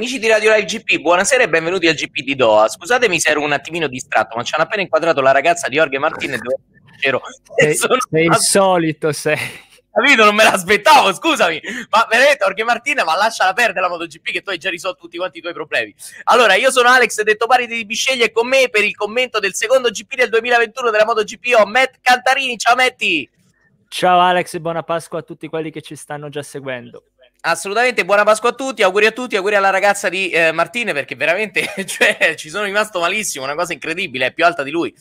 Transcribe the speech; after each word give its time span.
Amici 0.00 0.18
di 0.18 0.28
Radio 0.28 0.50
Live 0.54 0.64
GP, 0.64 0.98
buonasera 1.02 1.42
e 1.42 1.48
benvenuti 1.50 1.86
al 1.86 1.92
GP 1.92 2.22
di 2.22 2.34
Doha. 2.34 2.68
Scusatemi 2.68 3.20
se 3.20 3.28
ero 3.28 3.42
un 3.42 3.52
attimino 3.52 3.86
distratto, 3.86 4.34
ma 4.34 4.42
ci 4.42 4.54
hanno 4.54 4.62
appena 4.64 4.80
inquadrato 4.80 5.20
la 5.20 5.30
ragazza 5.30 5.68
di 5.68 5.76
Jorge 5.76 5.98
Martinez 5.98 6.40
dove 6.40 6.56
ero. 7.00 7.20
Sei, 7.54 7.74
Sono- 7.76 7.98
sei 8.10 8.24
il 8.24 8.36
solito, 8.36 9.12
sei. 9.12 9.36
Capito? 9.92 10.24
Non 10.24 10.34
me 10.34 10.44
l'aspettavo, 10.44 11.12
scusami. 11.12 11.60
Ma 11.90 12.06
veramente, 12.08 12.38
Jorge 12.42 12.64
Martinez, 12.64 13.04
ma 13.04 13.14
lasciala 13.14 13.52
perdere 13.52 13.82
la 13.82 13.88
MotoGP 13.90 14.30
che 14.30 14.40
tu 14.40 14.48
hai 14.48 14.56
già 14.56 14.70
risolto 14.70 15.02
tutti 15.02 15.18
quanti 15.18 15.36
i 15.36 15.40
tuoi 15.42 15.52
problemi. 15.52 15.94
Allora, 16.24 16.54
io 16.54 16.70
sono 16.70 16.88
Alex, 16.88 17.20
detto 17.20 17.46
pari 17.46 17.66
di 17.66 17.84
Bisceglie, 17.84 18.24
e 18.24 18.32
con 18.32 18.48
me 18.48 18.70
per 18.70 18.84
il 18.84 18.96
commento 18.96 19.38
del 19.38 19.52
secondo 19.54 19.90
GP 19.90 20.14
del 20.14 20.30
2021 20.30 20.90
della 20.90 21.04
MotoGP 21.04 21.56
ho 21.58 21.66
Matt 21.66 21.96
Cantarini. 22.00 22.56
Ciao 22.56 22.74
Metti! 22.74 23.28
Ciao 23.86 24.18
Alex 24.18 24.54
e 24.54 24.60
buona 24.60 24.82
Pasqua 24.82 25.18
a 25.18 25.22
tutti 25.22 25.46
quelli 25.48 25.70
che 25.70 25.82
ci 25.82 25.94
stanno 25.94 26.30
già 26.30 26.42
seguendo. 26.42 27.02
Assolutamente, 27.42 28.04
buona 28.04 28.22
Pasqua 28.22 28.50
a 28.50 28.52
tutti, 28.52 28.82
auguri 28.82 29.06
a 29.06 29.12
tutti, 29.12 29.34
auguri 29.34 29.54
alla 29.54 29.70
ragazza 29.70 30.10
di 30.10 30.28
eh, 30.28 30.52
Martine 30.52 30.92
perché 30.92 31.14
veramente 31.14 31.72
cioè, 31.86 32.34
ci 32.36 32.50
sono 32.50 32.64
rimasto 32.64 33.00
malissimo, 33.00 33.44
una 33.44 33.54
cosa 33.54 33.72
incredibile, 33.72 34.26
è 34.26 34.32
più 34.32 34.44
alta 34.44 34.62
di 34.62 34.70
lui 34.70 34.94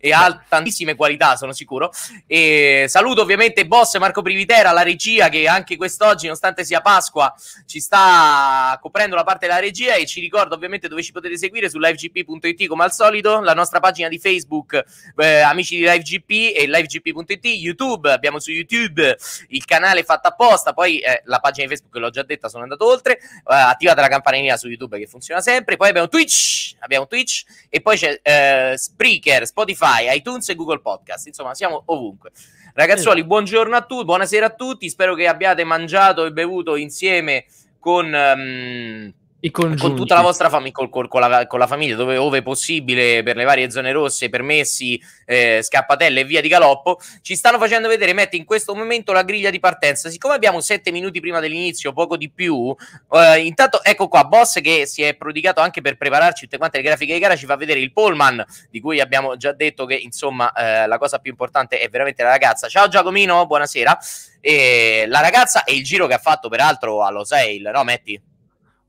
e 0.00 0.12
ha 0.12 0.42
tantissime 0.48 0.94
qualità, 0.94 1.36
sono 1.36 1.52
sicuro. 1.52 1.92
E 2.26 2.86
saluto 2.88 3.20
ovviamente 3.20 3.66
boss 3.66 3.98
Marco 3.98 4.22
Privitera, 4.22 4.72
la 4.72 4.82
regia 4.82 5.28
che 5.28 5.46
anche 5.46 5.76
quest'oggi, 5.76 6.24
nonostante 6.24 6.64
sia 6.64 6.80
Pasqua, 6.80 7.34
ci 7.66 7.80
sta 7.80 8.78
coprendo 8.80 9.14
la 9.14 9.24
parte 9.24 9.46
della 9.46 9.60
regia 9.60 9.94
e 9.94 10.06
ci 10.06 10.20
ricordo 10.20 10.54
ovviamente 10.54 10.88
dove 10.88 11.02
ci 11.02 11.12
potete 11.12 11.36
seguire 11.36 11.68
su 11.68 11.78
livegp.it 11.78 12.66
come 12.66 12.84
al 12.84 12.92
solito, 12.92 13.40
la 13.40 13.52
nostra 13.52 13.78
pagina 13.80 14.08
di 14.08 14.18
Facebook 14.18 14.82
eh, 15.16 15.40
Amici 15.40 15.76
di 15.76 15.82
LiveGP 15.82 16.56
e 16.56 16.66
livegp.it, 16.66 17.44
YouTube, 17.44 18.10
abbiamo 18.10 18.38
su 18.38 18.50
YouTube 18.50 19.16
il 19.48 19.64
canale 19.64 20.02
fatto 20.02 20.28
apposta, 20.28 20.72
poi 20.72 21.00
eh, 21.00 21.22
la 21.24 21.40
pagina 21.40 21.66
di 21.66 21.74
Facebook 21.74 21.96
l'ho 21.96 22.10
già 22.10 22.22
detta, 22.22 22.48
sono 22.48 22.62
andato 22.62 22.86
oltre, 22.86 23.18
eh, 23.18 23.20
attivate 23.44 24.00
la 24.00 24.08
campanellina 24.08 24.56
su 24.56 24.68
YouTube 24.68 24.98
che 24.98 25.06
funziona 25.06 25.40
sempre, 25.40 25.76
poi 25.76 25.88
abbiamo 25.88 26.08
Twitch, 26.08 26.74
abbiamo 26.78 27.06
Twitch 27.06 27.44
e 27.68 27.80
poi 27.80 27.96
c'è 27.96 28.18
eh, 28.22 28.74
Spreaker, 28.76 29.46
Spotify, 29.46 29.89
iTunes 29.98 30.48
e 30.48 30.54
Google 30.54 30.80
Podcast, 30.80 31.26
insomma 31.26 31.54
siamo 31.54 31.82
ovunque. 31.86 32.30
Ragazzuoli, 32.74 33.24
buongiorno 33.24 33.76
a 33.76 33.82
tutti, 33.82 34.04
buonasera 34.04 34.46
a 34.46 34.50
tutti, 34.50 34.88
spero 34.88 35.14
che 35.14 35.26
abbiate 35.26 35.64
mangiato 35.64 36.24
e 36.24 36.32
bevuto 36.32 36.76
insieme 36.76 37.46
con... 37.78 38.14
ehm, 38.14 39.14
I 39.42 39.50
con 39.50 39.74
tutta 39.74 40.14
la 40.14 40.20
vostra 40.20 40.50
famiglia, 40.50 40.72
con, 40.72 40.90
con- 40.90 41.08
con 41.08 41.20
la, 41.20 41.46
con 41.46 41.58
la 41.58 41.66
famiglia, 41.66 41.96
dove 41.96 42.18
ove 42.18 42.42
possibile, 42.42 43.22
per 43.22 43.36
le 43.36 43.44
varie 43.44 43.70
zone 43.70 43.90
rosse, 43.90 44.28
permessi, 44.28 45.00
eh, 45.24 45.60
scappatelle 45.62 46.20
e 46.20 46.24
via 46.24 46.42
di 46.42 46.48
galoppo, 46.48 47.00
ci 47.22 47.34
stanno 47.34 47.58
facendo 47.58 47.88
vedere, 47.88 48.12
metti 48.12 48.36
in 48.36 48.44
questo 48.44 48.74
momento 48.74 49.12
la 49.12 49.22
griglia 49.22 49.48
di 49.48 49.58
partenza. 49.58 50.10
Siccome 50.10 50.34
abbiamo 50.34 50.60
sette 50.60 50.90
minuti 50.90 51.20
prima 51.20 51.40
dell'inizio, 51.40 51.94
poco 51.94 52.18
di 52.18 52.30
più, 52.30 52.74
eh, 53.12 53.38
intanto 53.38 53.82
ecco 53.82 54.08
qua, 54.08 54.24
Boss 54.24 54.60
che 54.60 54.84
si 54.84 55.02
è 55.02 55.14
prodigato 55.14 55.62
anche 55.62 55.80
per 55.80 55.96
prepararci 55.96 56.44
tutte 56.44 56.58
quante 56.58 56.76
le 56.76 56.82
grafiche 56.82 57.14
di 57.14 57.18
gara, 57.18 57.34
ci 57.34 57.46
fa 57.46 57.56
vedere 57.56 57.80
il 57.80 57.92
Pullman, 57.92 58.44
di 58.68 58.78
cui 58.80 59.00
abbiamo 59.00 59.38
già 59.38 59.52
detto 59.52 59.86
che 59.86 59.94
insomma 59.94 60.52
eh, 60.52 60.86
la 60.86 60.98
cosa 60.98 61.18
più 61.18 61.30
importante 61.30 61.78
è 61.78 61.88
veramente 61.88 62.22
la 62.22 62.28
ragazza. 62.28 62.68
Ciao 62.68 62.88
Giacomino, 62.88 63.46
buonasera. 63.46 63.98
E 64.42 65.04
la 65.06 65.20
ragazza 65.20 65.64
e 65.64 65.74
il 65.74 65.82
giro 65.82 66.06
che 66.06 66.14
ha 66.14 66.18
fatto 66.18 66.50
peraltro 66.50 67.04
allo 67.04 67.24
Sail, 67.24 67.70
no 67.72 67.84
Metti? 67.84 68.28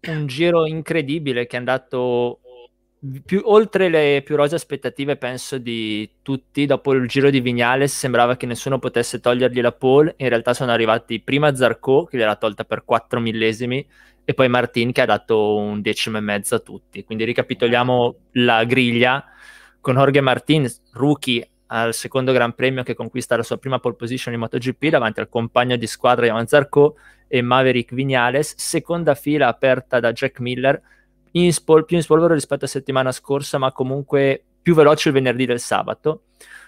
Un 0.07 0.25
giro 0.25 0.65
incredibile 0.65 1.45
che 1.45 1.55
è 1.55 1.59
andato 1.59 2.39
più, 3.23 3.41
oltre 3.45 3.89
le 3.89 4.21
più 4.23 4.35
rose 4.35 4.55
aspettative, 4.55 5.15
penso, 5.15 5.57
di 5.57 6.09
tutti. 6.21 6.65
Dopo 6.65 6.93
il 6.93 7.07
giro 7.07 7.29
di 7.29 7.39
Vignales 7.39 7.95
sembrava 7.95 8.35
che 8.35 8.47
nessuno 8.47 8.79
potesse 8.79 9.19
togliergli 9.19 9.61
la 9.61 9.71
pole. 9.71 10.15
In 10.17 10.29
realtà 10.29 10.53
sono 10.53 10.71
arrivati 10.71 11.19
prima 11.19 11.53
Zarco, 11.55 12.05
che 12.05 12.17
gliel'ha 12.17 12.35
tolta 12.35 12.63
per 12.63 12.83
4 12.83 13.19
millesimi, 13.19 13.87
e 14.23 14.33
poi 14.33 14.49
Martin, 14.49 14.91
che 14.91 15.01
ha 15.01 15.05
dato 15.05 15.55
un 15.55 15.81
decimo 15.81 16.17
e 16.17 16.21
mezzo 16.21 16.55
a 16.55 16.59
tutti. 16.59 17.03
Quindi 17.03 17.23
ricapitoliamo 17.23 18.15
la 18.33 18.63
griglia 18.63 19.23
con 19.79 19.95
Jorge 19.95 20.21
Martin, 20.21 20.67
rookie 20.93 21.47
al 21.67 21.93
secondo 21.93 22.33
Gran 22.33 22.53
Premio 22.53 22.83
che 22.83 22.93
conquista 22.93 23.37
la 23.37 23.43
sua 23.43 23.57
prima 23.57 23.79
pole 23.79 23.95
position 23.95 24.33
in 24.33 24.41
MotoGP 24.41 24.87
davanti 24.87 25.21
al 25.21 25.29
compagno 25.29 25.77
di 25.77 25.87
squadra 25.87 26.25
Johan 26.25 26.45
Zarco 26.45 26.95
e 27.33 27.41
Maverick 27.41 27.93
Vignales, 27.93 28.55
seconda 28.57 29.15
fila 29.15 29.47
aperta 29.47 30.01
da 30.01 30.11
Jack 30.11 30.41
Miller, 30.41 30.81
in 31.31 31.53
spol- 31.53 31.85
più 31.85 31.95
in 31.95 32.03
spolvero 32.03 32.33
rispetto 32.33 32.65
a 32.65 32.67
settimana 32.67 33.13
scorsa, 33.13 33.57
ma 33.57 33.71
comunque 33.71 34.43
più 34.61 34.75
veloce 34.75 35.07
il 35.07 35.13
venerdì 35.13 35.45
del 35.45 35.61
sabato. 35.61 36.23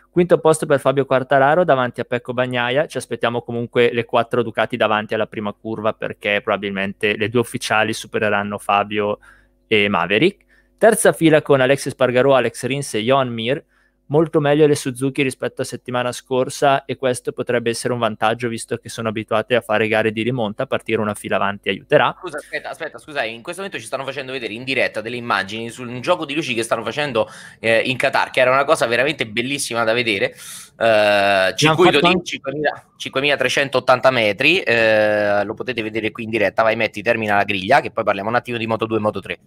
Quinto 0.09 0.37
posto 0.37 0.65
per 0.65 0.79
Fabio 0.79 1.05
Quartararo 1.05 1.65
davanti 1.65 1.99
a 1.99 2.05
Pecco 2.05 2.31
Bagnaia. 2.31 2.85
Ci 2.85 2.95
aspettiamo 2.95 3.41
comunque 3.41 3.91
le 3.91 4.05
quattro 4.05 4.41
Ducati 4.41 4.77
davanti 4.77 5.13
alla 5.13 5.27
prima 5.27 5.51
curva 5.51 5.91
perché 5.91 6.39
probabilmente 6.41 7.17
le 7.17 7.27
due 7.27 7.41
ufficiali 7.41 7.91
supereranno 7.91 8.57
Fabio 8.57 9.19
e 9.67 9.89
Maverick. 9.89 10.45
Terza 10.77 11.11
fila 11.11 11.41
con 11.41 11.59
Alexis 11.59 11.91
Spargarò, 11.91 12.35
Alex 12.35 12.63
Rins 12.65 12.93
e 12.93 13.01
Johan 13.01 13.33
Mir. 13.33 13.61
Molto 14.07 14.41
meglio 14.41 14.67
le 14.67 14.75
Suzuki 14.75 15.23
rispetto 15.23 15.61
a 15.61 15.65
settimana 15.65 16.11
scorsa 16.11 16.83
e 16.85 16.97
questo 16.97 17.31
potrebbe 17.31 17.69
essere 17.69 17.93
un 17.93 17.99
vantaggio 17.99 18.49
visto 18.49 18.77
che 18.77 18.89
sono 18.89 19.07
abituate 19.07 19.55
a 19.55 19.61
fare 19.61 19.87
gare 19.87 20.11
di 20.11 20.21
rimonta, 20.21 20.65
partire 20.65 20.99
una 20.99 21.13
fila 21.13 21.37
avanti 21.37 21.69
aiuterà. 21.69 22.15
Scusa, 22.19 22.37
aspetta, 22.37 22.69
aspetta, 22.69 22.97
scusa, 22.97 23.23
in 23.23 23.41
questo 23.41 23.61
momento 23.61 23.81
ci 23.81 23.87
stanno 23.87 24.03
facendo 24.03 24.33
vedere 24.33 24.53
in 24.53 24.65
diretta 24.65 24.99
delle 24.99 25.15
immagini 25.15 25.69
su 25.69 25.83
un 25.83 26.01
gioco 26.01 26.25
di 26.25 26.35
luci 26.35 26.53
che 26.53 26.63
stanno 26.63 26.83
facendo 26.83 27.29
eh, 27.59 27.79
in 27.79 27.95
Qatar, 27.95 28.29
che 28.29 28.41
era 28.41 28.51
una 28.51 28.65
cosa 28.65 28.85
veramente 28.87 29.25
bellissima 29.25 29.83
da 29.83 29.93
vedere. 29.93 30.35
Eh, 30.77 31.53
circuito 31.55 31.99
di 31.99 32.05
anche- 32.05 32.39
5.000 32.39 32.91
5.380 33.09 34.11
metri, 34.11 34.59
eh, 34.59 35.43
lo 35.43 35.53
potete 35.53 35.81
vedere 35.81 36.11
qui 36.11 36.23
in 36.23 36.29
diretta. 36.29 36.63
Vai, 36.63 36.75
metti, 36.75 37.01
termina 37.01 37.35
la 37.35 37.43
griglia, 37.43 37.81
che 37.81 37.91
poi 37.91 38.03
parliamo 38.03 38.29
un 38.29 38.35
attimo 38.35 38.57
di 38.57 38.67
Moto 38.67 38.85
2 38.85 38.97
e 38.97 38.99
Moto 38.99 39.19
3. 39.19 39.39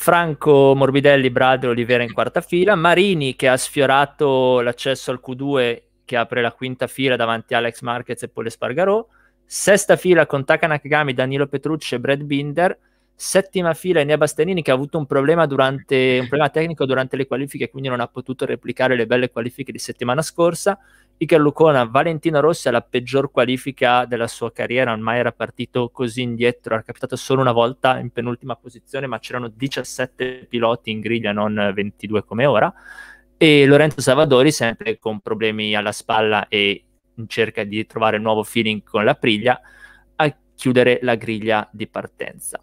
Franco 0.00 0.74
Morbidelli, 0.76 1.28
Brad 1.28 1.64
Olivera 1.64 2.04
in 2.04 2.12
quarta 2.12 2.40
fila, 2.40 2.76
Marini 2.76 3.34
che 3.34 3.48
ha 3.48 3.56
sfiorato 3.56 4.60
l'accesso 4.60 5.10
al 5.10 5.20
Q2 5.22 5.82
che 6.04 6.16
apre 6.16 6.40
la 6.40 6.52
quinta 6.52 6.86
fila 6.86 7.16
davanti 7.16 7.52
a 7.52 7.58
Alex 7.58 7.80
Marquez 7.82 8.22
e 8.22 8.28
Paul 8.28 8.48
Spargarò, 8.48 9.04
sesta 9.44 9.96
fila 9.96 10.24
con 10.24 10.44
Taka 10.44 10.68
Nakagami, 10.68 11.12
Danilo 11.12 11.48
Petrucci 11.48 11.96
e 11.96 12.00
Brad 12.00 12.22
Binder, 12.22 12.78
settima 13.12 13.74
fila 13.74 13.98
Enea 14.00 14.16
Bastianini 14.16 14.62
che 14.62 14.70
ha 14.70 14.74
avuto 14.74 14.96
un 14.98 15.04
problema, 15.04 15.46
durante, 15.46 16.18
un 16.20 16.28
problema 16.28 16.48
tecnico 16.48 16.86
durante 16.86 17.16
le 17.16 17.26
qualifiche 17.26 17.68
quindi 17.68 17.88
non 17.88 17.98
ha 18.00 18.06
potuto 18.06 18.46
replicare 18.46 18.94
le 18.94 19.06
belle 19.06 19.30
qualifiche 19.30 19.72
di 19.72 19.78
settimana 19.78 20.22
scorsa. 20.22 20.78
Iker 21.20 21.40
Lucona, 21.40 21.84
Valentino 21.84 22.38
Rossi 22.38 22.68
alla 22.68 22.80
peggior 22.80 23.32
qualifica 23.32 24.04
della 24.04 24.28
sua 24.28 24.52
carriera, 24.52 24.92
non 24.92 25.00
mai 25.00 25.18
era 25.18 25.32
partito 25.32 25.90
così 25.90 26.22
indietro, 26.22 26.74
era 26.74 26.82
capitato 26.84 27.16
solo 27.16 27.40
una 27.40 27.50
volta 27.50 27.98
in 27.98 28.10
penultima 28.10 28.54
posizione, 28.54 29.08
ma 29.08 29.18
c'erano 29.18 29.48
17 29.48 30.46
piloti 30.48 30.92
in 30.92 31.00
griglia, 31.00 31.32
non 31.32 31.72
22 31.74 32.24
come 32.24 32.46
ora. 32.46 32.72
E 33.36 33.66
Lorenzo 33.66 34.00
Savadori, 34.00 34.52
sempre 34.52 34.98
con 34.98 35.18
problemi 35.18 35.74
alla 35.74 35.90
spalla 35.90 36.46
e 36.46 36.84
in 37.16 37.28
cerca 37.28 37.64
di 37.64 37.84
trovare 37.84 38.18
un 38.18 38.22
nuovo 38.22 38.44
feeling 38.44 38.84
con 38.84 39.04
la 39.04 39.14
priglia, 39.14 39.60
a 40.14 40.36
chiudere 40.54 41.00
la 41.02 41.16
griglia 41.16 41.68
di 41.72 41.88
partenza. 41.88 42.60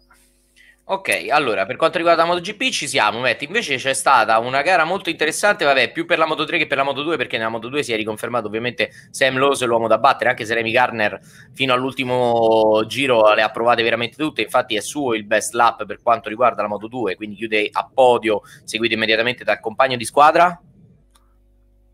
Ok, 0.88 1.26
allora 1.30 1.66
per 1.66 1.74
quanto 1.74 1.96
riguarda 1.96 2.22
la 2.22 2.28
MotoGP 2.28 2.68
ci 2.70 2.86
siamo, 2.86 3.18
Metti. 3.18 3.44
Invece 3.44 3.74
c'è 3.74 3.92
stata 3.92 4.38
una 4.38 4.62
gara 4.62 4.84
molto 4.84 5.10
interessante, 5.10 5.64
vabbè, 5.64 5.90
più 5.90 6.06
per 6.06 6.16
la 6.16 6.26
Moto 6.26 6.44
3 6.44 6.58
che 6.58 6.68
per 6.68 6.76
la 6.76 6.84
Moto 6.84 7.02
2, 7.02 7.16
perché 7.16 7.38
nella 7.38 7.48
Moto 7.48 7.68
2 7.68 7.82
si 7.82 7.92
è 7.92 7.96
riconfermato 7.96 8.46
ovviamente 8.46 8.90
Sam 9.10 9.36
Lose 9.36 9.66
l'uomo 9.66 9.88
da 9.88 9.98
battere, 9.98 10.30
anche 10.30 10.44
se 10.44 10.54
Remy 10.54 10.70
Garner 10.70 11.18
fino 11.52 11.74
all'ultimo 11.74 12.84
giro 12.86 13.34
le 13.34 13.42
ha 13.42 13.50
provate 13.50 13.82
veramente 13.82 14.16
tutte. 14.16 14.42
Infatti 14.42 14.76
è 14.76 14.80
suo 14.80 15.14
il 15.14 15.24
best 15.24 15.54
lap 15.54 15.86
per 15.86 16.00
quanto 16.00 16.28
riguarda 16.28 16.62
la 16.62 16.68
Moto 16.68 16.86
2, 16.86 17.16
quindi 17.16 17.34
chiude 17.34 17.68
a 17.68 17.90
podio, 17.92 18.42
seguito 18.62 18.94
immediatamente 18.94 19.42
dal 19.42 19.58
compagno 19.58 19.96
di 19.96 20.04
squadra. 20.04 20.56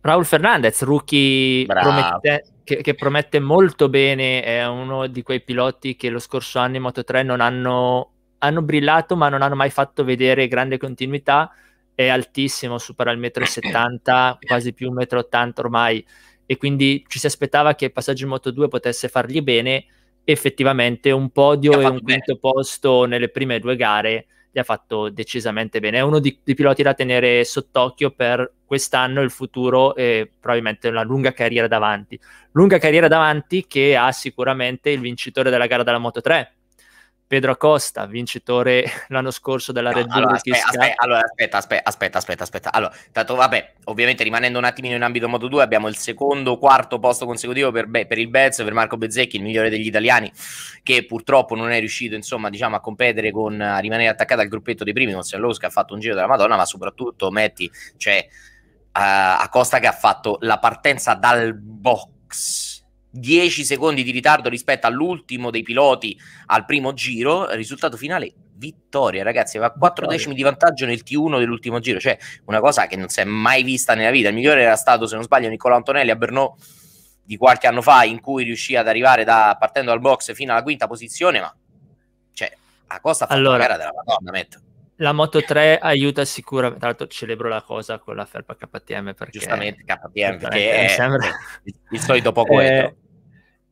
Raul 0.03 0.27
Fernandez, 0.27 0.83
rookie 0.83 1.65
promette, 1.65 2.45
che, 2.63 2.83
che, 2.83 2.95
promette 2.95 3.41
molto 3.41 3.89
bene, 3.89 4.43
è 4.43 4.67
uno 4.67 5.07
di 5.07 5.23
quei 5.23 5.41
piloti 5.41 5.97
che 5.97 6.11
lo 6.11 6.19
scorso 6.19 6.59
anno 6.59 6.77
in 6.77 6.83
Moto 6.83 7.05
3 7.05 7.23
non 7.23 7.41
hanno 7.41 8.12
hanno 8.43 8.63
brillato 8.63 9.17
ma 9.17 9.29
non 9.29 9.41
hanno 9.41 9.55
mai 9.55 9.71
fatto 9.71 10.03
vedere 10.03 10.49
grande 10.49 10.77
continuità, 10.77 11.51
è 11.95 12.09
altissimo, 12.09 12.79
supera 12.79 13.13
il 13.13 13.19
metro 13.19 13.45
70, 13.45 14.39
quasi 14.45 14.73
più 14.73 14.89
un 14.89 14.95
metro 14.95 15.21
80 15.21 15.61
ormai. 15.61 16.05
E 16.45 16.57
quindi 16.57 17.05
ci 17.07 17.21
si 17.21 17.27
aspettava 17.27 17.75
che 17.77 17.87
il 17.87 17.93
passaggio 17.93 18.25
in 18.25 18.31
Moto 18.31 18.51
2 18.51 18.67
potesse 18.67 19.09
fargli 19.09 19.41
bene, 19.43 19.85
effettivamente 20.25 21.13
un 21.13 21.31
podio 21.31 21.81
e 21.81 21.87
un 21.87 22.01
quinto 22.01 22.37
posto 22.37 23.05
nelle 23.05 23.29
prime 23.29 23.59
due 23.61 23.77
gare 23.77 24.27
gli 24.51 24.59
ha 24.59 24.65
fatto 24.65 25.09
decisamente 25.09 25.79
bene. 25.81 25.99
È 25.99 26.03
uno 26.03 26.19
dei 26.19 26.37
piloti 26.43 26.83
da 26.83 26.95
tenere 26.95 27.45
sott'occhio 27.45 28.11
per 28.11 28.53
quest'anno, 28.67 29.23
il 29.23 29.31
futuro 29.31 29.95
e 29.95 30.31
probabilmente 30.41 30.89
una 30.89 31.03
lunga 31.03 31.33
carriera 31.33 31.69
davanti. 31.69 32.19
Lunga 32.53 32.79
carriera 32.79 33.09
davanti 33.09 33.67
che 33.67 33.97
ha 33.97 34.11
sicuramente 34.13 34.91
il 34.91 35.01
vincitore 35.01 35.49
della 35.49 35.67
gara 35.67 35.85
della 35.85 35.99
Moto 35.99 36.21
3, 36.21 36.55
Pedro 37.33 37.53
Acosta, 37.53 38.05
vincitore 38.05 38.85
l'anno 39.09 39.31
scorso 39.31 39.73
della 39.73 39.89
no, 39.89 39.97
Red 39.97 40.07
Bull 40.07 40.17
allora, 40.19 40.35
aspetta, 40.35 40.67
aspetta, 40.67 41.03
allora, 41.03 41.21
aspetta, 41.21 41.57
aspetta, 41.57 41.89
aspetta, 41.89 42.19
aspetta, 42.19 42.43
aspetta. 42.43 42.73
Allora, 42.75 42.95
tanto 43.11 43.35
vabbè, 43.37 43.73
ovviamente 43.85 44.23
rimanendo 44.23 44.59
un 44.59 44.67
attimino 44.67 44.97
in 44.97 45.03
ambito 45.03 45.31
Moto 45.31 45.49
2, 45.49 45.63
abbiamo 45.63 45.89
il 45.89 45.97
secondo, 45.97 46.59
quarto 46.59 46.99
posto 46.99 47.25
consecutivo 47.25 47.71
per, 47.71 47.89
per 47.89 48.19
il 48.19 48.29
Bez, 48.29 48.63
per 48.63 48.75
Marco 48.75 48.99
Bezzecchi, 48.99 49.37
il 49.37 49.43
migliore 49.45 49.71
degli 49.71 49.87
italiani, 49.87 50.31
che 50.83 51.07
purtroppo 51.07 51.55
non 51.55 51.71
è 51.71 51.79
riuscito, 51.79 52.15
insomma, 52.15 52.51
diciamo, 52.51 52.77
a 52.77 52.81
competere 52.81 53.31
con, 53.31 53.59
a 53.63 53.79
rimanere 53.79 54.11
attaccato 54.11 54.43
al 54.43 54.49
gruppetto 54.49 54.85
dei 54.85 54.93
primi, 54.93 55.15
con 55.15 55.23
Sellous 55.23 55.57
che 55.57 55.65
ha 55.65 55.71
fatto 55.71 55.95
un 55.95 56.01
giro 56.01 56.15
della 56.15 56.27
Madonna, 56.27 56.57
ma 56.57 56.67
soprattutto 56.67 57.31
Metti, 57.31 57.71
cioè, 57.97 58.27
uh, 58.29 58.91
Acosta 58.93 59.79
che 59.79 59.87
ha 59.87 59.93
fatto 59.93 60.37
la 60.43 60.59
partenza 60.59 61.15
dal 61.15 61.55
box 61.55 62.72
10 63.13 63.65
secondi 63.65 64.03
di 64.03 64.11
ritardo 64.11 64.49
rispetto 64.49 64.87
all'ultimo 64.87 65.51
dei 65.51 65.63
piloti 65.63 66.19
al 66.47 66.65
primo 66.65 66.95
giro, 66.95 67.51
risultato 67.55 67.97
finale 67.97 68.33
vittoria, 68.63 69.23
ragazzi, 69.23 69.57
aveva 69.57 69.73
4 69.73 70.07
decimi 70.07 70.35
di 70.35 70.43
vantaggio 70.43 70.87
nel 70.87 71.03
T1 71.05 71.39
dell'ultimo 71.39 71.81
giro, 71.81 71.99
cioè 71.99 72.17
una 72.47 72.61
cosa 72.61 72.87
che 72.87 72.97
non 72.97 73.09
si 73.09 73.21
è 73.21 73.25
mai 73.25 73.65
vista 73.65 73.95
nella 73.95 74.11
vita. 74.11 74.29
Il 74.29 74.35
migliore 74.35 74.63
era 74.63 74.77
stato, 74.77 75.07
se 75.07 75.15
non 75.15 75.25
sbaglio, 75.25 75.49
Nicola 75.49 75.77
Antonelli 75.77 76.11
a 76.11 76.17
Brno 76.17 76.57
di 77.25 77.37
qualche 77.37 77.67
anno 77.67 77.83
fa, 77.83 78.05
in 78.05 78.21
cui 78.21 78.45
riuscì 78.45 78.77
ad 78.77 78.89
arrivare 78.89 79.25
da, 79.25 79.57
partendo 79.59 79.91
dal 79.91 80.01
box 80.01 80.33
fino 80.33 80.53
alla 80.53 80.63
quinta 80.63 80.87
posizione, 80.87 81.41
ma 81.41 81.55
cioè, 82.33 82.53
a 82.87 83.01
costa 83.01 83.29
allora, 83.29 83.57
la 83.57 83.63
gara 83.63 83.77
della 83.77 83.93
Madonna, 83.95 84.31
metto. 84.31 84.61
La 84.97 85.13
Moto 85.13 85.43
3 85.43 85.79
aiuta 85.79 86.25
sicuramente, 86.25 86.79
tra 86.79 86.89
l'altro 86.89 87.09
celebro 87.09 87.49
la 87.49 87.63
cosa 87.63 87.99
con 87.99 88.15
la 88.15 88.25
felpa 88.25 88.55
KTM 88.55 89.15
perché... 89.15 89.39
Giustamente 89.39 89.83
KTM, 89.85 90.39
perché 90.39 90.85
è 90.85 90.89
sembra... 90.89 91.29
il 91.91 92.01
solito 92.01 92.31
poco 92.31 92.61
eh, 92.61 92.95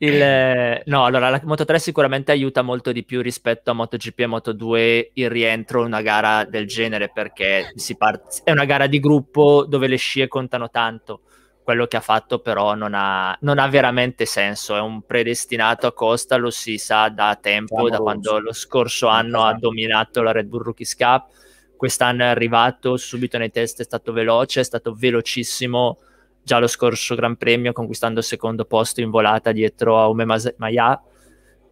il, 0.03 0.83
no, 0.87 1.05
allora 1.05 1.29
la 1.29 1.41
Moto 1.45 1.67
3 1.67 1.79
sicuramente 1.79 2.33
aiuta 2.33 2.63
molto 2.63 2.91
di 2.91 3.05
più 3.05 3.21
rispetto 3.21 3.71
a 3.71 3.75
MotoGP 3.75 4.21
e 4.21 4.27
Moto 4.27 4.53
2 4.53 5.11
il 5.15 5.29
rientro 5.29 5.81
in 5.81 5.87
una 5.87 6.01
gara 6.01 6.45
del 6.45 6.67
genere 6.67 7.11
perché 7.11 7.73
part- 7.99 8.43
è 8.45 8.51
una 8.51 8.65
gara 8.65 8.87
di 8.87 8.99
gruppo 8.99 9.67
dove 9.67 9.89
le 9.89 9.97
scie 9.97 10.27
contano 10.27 10.71
tanto. 10.71 11.21
Quello 11.63 11.87
che 11.87 11.99
ha 11.99 12.01
fatto 12.01 12.39
però 12.39 12.75
non 12.75 12.95
ha, 12.95 13.37
non 13.43 13.59
ha 13.59 13.69
veramente 13.69 14.25
senso, 14.25 14.75
è 14.75 14.81
un 14.81 15.03
predestinato 15.03 15.87
a 15.87 15.93
Costa, 15.93 16.37
lo 16.37 16.51
si 16.51 16.79
sa 16.79 17.11
da 17.11 17.39
tempo, 17.41 17.91
da 17.91 17.99
quando 17.99 18.39
lo 18.39 18.55
scorso 18.55 19.07
anno 19.07 19.45
ha 19.45 19.53
dominato 19.53 20.23
la 20.23 20.33
Red 20.33 20.47
Bull 20.47 20.63
Rookies 20.63 20.97
Cup, 20.97 21.29
quest'anno 21.77 22.23
è 22.23 22.27
arrivato 22.27 22.97
subito 22.97 23.37
nei 23.37 23.51
test, 23.51 23.81
è 23.81 23.85
stato 23.85 24.13
veloce, 24.13 24.61
è 24.61 24.65
stato 24.65 24.95
velocissimo 24.95 25.99
già 26.43 26.59
lo 26.59 26.67
scorso 26.67 27.15
Gran 27.15 27.37
Premio 27.37 27.73
conquistando 27.73 28.21
il 28.21 28.25
secondo 28.25 28.65
posto 28.65 29.01
in 29.01 29.11
volata 29.11 29.53
dietro 29.53 30.01
a 30.01 30.09
Ume 30.09 30.25
Maya 30.57 31.03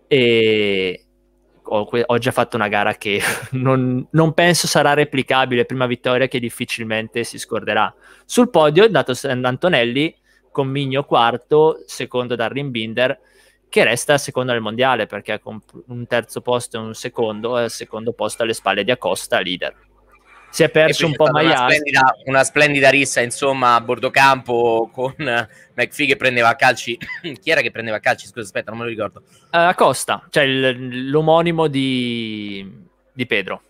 e 0.07 1.03
oggi 1.71 2.29
ha 2.29 2.33
fatto 2.33 2.57
una 2.57 2.69
gara 2.69 2.95
che 2.95 3.21
non, 3.53 4.07
non, 4.11 4.33
penso 4.33 4.67
sarà 4.67 4.95
replicabile, 4.95 5.67
prima 5.67 5.87
vittoria 5.87 6.27
che 6.29 6.41
difficilmente 6.41 7.25
si 7.25 7.39
scorderà. 7.39 7.95
Sul 8.25 8.51
podio 8.51 8.85
è 8.85 8.87
andato 8.87 9.13
Antonelli 9.23 10.15
con 10.51 10.69
Migno 10.69 11.05
quarto, 11.05 11.83
secondo 11.87 12.35
Darren 12.35 12.71
Binder, 12.71 13.19
che 13.69 13.85
resta 13.85 14.17
secondo 14.17 14.53
nel 14.53 14.63
mondiale 14.63 15.07
perché 15.07 15.39
con 15.41 15.61
un 15.89 16.07
terzo 16.07 16.41
posto 16.41 16.79
e 16.79 16.81
un 16.81 16.95
secondo, 16.95 17.59
e 17.59 17.65
il 17.65 17.71
secondo 17.71 18.13
posto 18.13 18.43
alle 18.43 18.55
spalle 18.55 18.83
di 18.83 18.91
Acosta, 18.91 19.41
leader 19.41 19.88
si 20.51 20.63
è 20.63 20.71
perso 20.71 21.07
un 21.07 21.15
po' 21.15 21.29
Maias. 21.31 21.59
Una 21.59 21.69
splendida, 21.69 22.17
una 22.25 22.45
splendida 22.45 22.91
rissa, 22.91 23.21
insomma, 23.21 23.75
a 23.75 23.81
bordo 23.81 24.11
campo 24.11 24.91
con 24.93 25.15
McPhee 25.17 26.07
che 26.07 26.17
prendeva 26.17 26.49
a 26.49 26.57
calci. 26.57 26.99
Chi 27.41 27.51
era 27.51 27.61
che 27.61 27.71
prendeva 27.71 27.99
a 27.99 28.01
calci? 28.01 28.27
Scusa, 28.27 28.47
aspetta, 28.47 28.71
non 28.71 28.81
me 28.81 28.85
lo 28.87 28.91
ricordo. 28.91 29.23
Uh, 29.51 29.75
Costa, 29.75 30.27
cioè 30.31 30.45
il, 30.45 31.11
l'omonimo 31.11 31.67
di, 31.69 32.87
di 33.13 33.27
Pedro. 33.27 33.63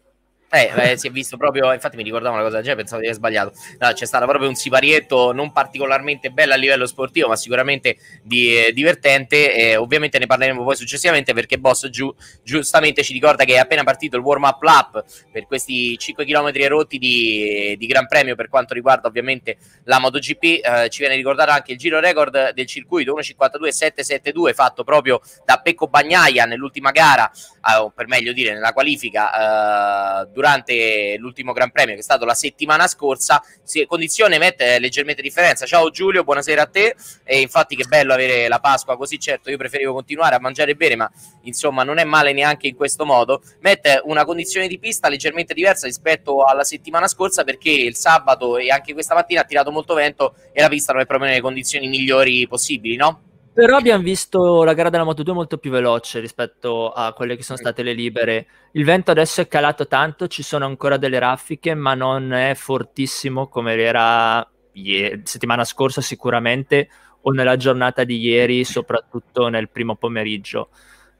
Eh, 0.50 0.72
eh, 0.92 0.96
si 0.96 1.08
è 1.08 1.10
visto 1.10 1.36
proprio, 1.36 1.72
infatti 1.74 1.96
mi 1.96 2.02
ricordavo 2.02 2.34
una 2.34 2.42
cosa 2.42 2.60
genere, 2.60 2.76
pensavo 2.76 3.00
di 3.00 3.06
aver 3.06 3.18
sbagliato. 3.18 3.52
No, 3.78 3.92
c'è 3.92 4.06
stato 4.06 4.24
proprio 4.26 4.48
un 4.48 4.54
siparietto 4.54 5.32
non 5.32 5.52
particolarmente 5.52 6.30
bello 6.30 6.54
a 6.54 6.56
livello 6.56 6.86
sportivo, 6.86 7.28
ma 7.28 7.36
sicuramente 7.36 7.98
di, 8.22 8.56
eh, 8.56 8.72
divertente. 8.72 9.54
Eh, 9.54 9.76
ovviamente 9.76 10.18
ne 10.18 10.26
parleremo 10.26 10.64
poi 10.64 10.74
successivamente 10.74 11.34
perché 11.34 11.58
Boss 11.58 11.88
giu, 11.88 12.14
giustamente 12.42 13.02
ci 13.02 13.12
ricorda 13.12 13.44
che 13.44 13.54
è 13.54 13.58
appena 13.58 13.84
partito 13.84 14.16
il 14.16 14.22
warm-up 14.22 14.62
lap 14.62 15.04
per 15.30 15.46
questi 15.46 15.98
5 15.98 16.24
km 16.24 16.50
rotti 16.68 16.96
di, 16.96 17.76
di, 17.76 17.86
Gran 17.86 18.06
Premio 18.06 18.34
per 18.34 18.48
quanto 18.48 18.72
riguarda 18.72 19.06
ovviamente 19.06 19.58
la 19.84 19.98
MotoGP. 19.98 20.42
Eh, 20.42 20.88
ci 20.88 21.00
viene 21.00 21.14
ricordato 21.14 21.50
anche 21.50 21.72
il 21.72 21.78
giro 21.78 22.00
record 22.00 22.52
del 22.52 22.66
circuito 22.66 23.14
1.52.772 23.14 24.54
fatto 24.54 24.82
proprio 24.82 25.20
da 25.44 25.60
Pecco 25.62 25.88
Bagnaia 25.88 26.46
nell'ultima 26.46 26.90
gara, 26.90 27.30
eh, 27.30 27.76
o 27.76 27.90
per 27.90 28.06
meglio 28.06 28.32
dire 28.32 28.54
nella 28.54 28.72
qualifica 28.72 30.22
eh, 30.22 30.36
durante 30.38 31.16
l'ultimo 31.18 31.52
Gran 31.52 31.72
Premio, 31.72 31.94
che 31.94 32.00
è 32.00 32.04
stato 32.04 32.24
la 32.24 32.34
settimana 32.34 32.86
scorsa, 32.86 33.42
si, 33.64 33.84
condizione 33.86 34.38
mette 34.38 34.78
leggermente 34.78 35.20
differenza. 35.20 35.66
Ciao 35.66 35.90
Giulio, 35.90 36.22
buonasera 36.22 36.62
a 36.62 36.66
te. 36.66 36.94
E 37.24 37.40
infatti, 37.40 37.74
che 37.74 37.82
bello 37.88 38.12
avere 38.12 38.46
la 38.46 38.60
Pasqua 38.60 38.96
così. 38.96 39.18
Certo, 39.18 39.50
io 39.50 39.56
preferivo 39.56 39.92
continuare 39.92 40.36
a 40.36 40.40
mangiare 40.40 40.70
e 40.70 40.74
bere, 40.76 40.94
ma 40.94 41.10
insomma, 41.42 41.82
non 41.82 41.98
è 41.98 42.04
male 42.04 42.32
neanche 42.32 42.68
in 42.68 42.76
questo 42.76 43.04
modo. 43.04 43.42
Mette 43.62 44.00
una 44.04 44.24
condizione 44.24 44.68
di 44.68 44.78
pista 44.78 45.08
leggermente 45.08 45.54
diversa 45.54 45.86
rispetto 45.86 46.44
alla 46.44 46.62
settimana 46.62 47.08
scorsa, 47.08 47.42
perché 47.42 47.70
il 47.70 47.96
sabato 47.96 48.58
e 48.58 48.70
anche 48.70 48.92
questa 48.92 49.14
mattina 49.14 49.40
ha 49.40 49.44
tirato 49.44 49.72
molto 49.72 49.94
vento 49.94 50.36
e 50.52 50.60
la 50.60 50.68
pista 50.68 50.92
non 50.92 51.02
è 51.02 51.06
proprio 51.06 51.30
nelle 51.30 51.40
condizioni 51.42 51.88
migliori 51.88 52.46
possibili, 52.46 52.94
no? 52.94 53.27
Però 53.58 53.76
abbiamo 53.76 54.04
visto 54.04 54.62
la 54.62 54.72
gara 54.72 54.88
della 54.88 55.02
Moto 55.02 55.24
2 55.24 55.34
molto 55.34 55.58
più 55.58 55.72
veloce 55.72 56.20
rispetto 56.20 56.92
a 56.92 57.12
quelle 57.12 57.34
che 57.34 57.42
sono 57.42 57.58
state 57.58 57.82
le 57.82 57.92
libere. 57.92 58.46
Il 58.70 58.84
vento 58.84 59.10
adesso 59.10 59.40
è 59.40 59.48
calato 59.48 59.88
tanto, 59.88 60.28
ci 60.28 60.44
sono 60.44 60.64
ancora 60.64 60.96
delle 60.96 61.18
raffiche, 61.18 61.74
ma 61.74 61.94
non 61.94 62.32
è 62.32 62.54
fortissimo 62.54 63.48
come 63.48 63.74
era 63.74 64.48
ieri, 64.74 65.22
settimana 65.24 65.64
scorsa 65.64 66.00
sicuramente, 66.00 66.88
o 67.22 67.32
nella 67.32 67.56
giornata 67.56 68.04
di 68.04 68.20
ieri, 68.20 68.62
soprattutto 68.62 69.48
nel 69.48 69.68
primo 69.70 69.96
pomeriggio. 69.96 70.68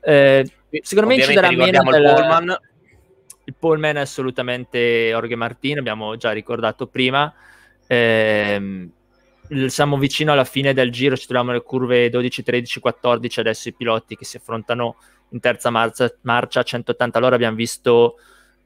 Eh, 0.01 0.49
secondo 0.81 1.13
me 1.13 1.21
ci 1.21 1.35
darà 1.35 1.51
meno 1.51 1.65
il 1.65 1.91
del... 1.91 2.15
Pullman. 2.15 2.59
Il 3.47 3.55
Pullman 3.59 3.97
è 3.97 4.01
assolutamente 4.01 5.09
Jorge 5.09 5.35
Martin, 5.35 5.79
abbiamo 5.79 6.15
già 6.17 6.31
ricordato 6.31 6.87
prima. 6.87 7.35
Eh, 7.85 8.91
siamo 9.69 9.97
vicino 9.99 10.33
alla 10.33 10.45
fine 10.45 10.73
del 10.73 10.91
giro, 10.91 11.17
ci 11.17 11.27
troviamo 11.27 11.53
le 11.53 11.63
curve 11.63 12.11
12, 12.11 12.43
13, 12.43 12.81
14, 12.81 13.41
adesso 13.41 13.69
i 13.69 13.75
piloti 13.75 14.17
che 14.17 14.25
si 14.25 14.37
affrontano 14.37 14.97
in 15.31 15.41
terza 15.41 15.71
marcia, 15.71 16.13
marcia 16.23 16.61
a 16.61 16.63
180 16.63 17.19
all'ora 17.19 17.35
abbiamo 17.35 17.57
visto 17.57 18.17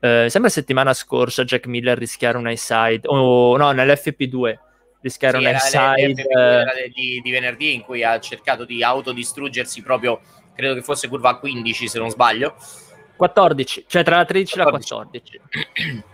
eh, 0.00 0.26
sembra 0.28 0.50
settimana 0.50 0.92
scorsa 0.94 1.44
Jack 1.44 1.66
Miller 1.66 1.96
rischiare 1.98 2.36
un 2.38 2.48
high 2.48 2.56
side 2.56 3.00
o 3.04 3.56
no 3.56 3.70
nell'FP2 3.72 4.58
rischiare 5.00 5.38
Sì, 5.38 5.44
un 5.44 5.50
high 5.50 5.56
era 5.56 5.92
le- 5.94 5.98
side 6.06 6.22
le- 6.22 6.40
era 6.40 6.72
de- 6.74 6.90
di, 6.94 7.20
di 7.22 7.30
venerdì 7.32 7.74
in 7.74 7.80
cui 7.82 8.04
ha 8.04 8.18
cercato 8.20 8.64
di 8.64 8.82
autodistruggersi 8.84 9.82
proprio, 9.82 10.20
credo 10.54 10.74
che 10.74 10.82
fosse 10.82 11.08
curva 11.08 11.36
15 11.38 11.88
se 11.88 11.98
non 11.98 12.10
sbaglio. 12.10 12.54
14 13.16 13.84
cioè 13.88 14.02
tra 14.04 14.16
la 14.16 14.24
13 14.24 14.54
e 14.54 14.58
la 14.58 14.70
14. 14.70 15.40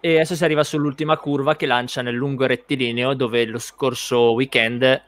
14 0.00 0.06
e 0.06 0.14
adesso 0.14 0.34
si 0.34 0.44
arriva 0.44 0.64
sull'ultima 0.64 1.16
curva 1.18 1.56
che 1.56 1.66
lancia 1.66 2.02
nel 2.02 2.14
lungo 2.14 2.46
rettilineo 2.46 3.14
dove 3.14 3.44
lo 3.44 3.58
scorso 3.58 4.32
weekend 4.32 5.02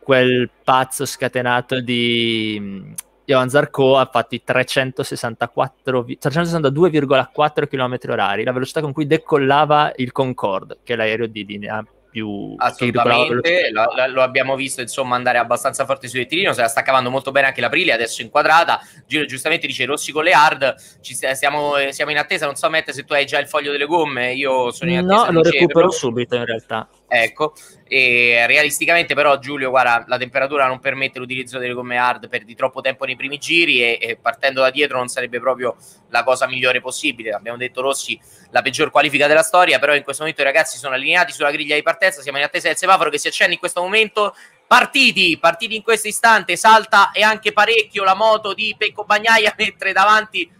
quel 0.00 0.48
pazzo 0.64 1.04
scatenato 1.04 1.80
di 1.80 2.56
mm, 2.58 2.92
Johan 3.26 3.48
Zarco 3.48 3.96
ha 3.98 4.06
fatto 4.06 4.34
i 4.34 4.42
364 4.42 6.02
vi- 6.02 6.18
362,4 6.20 7.66
km 7.66 7.98
orari, 8.10 8.44
la 8.44 8.52
velocità 8.52 8.80
con 8.80 8.92
cui 8.92 9.06
decollava 9.06 9.92
il 9.96 10.12
Concorde, 10.12 10.78
che 10.84 10.92
è 10.92 10.96
l'aereo 10.96 11.26
di 11.26 11.44
linea 11.44 11.84
più 12.16 12.54
Assolutamente, 12.56 13.70
velocità. 13.70 14.06
lo, 14.06 14.22
abbiamo 14.22 14.56
visto 14.56 14.80
insomma 14.80 15.16
andare 15.16 15.36
abbastanza 15.36 15.84
forte 15.84 16.08
sul 16.08 16.20
rettilineo, 16.20 16.54
se 16.54 16.62
la 16.62 16.68
sta 16.68 16.80
cavando 16.80 17.10
molto 17.10 17.30
bene 17.30 17.48
anche 17.48 17.60
l'Aprilia, 17.60 17.92
adesso 17.92 18.22
inquadrata, 18.22 18.80
Giro 19.06 19.26
giustamente 19.26 19.66
dice 19.66 19.84
Rossi 19.84 20.12
con 20.12 20.24
le 20.24 20.32
hard, 20.32 20.74
ci 21.02 21.12
stiamo, 21.12 21.74
siamo 21.90 22.10
in 22.10 22.16
attesa, 22.16 22.46
non 22.46 22.54
so 22.56 22.70
Matt 22.70 22.90
se 22.92 23.04
tu 23.04 23.12
hai 23.12 23.26
già 23.26 23.38
il 23.38 23.46
foglio 23.46 23.70
delle 23.70 23.84
gomme, 23.84 24.32
io 24.32 24.70
sono 24.70 24.90
in 24.92 24.98
attesa 24.98 25.26
No, 25.26 25.30
lo 25.30 25.42
recupero 25.42 25.90
subito 25.90 26.36
in 26.36 26.46
realtà. 26.46 26.88
Ecco, 27.22 27.54
e 27.88 28.44
realisticamente 28.46 29.14
però 29.14 29.38
Giulio, 29.38 29.70
guarda, 29.70 30.04
la 30.06 30.18
temperatura 30.18 30.66
non 30.66 30.80
permette 30.80 31.18
l'utilizzo 31.18 31.58
delle 31.58 31.72
gomme 31.72 31.96
hard 31.96 32.28
per 32.28 32.44
di 32.44 32.54
troppo 32.54 32.80
tempo 32.80 33.04
nei 33.04 33.16
primi 33.16 33.38
giri 33.38 33.82
e, 33.82 33.98
e 34.00 34.16
partendo 34.16 34.60
da 34.60 34.70
dietro 34.70 34.98
non 34.98 35.08
sarebbe 35.08 35.40
proprio 35.40 35.76
la 36.08 36.22
cosa 36.24 36.46
migliore 36.46 36.80
possibile. 36.80 37.30
Abbiamo 37.30 37.56
detto 37.56 37.80
Rossi 37.80 38.18
la 38.50 38.62
peggior 38.62 38.90
qualifica 38.90 39.26
della 39.26 39.42
storia, 39.42 39.78
però 39.78 39.94
in 39.94 40.02
questo 40.02 40.22
momento 40.22 40.42
i 40.42 40.46
ragazzi 40.46 40.78
sono 40.78 40.94
allineati 40.94 41.32
sulla 41.32 41.50
griglia 41.50 41.74
di 41.74 41.82
partenza, 41.82 42.20
siamo 42.20 42.38
in 42.38 42.44
attesa 42.44 42.68
del 42.68 42.76
semaforo 42.76 43.10
che 43.10 43.18
si 43.18 43.28
accende 43.28 43.54
in 43.54 43.58
questo 43.58 43.80
momento. 43.80 44.34
Partiti, 44.66 45.38
partiti 45.38 45.76
in 45.76 45.82
questo 45.82 46.08
istante, 46.08 46.56
salta 46.56 47.12
e 47.12 47.22
anche 47.22 47.52
parecchio 47.52 48.02
la 48.02 48.14
moto 48.14 48.52
di 48.52 48.74
Pecco 48.76 49.04
Bagnaia 49.04 49.54
mentre 49.56 49.92
davanti 49.92 50.50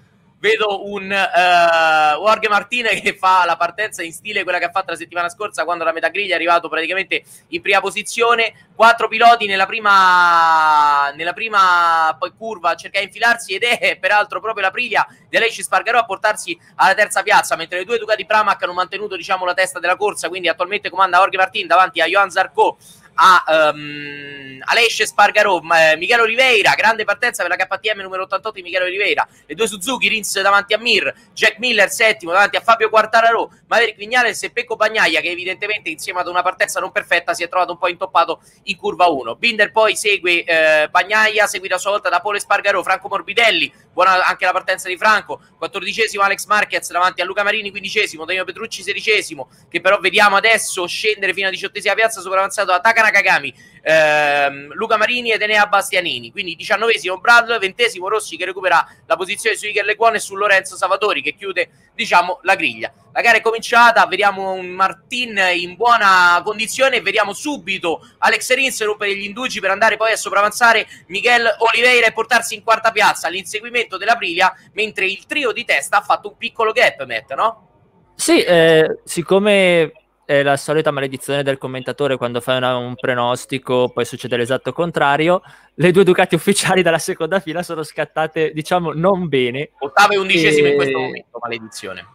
vedo 0.47 0.89
un 0.89 1.05
uh, 1.05 2.23
Jorge 2.23 2.49
Martinez 2.49 3.01
che 3.01 3.17
fa 3.17 3.45
la 3.45 3.57
partenza 3.57 4.03
in 4.03 4.13
stile 4.13 4.45
quella 4.45 4.59
che 4.59 4.67
ha 4.67 4.71
fatto 4.71 4.93
la 4.93 4.97
settimana 4.97 5.29
scorsa 5.29 5.65
quando 5.65 5.83
la 5.83 5.93
metà 5.93 6.09
griglia 6.09 6.33
è 6.33 6.37
arrivato 6.37 6.69
praticamente 6.69 7.25
in 7.49 7.61
prima 7.61 7.81
posizione. 7.81 8.55
Quattro 8.75 9.09
piloti 9.09 9.47
nella 9.47 9.67
prima 9.67 11.11
nella 11.15 11.33
prima 11.33 12.17
curva 12.37 12.71
a 12.71 12.75
cercare 12.75 13.07
di 13.07 13.11
infilarsi 13.11 13.55
ed 13.55 13.63
è 13.63 13.99
peraltro 13.99 14.41
proprio 14.41 14.63
la 14.63 14.71
priglia 14.71 15.07
di 15.29 15.37
Alessi 15.37 15.63
Spargarò 15.63 15.99
a 15.99 16.05
portarsi 16.05 16.59
alla 16.77 16.95
terza 16.95 17.23
piazza 17.23 17.57
mentre 17.57 17.79
le 17.79 17.85
due 17.85 17.99
Ducati 17.99 18.27
Pramac 18.27 18.63
hanno 18.63 18.75
mantenuto 18.75 19.17
diciamo 19.17 19.45
la 19.45 19.55
testa 19.55 19.79
della 19.79 19.97
corsa 19.97 20.29
quindi 20.29 20.49
attualmente 20.49 20.91
comanda 20.91 21.19
Jorge 21.19 21.39
Martin 21.39 21.67
davanti 21.67 22.01
a 22.01 22.07
Johan 22.07 22.31
Zarco 22.31 22.77
a 23.17 23.73
um, 23.73 24.61
Alesce 24.65 25.07
Spargarò, 25.07 25.61
eh, 25.61 25.97
Michele 25.97 26.23
Oliveira, 26.23 26.75
grande 26.75 27.05
partenza 27.05 27.45
per 27.45 27.57
la 27.57 27.65
KTM 27.65 28.01
numero 28.01 28.23
88 28.23 28.57
di 28.57 28.63
Michele 28.63 28.85
Oliveira, 28.85 29.27
le 29.47 29.55
due 29.55 29.67
Suzuki, 29.67 30.09
Rins 30.09 30.41
davanti 30.41 30.75
a 30.75 30.79
Mir, 30.79 31.13
Jack 31.33 31.59
Miller 31.59 31.89
settimo 31.91 32.33
davanti 32.33 32.57
a 32.57 32.61
Fabio 32.61 32.89
Quartararo, 32.89 33.51
Maverick 33.69 33.97
Vignales 33.97 34.43
e 34.43 34.51
Pecco 34.51 34.77
Bagnaia 34.77 35.21
che 35.21 35.31
evidentemente 35.31 35.89
insieme 35.89 36.21
ad 36.21 36.29
una 36.29 36.43
partenza 36.43 36.81
non 36.81 36.93
perfetta 36.93 37.33
si 37.33 37.43
è 37.43 37.49
trovato 37.49 37.73
un 37.73 37.79
po' 37.79 37.89
intoppato 37.89 38.41
in 38.65 38.77
curva 38.77 39.07
1. 39.07 39.37
Binder 39.37 39.73
poi 39.73 39.97
segue 39.97 40.45
eh, 40.45 40.89
Bagnaia, 40.91 41.47
seguito 41.47 41.75
a 41.75 41.79
sua 41.79 41.93
volta 41.93 42.09
da 42.09 42.21
Pole 42.21 42.41
Spargarò, 42.41 42.83
Franco 42.83 43.09
Morbidelli, 43.09 43.73
buona 43.93 44.25
anche 44.25 44.45
la 44.45 44.53
partenza 44.53 44.89
di 44.89 44.97
Franco, 44.97 45.41
14esimo 45.61 46.21
Alex 46.21 46.45
Marquez 46.47 46.91
davanti 46.91 47.23
a 47.23 47.25
Luca 47.25 47.43
Marini, 47.43 47.73
15esimo, 47.73 48.25
Danilo 48.25 48.45
Petrucci 48.45 48.83
16esimo, 48.83 49.47
che 49.71 49.81
però 49.81 49.99
vediamo 50.01 50.37
adesso 50.37 50.87
scendere 50.87 51.33
fino 51.33 51.49
a 51.49 51.51
18esima 51.51 51.95
piazza 51.95 52.21
sopravanzato 52.21 52.73
da 52.73 52.81
Takana 52.81 53.06
Kagami, 53.11 53.55
ehm, 53.83 54.73
Luca 54.75 54.97
Marini 54.97 55.33
ed 55.33 55.43
Enea 55.43 55.67
Bastianini. 55.67 56.31
Quindi 56.31 56.57
19esimo 56.57 57.19
Bradley, 57.21 57.59
20esimo 57.59 58.09
Rossi 58.09 58.37
che 58.37 58.45
recupera 58.45 58.87
la 59.07 59.17
posizione 59.17 59.57
su 59.57 59.67
Iker 59.67 59.85
Leguone 59.85 60.17
e 60.17 60.21
su 60.21 60.35
Lorenzo 60.35 60.77
Savatori 60.77 61.23
che 61.23 61.35
chiude, 61.35 61.71
diciamo, 61.95 62.41
la 62.43 62.55
griglia. 62.55 62.93
La 63.13 63.21
gara 63.21 63.39
è 63.39 63.41
cominciata, 63.41 64.05
vediamo 64.07 64.53
un 64.53 64.67
Martin 64.69 65.41
in 65.55 65.75
buona 65.77 66.41
condizione 66.45 66.97
e 66.97 67.01
vediamo 67.01 67.33
subito 67.33 68.07
Alex 68.19 68.53
Rins 68.53 68.85
rompere 68.85 69.17
gli 69.17 69.25
indugi 69.25 69.61
per 69.61 69.71
andare 69.71 69.97
poi 69.97 70.13
a 70.13 70.17
sopravanzare 70.17 70.87
Miguel 71.07 71.47
Oliveira 71.59 72.07
e 72.07 72.13
portarsi 72.13 72.55
in 72.55 72.63
quarta 72.63 72.91
piazza 72.91 73.29
all'inseguimento 73.29 73.97
dell'Aprilia, 73.97 74.55
mentre 74.73 75.07
il 75.07 75.25
trio 75.27 75.53
di 75.53 75.65
testa 75.65 75.99
ha 75.99 76.03
fatto 76.03 76.29
un 76.29 76.37
piccolo 76.37 76.73
gap, 76.73 77.05
Matt, 77.07 77.33
no? 77.35 77.69
Sì, 78.17 78.43
eh, 78.43 78.99
siccome 79.05 79.93
è 80.27 80.43
la 80.43 80.57
solita 80.57 80.91
maledizione 80.91 81.45
del 81.45 81.57
commentatore 81.57 82.17
quando 82.17 82.41
fai 82.41 82.57
una- 82.57 82.77
un 82.77 82.97
prenostico, 82.97 83.91
poi 83.91 84.05
succede 84.05 84.37
l'esatto 84.37 84.73
contrario. 84.73 85.41
Le 85.75 85.93
due 85.93 86.03
Ducati 86.03 86.35
ufficiali 86.35 86.83
dalla 86.83 86.99
seconda 86.99 87.39
fila 87.39 87.63
sono 87.63 87.85
scattate, 87.85 88.51
diciamo, 88.53 88.93
non 88.93 89.29
bene. 89.29 89.71
Ottavo 89.79 90.15
e 90.15 90.19
undicesimo 90.19 90.67
in 90.67 90.73
E- 90.73 90.77
questo 90.77 90.99
momento, 90.99 91.39
maledizione. 91.41 92.07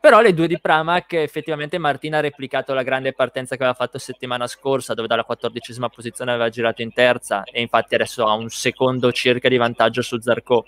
Però 0.00 0.20
le 0.20 0.34
due 0.34 0.48
di 0.48 0.60
Pramac, 0.60 1.12
effettivamente 1.14 1.78
Martina 1.78 2.18
ha 2.18 2.20
replicato 2.20 2.74
la 2.74 2.82
grande 2.82 3.12
partenza 3.12 3.54
che 3.56 3.62
aveva 3.62 3.76
fatto 3.76 3.98
settimana 3.98 4.48
scorsa, 4.48 4.94
dove 4.94 5.06
dalla 5.06 5.24
quattordicesima 5.24 5.88
posizione 5.88 6.32
aveva 6.32 6.48
girato 6.48 6.82
in 6.82 6.92
terza, 6.92 7.44
e 7.44 7.60
infatti 7.60 7.94
adesso 7.94 8.26
ha 8.26 8.32
un 8.34 8.48
secondo 8.48 9.12
circa 9.12 9.48
di 9.48 9.56
vantaggio 9.56 10.02
su 10.02 10.20
Zarco. 10.20 10.66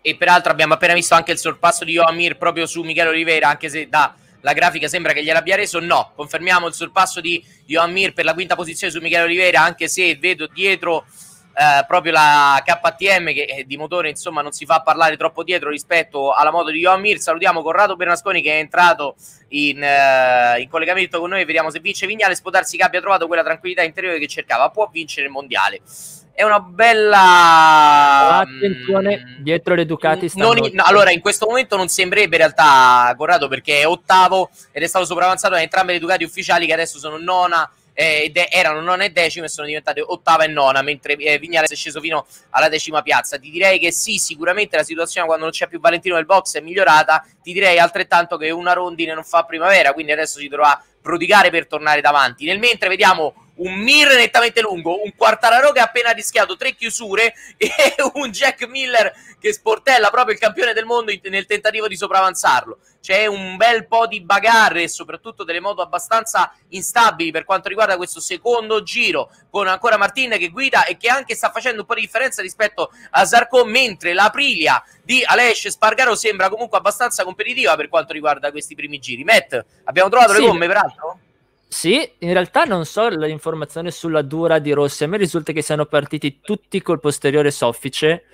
E 0.00 0.16
peraltro 0.16 0.52
abbiamo 0.52 0.74
appena 0.74 0.94
visto 0.94 1.14
anche 1.14 1.32
il 1.32 1.38
sorpasso 1.38 1.84
di 1.84 1.92
Johan 1.92 2.14
Mir 2.14 2.36
proprio 2.36 2.66
su 2.66 2.82
Michele 2.82 3.08
Oliveira, 3.08 3.48
anche 3.48 3.68
se 3.68 3.88
da 3.88 4.14
la 4.44 4.52
grafica 4.52 4.88
sembra 4.88 5.12
che 5.12 5.24
gliel'abbia 5.24 5.56
reso. 5.56 5.80
No, 5.80 6.12
confermiamo 6.14 6.66
il 6.66 6.74
sorpasso 6.74 7.20
di 7.20 7.42
Johan 7.64 7.90
Mir 7.90 8.12
per 8.12 8.26
la 8.26 8.34
quinta 8.34 8.54
posizione 8.54 8.92
su 8.92 9.00
Michele 9.00 9.24
Oliveira, 9.24 9.62
anche 9.62 9.88
se 9.88 10.16
vedo 10.16 10.46
dietro 10.46 11.06
eh, 11.56 11.84
proprio 11.86 12.12
la 12.12 12.62
KTM 12.62 13.32
che 13.32 13.44
eh, 13.44 13.64
di 13.64 13.78
motore 13.78 14.10
insomma 14.10 14.42
non 14.42 14.52
si 14.52 14.66
fa 14.66 14.82
parlare 14.82 15.16
troppo 15.16 15.44
dietro 15.44 15.70
rispetto 15.70 16.32
alla 16.32 16.50
moto 16.50 16.70
di 16.70 16.80
Johan 16.80 17.00
Mir. 17.00 17.18
Salutiamo 17.18 17.62
Corrado 17.62 17.96
Bernasconi 17.96 18.42
che 18.42 18.52
è 18.52 18.58
entrato 18.58 19.16
in, 19.48 19.82
eh, 19.82 20.60
in 20.60 20.68
collegamento 20.68 21.20
con 21.20 21.30
noi 21.30 21.46
vediamo 21.46 21.70
se 21.70 21.80
vince 21.80 22.06
Vignale. 22.06 22.34
Spodarsi 22.34 22.76
che 22.76 22.82
abbia 22.82 23.00
trovato 23.00 23.26
quella 23.26 23.42
tranquillità 23.42 23.82
interiore 23.82 24.18
che 24.18 24.26
cercava. 24.26 24.68
Può 24.68 24.90
vincere 24.92 25.24
il 25.26 25.32
mondiale. 25.32 25.80
È 26.36 26.42
una 26.42 26.58
bella. 26.58 28.38
Attenzione, 28.40 29.18
mm, 29.24 29.42
dietro 29.42 29.74
le 29.74 29.86
Ducati 29.86 30.30
non 30.34 30.56
no, 30.56 30.82
allora, 30.84 31.12
in 31.12 31.20
questo 31.20 31.46
momento 31.46 31.76
non 31.76 31.86
sembrerebbe 31.88 32.34
in 32.34 32.42
realtà 32.42 33.14
Corrado 33.16 33.46
perché 33.46 33.80
è 33.80 33.86
ottavo 33.86 34.50
ed 34.72 34.82
è 34.82 34.86
stato 34.88 35.04
sopravanzato 35.04 35.54
da 35.54 35.62
entrambe 35.62 35.92
le 35.92 36.00
Ducati 36.00 36.24
ufficiali 36.24 36.66
che 36.66 36.72
adesso 36.72 36.98
sono 36.98 37.18
nona. 37.18 37.70
eh, 37.96 38.32
è- 38.34 38.48
erano 38.50 38.80
nona 38.80 39.04
e 39.04 39.10
decima 39.10 39.44
e 39.44 39.48
sono 39.48 39.68
diventate 39.68 40.00
ottava 40.00 40.42
e 40.42 40.48
nona 40.48 40.82
mentre 40.82 41.14
eh, 41.14 41.38
Vignales 41.38 41.70
è 41.70 41.76
sceso 41.76 42.00
fino 42.00 42.26
alla 42.50 42.68
decima 42.68 43.02
piazza 43.02 43.38
ti 43.38 43.50
direi 43.50 43.78
che 43.78 43.92
sì 43.92 44.18
sicuramente 44.18 44.76
la 44.76 44.82
situazione 44.82 45.24
quando 45.28 45.44
non 45.44 45.52
c'è 45.52 45.68
più 45.68 45.78
Valentino 45.78 46.16
nel 46.16 46.26
box 46.26 46.56
è 46.56 46.60
migliorata 46.60 47.24
ti 47.40 47.52
direi 47.52 47.78
altrettanto 47.78 48.36
che 48.36 48.50
una 48.50 48.72
rondine 48.72 49.14
non 49.14 49.22
fa 49.22 49.44
primavera 49.44 49.92
quindi 49.92 50.10
adesso 50.10 50.40
si 50.40 50.48
dovrà 50.48 50.82
prodigare 51.00 51.50
per 51.50 51.68
tornare 51.68 52.00
davanti 52.00 52.46
nel 52.46 52.58
mentre 52.58 52.88
vediamo 52.88 53.43
un 53.56 53.74
Mir 53.74 54.08
nettamente 54.16 54.60
lungo, 54.60 55.02
un 55.02 55.14
Quartararo 55.16 55.70
che 55.72 55.80
ha 55.80 55.84
appena 55.84 56.10
rischiato 56.10 56.56
tre 56.56 56.74
chiusure 56.74 57.34
e 57.56 57.72
un 58.14 58.30
Jack 58.30 58.66
Miller 58.66 59.12
che 59.38 59.52
sportella 59.52 60.10
proprio 60.10 60.34
il 60.34 60.40
campione 60.40 60.72
del 60.72 60.86
mondo 60.86 61.12
nel 61.24 61.46
tentativo 61.46 61.86
di 61.86 61.96
sopravanzarlo. 61.96 62.78
C'è 63.00 63.26
un 63.26 63.56
bel 63.56 63.86
po' 63.86 64.06
di 64.06 64.22
bagarre 64.22 64.84
e 64.84 64.88
soprattutto 64.88 65.44
delle 65.44 65.60
moto 65.60 65.82
abbastanza 65.82 66.52
instabili 66.68 67.30
per 67.30 67.44
quanto 67.44 67.68
riguarda 67.68 67.98
questo 67.98 68.18
secondo 68.20 68.82
giro 68.82 69.30
con 69.50 69.66
ancora 69.68 69.98
Martin 69.98 70.30
che 70.38 70.48
guida 70.48 70.86
e 70.86 70.96
che 70.96 71.08
anche 71.08 71.34
sta 71.34 71.50
facendo 71.50 71.82
un 71.82 71.86
po' 71.86 71.94
di 71.94 72.00
differenza 72.00 72.40
rispetto 72.40 72.90
a 73.10 73.24
Zarco 73.26 73.66
mentre 73.66 74.14
l'Aprilia 74.14 74.82
di 75.02 75.22
Alesce 75.22 75.70
Spargaro 75.70 76.14
sembra 76.14 76.48
comunque 76.48 76.78
abbastanza 76.78 77.24
competitiva 77.24 77.76
per 77.76 77.90
quanto 77.90 78.14
riguarda 78.14 78.50
questi 78.50 78.74
primi 78.74 78.98
giri. 78.98 79.22
Matt, 79.22 79.62
abbiamo 79.84 80.08
trovato 80.08 80.32
Sì. 80.32 80.40
le 80.40 80.46
gomme 80.46 80.66
peraltro? 80.66 81.18
Sì, 81.68 82.08
in 82.18 82.32
realtà 82.32 82.64
non 82.64 82.84
so 82.84 83.08
l'informazione 83.08 83.90
sulla 83.90 84.22
dura 84.22 84.58
di 84.58 84.72
Rossi. 84.72 85.04
A 85.04 85.08
me 85.08 85.16
risulta 85.16 85.52
che 85.52 85.62
siano 85.62 85.86
partiti 85.86 86.40
tutti 86.40 86.80
col 86.80 87.00
posteriore 87.00 87.50
soffice 87.50 88.24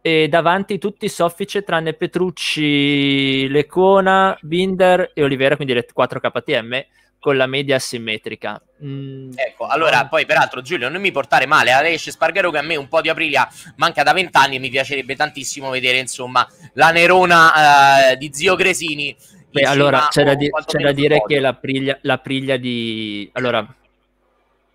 e 0.00 0.26
davanti 0.28 0.78
tutti 0.78 1.08
soffice 1.08 1.62
tranne 1.62 1.92
Petrucci, 1.92 3.46
Lecona, 3.48 4.36
Binder 4.40 5.12
e 5.14 5.22
Olivera, 5.22 5.54
quindi 5.56 5.74
le 5.74 5.86
4 5.92 6.18
KTM 6.18 6.84
con 7.20 7.36
la 7.36 7.46
media 7.46 7.76
asimmetrica. 7.76 8.60
Mm, 8.84 9.30
Ecco, 9.36 9.66
allora, 9.66 10.08
poi 10.08 10.26
peraltro 10.26 10.60
Giulio, 10.60 10.88
non 10.88 11.00
mi 11.00 11.12
portare 11.12 11.46
male, 11.46 11.70
Alesce 11.70 12.10
Spargaro 12.10 12.50
che 12.50 12.58
a 12.58 12.62
me 12.62 12.74
un 12.74 12.88
po' 12.88 13.00
di 13.00 13.10
Aprilia 13.10 13.48
manca 13.76 14.02
da 14.02 14.12
vent'anni 14.12 14.56
e 14.56 14.58
mi 14.58 14.70
piacerebbe 14.70 15.14
tantissimo 15.14 15.70
vedere, 15.70 15.98
insomma, 15.98 16.44
la 16.72 16.90
Nerona 16.90 18.10
eh, 18.10 18.16
di 18.16 18.30
zio 18.32 18.56
Gresini 18.56 19.16
Beh, 19.52 19.62
allora 19.64 20.08
c'è 20.08 20.24
da, 20.24 20.34
di- 20.34 20.50
c'è 20.64 20.78
da 20.78 20.92
dire 20.92 21.22
che 21.26 21.38
la 21.38 21.52
priglia, 21.52 21.98
la 22.02 22.18
priglia 22.18 22.56
di... 22.56 23.28
Allora, 23.34 23.58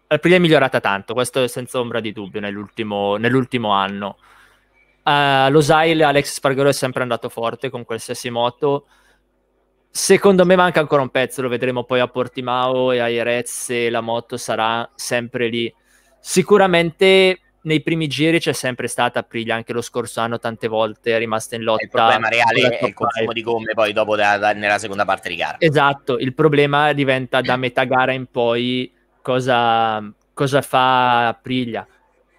la 0.08 0.18
priglia 0.20 0.36
è 0.36 0.40
migliorata 0.40 0.80
tanto, 0.80 1.14
questo 1.14 1.44
è 1.44 1.48
senza 1.48 1.80
ombra 1.80 2.00
di 2.00 2.14
dubbio 2.14 2.40
nell'ultimo, 2.40 3.18
nell'ultimo 3.18 3.72
anno. 3.72 4.18
Uh, 5.04 5.50
lo 5.50 5.62
Zail 5.62 6.04
Alex 6.04 6.34
Spargaro 6.34 6.70
è 6.70 6.74
sempre 6.74 7.02
andato 7.02 7.28
forte 7.30 7.70
con 7.70 7.86
qualsiasi 7.86 8.30
moto. 8.30 8.86
Secondo 9.90 10.46
me 10.46 10.56
manca 10.56 10.80
ancora 10.80 11.02
un 11.02 11.10
pezzo, 11.10 11.42
lo 11.42 11.50
vedremo 11.50 11.84
poi 11.84 12.00
a 12.00 12.08
Portimao 12.08 12.92
e 12.92 13.00
a 13.00 13.08
Jerez 13.08 13.50
se 13.50 13.90
la 13.90 14.02
moto 14.02 14.38
sarà 14.38 14.88
sempre 14.94 15.48
lì. 15.48 15.74
Sicuramente 16.20 17.40
nei 17.68 17.82
primi 17.82 18.08
giri 18.08 18.40
c'è 18.40 18.54
sempre 18.54 18.88
stata 18.88 19.20
Aprilia, 19.20 19.54
anche 19.54 19.74
lo 19.74 19.82
scorso 19.82 20.22
anno 20.22 20.40
tante 20.40 20.70
volte 20.70 21.14
è 21.14 21.18
rimasta 21.18 21.56
in 21.56 21.64
lotta. 21.64 21.84
Il 21.84 21.90
problema 21.90 22.30
reale 22.30 22.78
è 22.78 22.86
il 22.86 22.94
consumo 22.94 23.34
di 23.34 23.42
gomme 23.42 23.74
poi 23.74 23.92
dopo 23.92 24.16
da, 24.16 24.38
da, 24.38 24.54
nella 24.54 24.80
seconda 24.80 25.04
parte 25.04 25.28
di 25.30 25.36
gara. 25.36 25.58
Esatto, 25.60 26.18
il 26.18 26.34
problema 26.34 26.94
diventa 26.94 27.42
da 27.42 27.58
metà 27.58 27.84
gara 27.84 28.14
in 28.14 28.28
poi 28.28 28.92
cosa, 29.22 30.02
cosa 30.34 30.62
fa 30.62 31.28
Aprilia. 31.28 31.86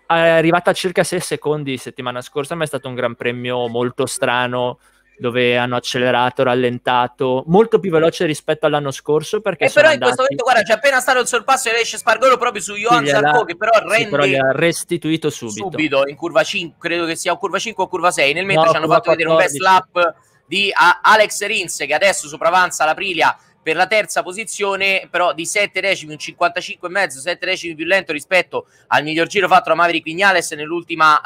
È 0.06 0.14
arrivata 0.14 0.70
a 0.70 0.74
circa 0.74 1.04
6 1.04 1.20
secondi 1.20 1.76
settimana 1.76 2.22
scorsa, 2.22 2.54
ma 2.54 2.64
è 2.64 2.66
stato 2.66 2.88
un 2.88 2.94
gran 2.94 3.14
premio 3.14 3.68
molto 3.68 4.06
strano 4.06 4.78
dove 5.18 5.56
hanno 5.56 5.76
accelerato, 5.76 6.42
rallentato, 6.42 7.44
molto 7.46 7.78
più 7.78 7.90
veloce 7.90 8.24
rispetto 8.24 8.66
all'anno 8.66 8.90
scorso. 8.90 9.40
Perché 9.40 9.64
e 9.66 9.70
però 9.70 9.88
in 9.88 9.94
andati... 9.94 10.14
questo 10.14 10.22
momento, 10.22 10.44
guarda, 10.44 10.62
c'è 10.62 10.72
appena 10.74 11.00
stato 11.00 11.20
il 11.20 11.26
sorpasso 11.26 11.68
e 11.68 11.80
esce 11.80 11.98
Spargolo 11.98 12.36
proprio 12.36 12.62
su 12.62 12.74
Johan 12.74 13.04
sì, 13.04 13.10
Zarco, 13.10 13.44
che 13.44 13.56
però 13.56 13.78
rende 13.78 13.96
sì, 13.96 14.08
però 14.08 14.24
gli 14.24 14.36
ha 14.36 14.52
restituito 14.52 15.30
subito. 15.30 15.68
subito 15.70 16.06
in 16.06 16.16
curva 16.16 16.42
5, 16.42 16.76
credo 16.78 17.06
che 17.06 17.16
sia 17.16 17.34
curva 17.36 17.58
5 17.58 17.84
o 17.84 17.88
curva 17.88 18.10
6. 18.10 18.32
Nel 18.32 18.44
mentre 18.44 18.66
no, 18.66 18.70
ci 18.70 18.76
hanno 18.76 18.86
fatto 18.86 19.10
14. 19.10 19.16
vedere 19.16 19.30
un 19.30 19.36
best 19.36 19.58
lap 19.58 20.14
di 20.46 20.72
Alex 21.02 21.44
Rins 21.44 21.76
che 21.86 21.94
adesso 21.94 22.26
sopravanza 22.26 22.84
la 22.84 22.94
Prilia 22.94 23.36
per 23.68 23.76
la 23.76 23.86
terza 23.86 24.22
posizione, 24.22 25.08
però 25.10 25.34
di 25.34 25.44
7 25.44 25.78
decimi, 25.82 26.12
un 26.12 26.18
55,5, 26.18 27.08
7 27.08 27.44
decimi 27.44 27.74
più 27.74 27.84
lento 27.84 28.12
rispetto 28.12 28.68
al 28.86 29.02
miglior 29.02 29.26
giro 29.26 29.46
fatto 29.46 29.68
da 29.68 29.74
Maverick 29.74 30.04
Vignales 30.04 30.52
nell'ultima, 30.52 31.20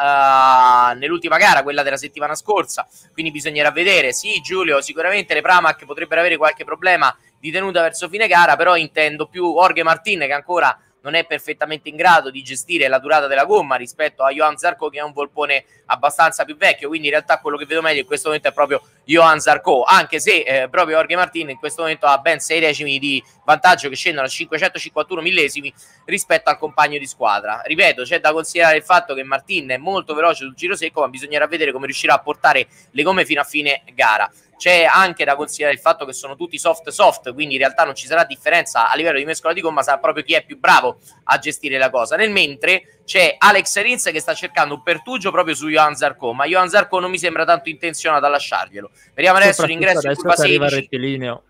uh, 0.91 0.99
nell'ultima 0.99 1.37
gara, 1.37 1.63
quella 1.63 1.85
della 1.85 1.97
settimana 1.97 2.35
scorsa. 2.35 2.85
Quindi 3.13 3.31
bisognerà 3.31 3.71
vedere. 3.71 4.13
Sì, 4.13 4.41
Giulio, 4.41 4.81
sicuramente 4.81 5.35
le 5.35 5.41
Pramac 5.41 5.85
potrebbero 5.85 6.19
avere 6.19 6.37
qualche 6.37 6.65
problema 6.65 7.17
di 7.39 7.53
tenuta 7.53 7.81
verso 7.81 8.09
fine 8.09 8.27
gara, 8.27 8.57
però 8.57 8.77
intendo 8.77 9.27
più 9.27 9.53
Jorge 9.53 9.85
Martin 9.85 10.19
che 10.19 10.33
ancora 10.33 10.77
non 11.03 11.15
è 11.15 11.25
perfettamente 11.25 11.89
in 11.89 11.97
grado 11.97 12.31
di 12.31 12.43
gestire 12.43 12.89
la 12.89 12.99
durata 12.99 13.27
della 13.27 13.45
gomma 13.45 13.77
rispetto 13.77 14.23
a 14.23 14.31
Johan 14.31 14.57
Zarco 14.57 14.89
che 14.89 14.99
è 14.99 15.03
un 15.03 15.13
volpone 15.13 15.65
abbastanza 15.87 16.45
più 16.45 16.57
vecchio. 16.57 16.89
Quindi 16.89 17.09
in 17.09 17.13
realtà 17.13 17.39
quello 17.39 17.57
che 17.57 17.67
vedo 17.67 17.83
meglio 17.83 18.01
in 18.01 18.07
questo 18.07 18.29
momento 18.29 18.49
è 18.49 18.53
proprio 18.53 18.83
Johan 19.05 19.41
Zarco 19.41 19.83
anche 19.83 20.21
se 20.21 20.43
eh, 20.43 20.69
proprio 20.69 20.97
Jorge 20.97 21.17
Martin 21.17 21.51
in 21.51 21.59
questo 21.59 21.83
momento 21.83 22.07
ha 22.07 22.19
ben 22.19 22.39
6 22.39 22.61
decimi 22.61 22.99
di 22.99 23.23
vantaggio 23.45 23.89
che 23.89 23.97
scendono 23.97 24.27
a 24.27 24.31
551 24.31 25.21
millesimi 25.21 25.73
rispetto 26.05 26.51
al 26.51 26.59
compagno 26.59 26.99
di 26.99 27.07
squadra. 27.07 27.63
Ripeto 27.65 28.03
c'è 28.03 28.21
da 28.21 28.33
considerare 28.33 28.77
il 28.77 28.85
fatto 28.85 29.15
che 29.15 29.23
Martin 29.23 29.69
è 29.71 29.77
molto 29.77 30.15
veloce 30.15 30.45
sul 30.45 30.55
giro 30.55 30.77
secco 30.77 31.01
ma 31.01 31.09
bisognerà 31.09 31.47
vedere 31.47 31.73
come 31.73 31.87
riuscirà 31.87 32.15
a 32.15 32.21
portare 32.21 32.67
le 32.91 33.03
gomme 33.03 33.25
fino 33.25 33.41
a 33.41 33.45
fine 33.45 33.83
gara 33.95 34.31
c'è 34.63 34.85
anche 34.89 35.25
da 35.25 35.35
considerare 35.35 35.75
il 35.75 35.81
fatto 35.81 36.05
che 36.05 36.13
sono 36.13 36.37
tutti 36.37 36.57
soft 36.57 36.89
soft, 36.91 37.35
quindi 37.35 37.55
in 37.55 37.61
realtà 37.61 37.83
non 37.83 37.97
ci 37.97 38.07
sarà 38.07 38.23
differenza 38.23 38.89
a 38.89 38.95
livello 38.95 39.19
di 39.19 39.25
mescola 39.25 39.53
di 39.53 39.61
gomma, 39.61 39.83
sarà 39.83 39.99
proprio 39.99 40.23
chi 40.23 40.35
è 40.35 40.45
più 40.45 40.57
bravo 40.57 41.01
a 41.25 41.39
gestire 41.39 41.79
la 41.79 41.91
cosa. 41.91 42.15
Nel 42.15 42.31
mentre 42.31 43.01
c'è 43.05 43.35
Alex 43.39 43.83
Rins 43.83 44.05
che 44.13 44.21
sta 44.21 44.35
cercando 44.35 44.75
un 44.75 44.83
pertugio 44.85 45.33
proprio 45.33 45.57
su 45.57 45.69
Johan 45.69 45.97
Zarco, 45.97 46.33
ma 46.33 46.45
Johan 46.45 46.69
Zarco 46.69 47.01
non 47.01 47.11
mi 47.11 47.19
sembra 47.19 47.45
tanto 47.45 47.71
intenzionato 47.71 48.25
a 48.25 48.29
lasciarglielo. 48.29 48.89
Vediamo 49.15 49.39
adesso 49.39 49.67
l'ingresso 49.67 50.09
in 50.09 50.15
curva 50.15 50.37
16. 50.37 51.41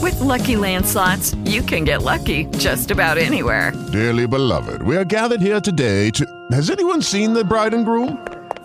With 0.00 0.20
lucky 0.20 0.54
landslots, 0.54 1.36
you 1.46 1.64
can 1.64 1.82
get 1.82 2.02
lucky 2.02 2.46
just 2.58 2.92
about 2.92 3.18
anywhere. 3.18 3.72
Dearly 3.90 4.28
beloved, 4.28 4.82
we 4.82 4.96
are 4.96 5.04
gathered 5.04 5.40
here 5.40 5.60
today 5.60 6.10
to. 6.10 6.24
Has 6.52 6.70
anyone 6.70 7.02
seen 7.02 7.32
the 7.32 7.42
bride 7.42 7.74
and 7.74 7.84
groom? 7.84 8.35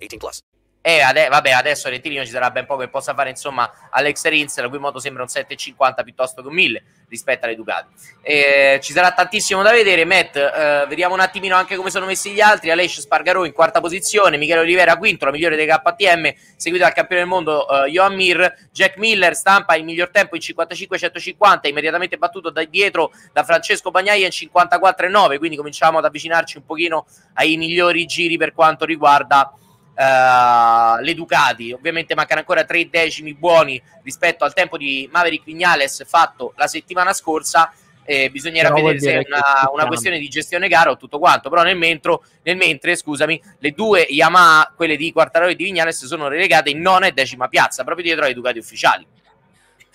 18 0.00 0.16
plus. 0.16 0.42
E 0.82 1.00
ade- 1.02 1.28
vabbè, 1.28 1.50
adesso 1.50 1.90
rettilineo 1.90 2.24
ci 2.24 2.30
sarà 2.30 2.50
ben 2.50 2.64
poco 2.64 2.80
che 2.80 2.88
possa 2.88 3.12
fare, 3.12 3.28
insomma, 3.28 3.70
Alex 3.90 4.24
Rins, 4.24 4.58
la 4.60 4.68
cui 4.70 4.78
moto 4.78 4.98
sembra 4.98 5.22
un 5.22 5.28
7,50 5.28 6.02
piuttosto 6.02 6.40
che 6.40 6.48
un 6.48 6.54
1000 6.54 6.82
rispetto 7.10 7.44
alle 7.44 7.54
Ducati. 7.54 7.92
E 8.22 8.80
ci 8.82 8.94
sarà 8.94 9.12
tantissimo 9.12 9.62
da 9.62 9.72
vedere. 9.72 10.06
Matt, 10.06 10.36
eh, 10.36 10.86
vediamo 10.88 11.12
un 11.12 11.20
attimino 11.20 11.54
anche 11.54 11.76
come 11.76 11.90
sono 11.90 12.06
messi 12.06 12.30
gli 12.30 12.40
altri. 12.40 12.70
Aleix 12.70 13.00
Spargaro 13.00 13.44
in 13.44 13.52
quarta 13.52 13.80
posizione, 13.80 14.38
Michele 14.38 14.60
Olivera 14.60 14.96
quinto, 14.96 15.26
la 15.26 15.32
migliore 15.32 15.54
dei 15.54 15.66
KTM, 15.66 16.32
seguito 16.56 16.84
dal 16.84 16.94
campione 16.94 17.20
del 17.20 17.30
mondo 17.30 17.68
eh, 17.68 17.90
Johan 17.90 18.14
Mir. 18.14 18.68
Jack 18.72 18.96
Miller 18.96 19.34
stampa 19.34 19.74
il 19.74 19.84
miglior 19.84 20.08
tempo 20.08 20.34
in 20.34 20.40
55-150, 20.40 21.68
immediatamente 21.68 22.16
battuto 22.16 22.48
da 22.48 22.64
dietro 22.64 23.12
da 23.34 23.44
Francesco 23.44 23.90
Bagnaia 23.90 24.24
in 24.24 24.32
54-9, 24.32 25.36
quindi 25.36 25.56
cominciamo 25.56 25.98
ad 25.98 26.06
avvicinarci 26.06 26.56
un 26.56 26.64
pochino 26.64 27.06
ai 27.34 27.58
migliori 27.58 28.06
giri 28.06 28.38
per 28.38 28.54
quanto 28.54 28.86
riguarda 28.86 29.52
Uh, 30.00 30.98
le 31.02 31.12
Ducati. 31.12 31.72
Ovviamente 31.72 32.14
mancano 32.14 32.40
ancora 32.40 32.64
tre 32.64 32.88
decimi 32.88 33.34
buoni 33.34 33.80
rispetto 34.02 34.44
al 34.44 34.54
tempo 34.54 34.78
di 34.78 35.06
Maverick 35.12 35.44
Vignales 35.44 36.06
fatto 36.08 36.54
la 36.56 36.66
settimana 36.66 37.12
scorsa. 37.12 37.70
Eh, 38.02 38.30
bisognerà 38.30 38.72
Però 38.72 38.86
vedere 38.86 38.98
se 38.98 39.12
è 39.12 39.26
una, 39.26 39.70
una, 39.70 39.86
questione 39.86 40.18
di 40.18 40.26
gestione 40.28 40.68
gara 40.68 40.90
o 40.90 40.96
tutto 40.96 41.18
quanto. 41.18 41.50
Però 41.50 41.62
nel, 41.62 41.76
mentro, 41.76 42.24
nel 42.44 42.56
mentre, 42.56 42.96
scusami, 42.96 43.42
le 43.58 43.72
due 43.72 44.06
Yamaha, 44.08 44.72
quelle 44.74 44.96
di 44.96 45.12
Quartararo 45.12 45.50
e 45.50 45.54
di 45.54 45.64
Vignales, 45.64 46.06
sono 46.06 46.28
relegate 46.28 46.70
in 46.70 46.80
nona 46.80 47.06
e 47.06 47.12
decima 47.12 47.48
piazza, 47.48 47.84
proprio 47.84 48.06
dietro 48.06 48.24
ai 48.24 48.32
Ducati 48.32 48.58
ufficiali. 48.58 49.06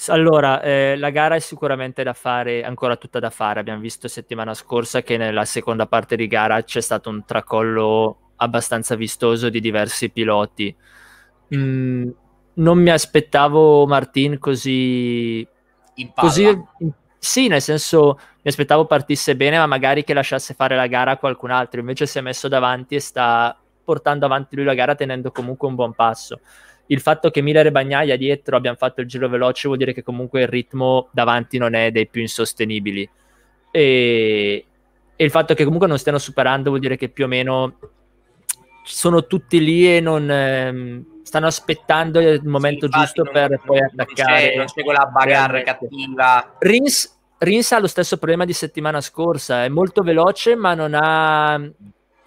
Allora, 0.10 0.62
eh, 0.62 0.96
la 0.98 1.10
gara 1.10 1.36
è 1.36 1.40
sicuramente 1.40 2.04
da 2.04 2.14
fare, 2.14 2.64
ancora 2.64 2.96
tutta 2.96 3.20
da 3.20 3.32
fare. 3.32 3.60
Abbiamo 3.60 3.80
visto 3.80 4.08
settimana 4.08 4.54
scorsa 4.54 5.02
che 5.02 5.18
nella 5.18 5.46
seconda 5.46 5.88
parte 5.88 6.16
di 6.16 6.28
gara 6.28 6.62
c'è 6.64 6.82
stato 6.82 7.10
un 7.10 7.26
tracollo 7.26 8.20
abbastanza 8.38 8.96
vistoso 8.96 9.50
di 9.50 9.60
diversi 9.60 10.10
piloti. 10.10 10.76
Mm, 11.56 12.10
non 12.56 12.78
mi 12.80 12.90
aspettavo 12.90 13.86
Martin 13.86 14.40
così... 14.40 15.48
In 15.98 16.12
palla. 16.14 16.28
così 16.28 16.66
sì, 17.26 17.48
nel 17.48 17.62
senso 17.62 18.20
mi 18.20 18.52
aspettavo 18.52 18.86
partisse 18.86 19.36
bene, 19.36 19.58
ma 19.58 19.66
magari 19.66 20.04
che 20.04 20.14
lasciasse 20.14 20.54
fare 20.54 20.76
la 20.76 20.86
gara 20.86 21.12
a 21.12 21.18
qualcun 21.18 21.50
altro. 21.50 21.80
Invece 21.80 22.06
si 22.06 22.20
è 22.20 22.22
messo 22.22 22.48
davanti 22.48 22.94
e 22.94 23.00
sta 23.00 23.58
portando 23.84 24.26
avanti 24.26 24.56
lui 24.56 24.66
la 24.66 24.76
gara 24.76 24.94
tenendo 24.94 25.32
comunque 25.32 25.68
un 25.68 25.74
buon 25.74 25.94
passo. 25.94 26.40
Il 26.86 27.02
fatto 27.02 27.32
che 27.32 27.42
Miller 27.42 27.66
e 27.66 27.72
Bagnaia 27.72 28.16
dietro 28.16 28.56
abbiano 28.56 28.78
fatto 28.78 29.02
il 29.02 29.08
giro 29.08 29.28
veloce 29.28 29.68
vuol 29.68 29.80
dire 29.80 29.92
che 29.92 30.04
comunque 30.04 30.42
il 30.42 30.48
ritmo 30.48 31.08
davanti 31.12 31.58
non 31.58 31.74
è 31.74 31.90
dei 31.90 32.08
più 32.08 32.22
insostenibili. 32.22 33.10
E, 33.72 34.66
e 35.16 35.24
il 35.24 35.32
fatto 35.32 35.56
che 35.56 35.64
comunque 35.64 35.88
non 35.88 35.98
stiano 35.98 36.20
superando 36.20 36.70
vuol 36.70 36.82
dire 36.82 36.96
che 36.96 37.10
più 37.10 37.26
o 37.26 37.28
meno 37.28 37.80
sono 38.86 39.26
tutti 39.26 39.60
lì 39.60 39.96
e 39.96 40.00
non 40.00 40.30
ehm, 40.30 41.24
stanno 41.24 41.48
aspettando 41.48 42.20
il 42.20 42.46
momento 42.46 42.86
sì, 42.86 43.00
giusto 43.00 43.24
non, 43.24 43.34
per 43.34 43.50
non, 43.50 43.62
poi 43.66 43.80
attaccare. 43.80 44.56
Non 44.56 44.66
c'è, 44.68 44.84
quella 44.84 45.06
bagarre 45.06 45.64
cattiva. 45.64 46.56
Rins, 46.60 47.18
Rins 47.40 47.72
ha 47.72 47.80
lo 47.80 47.88
stesso 47.88 48.18
problema 48.18 48.46
di 48.46 48.54
settimana 48.54 49.02
scorsa, 49.02 49.64
è 49.64 49.70
molto 49.70 50.04
veloce 50.04 50.56
ma 50.56 50.76
non 50.76 50.94
ha 50.94 51.60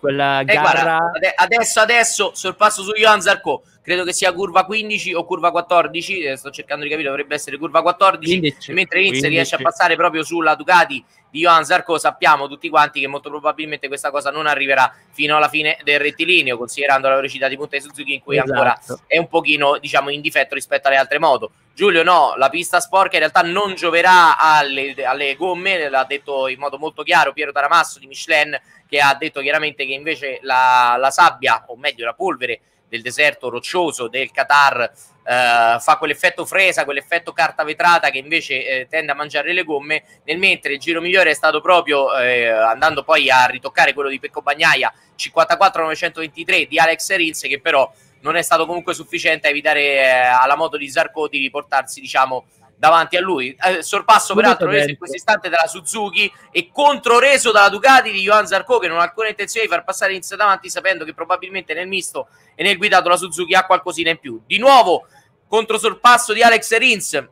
quella 0.00 0.40
Eh, 0.40 0.44
gara... 0.44 0.60
guarda, 0.60 1.10
ade- 1.14 1.34
adesso, 1.36 1.80
adesso 1.80 2.30
sorpasso 2.34 2.82
su 2.82 2.92
Johan 2.92 3.20
Zarco. 3.20 3.62
Credo 3.88 4.04
che 4.04 4.12
sia 4.12 4.34
curva 4.34 4.66
15 4.66 5.14
o 5.14 5.24
curva 5.24 5.50
14. 5.50 6.18
eh, 6.20 6.36
sto 6.36 6.50
cercando 6.50 6.84
di 6.84 6.90
capire, 6.90 7.08
dovrebbe 7.08 7.34
essere 7.34 7.56
curva 7.56 7.80
14. 7.80 8.38
15, 8.38 8.70
E 8.70 8.74
mentre 8.74 9.00
15. 9.00 9.28
riesce 9.28 9.54
a 9.54 9.58
passare 9.62 9.96
proprio 9.96 10.22
sulla 10.22 10.54
Ducati 10.54 11.02
di 11.30 11.40
Johan 11.40 11.64
Zarco, 11.64 11.96
sappiamo 11.96 12.48
tutti 12.48 12.68
quanti 12.68 13.00
che 13.00 13.06
molto 13.06 13.30
probabilmente 13.30 13.88
questa 13.88 14.10
cosa 14.10 14.30
non 14.30 14.46
arriverà 14.46 14.94
fino 15.10 15.38
alla 15.38 15.48
fine 15.48 15.78
del 15.84 16.00
rettilineo, 16.00 16.58
considerando 16.58 17.08
la 17.08 17.14
velocità 17.14 17.48
di 17.48 17.56
punta 17.56 17.78
di 17.78 17.82
Suzuki, 17.82 18.12
in 18.12 18.20
cui 18.20 18.36
ancora 18.36 18.78
Esatto. 18.78 19.04
è 19.06 19.16
un 19.16 19.26
pochino, 19.26 19.78
diciamo, 19.78 20.10
in 20.10 20.20
difetto 20.20 20.54
rispetto 20.54 20.88
alle 20.88 20.98
altre 20.98 21.18
moto. 21.18 21.52
Giulio, 21.72 22.02
no, 22.02 22.34
la 22.36 22.50
pista 22.50 22.80
sporca 22.80 23.14
in 23.14 23.20
realtà 23.20 23.40
non 23.40 23.74
gioverà 23.74 24.36
alle, 24.36 24.94
alle 25.02 25.34
gomme, 25.34 25.88
l'ha 25.88 26.04
detto 26.04 26.46
in 26.48 26.58
modo 26.58 26.76
molto 26.76 27.02
chiaro 27.02 27.32
Piero 27.32 27.52
Taramasso 27.52 27.98
di 27.98 28.06
Michelin, 28.06 28.54
che 28.86 29.00
ha 29.00 29.14
detto 29.14 29.40
chiaramente 29.40 29.86
che 29.86 29.94
invece 29.94 30.40
la, 30.42 30.96
la 30.98 31.10
sabbia, 31.10 31.64
o 31.68 31.76
meglio 31.78 32.04
la 32.04 32.12
polvere 32.12 32.60
del 32.88 33.02
deserto 33.02 33.50
roccioso 33.50 34.08
del 34.08 34.30
Qatar 34.30 34.80
eh, 34.80 35.76
fa 35.78 35.96
quell'effetto 35.98 36.46
fresa, 36.46 36.84
quell'effetto 36.84 37.32
carta 37.32 37.62
vetrata 37.62 38.10
che 38.10 38.18
invece 38.18 38.66
eh, 38.66 38.86
tende 38.88 39.12
a 39.12 39.14
mangiare 39.14 39.52
le 39.52 39.62
gomme, 39.62 40.04
nel 40.24 40.38
mentre 40.38 40.72
il 40.72 40.78
giro 40.78 41.00
migliore 41.00 41.30
è 41.30 41.34
stato 41.34 41.60
proprio 41.60 42.16
eh, 42.16 42.48
andando 42.48 43.04
poi 43.04 43.30
a 43.30 43.46
ritoccare 43.46 43.92
quello 43.92 44.08
di 44.08 44.18
Pecco 44.18 44.40
Bagnaia 44.40 44.92
54-923 45.16 46.66
di 46.66 46.78
Alex 46.78 47.14
Rins 47.14 47.42
che 47.42 47.60
però 47.60 47.92
non 48.20 48.36
è 48.36 48.42
stato 48.42 48.66
comunque 48.66 48.94
sufficiente 48.94 49.46
a 49.46 49.50
evitare 49.50 49.82
eh, 49.82 50.08
alla 50.08 50.56
moto 50.56 50.76
di 50.76 50.88
Zarco 50.88 51.28
di 51.28 51.38
riportarsi 51.38 52.00
diciamo 52.00 52.46
davanti 52.78 53.16
a 53.16 53.20
lui. 53.20 53.56
Eh, 53.60 53.82
sorpasso 53.82 54.34
peraltro 54.34 54.70
reso 54.70 54.90
in 54.90 54.96
questo 54.96 55.16
istante 55.16 55.48
dalla 55.48 55.66
Suzuki 55.66 56.32
e 56.52 56.70
controreso 56.72 57.50
dalla 57.50 57.68
Ducati 57.68 58.10
di 58.12 58.20
Johan 58.20 58.46
Zarco 58.46 58.78
che 58.78 58.86
non 58.88 58.98
ha 58.98 59.02
alcuna 59.02 59.28
intenzione 59.28 59.66
di 59.66 59.72
far 59.72 59.84
passare 59.84 60.12
Rins 60.12 60.34
davanti 60.36 60.70
sapendo 60.70 61.04
che 61.04 61.12
probabilmente 61.12 61.74
nel 61.74 61.88
misto 61.88 62.28
e 62.54 62.62
nel 62.62 62.76
guidato 62.76 63.08
la 63.08 63.16
Suzuki 63.16 63.54
ha 63.54 63.66
qualcosina 63.66 64.10
in 64.10 64.18
più. 64.18 64.40
Di 64.46 64.58
nuovo 64.58 65.06
controsorpasso 65.48 66.32
di 66.32 66.42
Alex 66.42 66.76
Rins. 66.76 67.28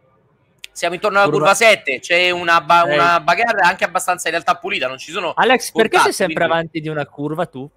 Siamo 0.72 0.94
intorno 0.94 1.18
alla 1.18 1.30
curva, 1.30 1.52
Curva- 1.52 1.54
7, 1.54 2.00
c'è 2.00 2.30
una, 2.30 2.60
ba- 2.60 2.84
una 2.84 3.20
bagarre 3.20 3.60
anche 3.62 3.84
abbastanza 3.84 4.28
in 4.28 4.34
realtà 4.34 4.56
pulita, 4.56 4.88
non 4.88 4.98
ci 4.98 5.10
sono 5.10 5.32
Alex, 5.34 5.70
perché 5.72 5.96
sei 5.96 5.98
contatti, 6.02 6.12
sempre 6.12 6.34
quindi- 6.34 6.52
avanti 6.52 6.80
di 6.80 6.88
una 6.88 7.06
curva 7.06 7.46
tu? 7.46 7.70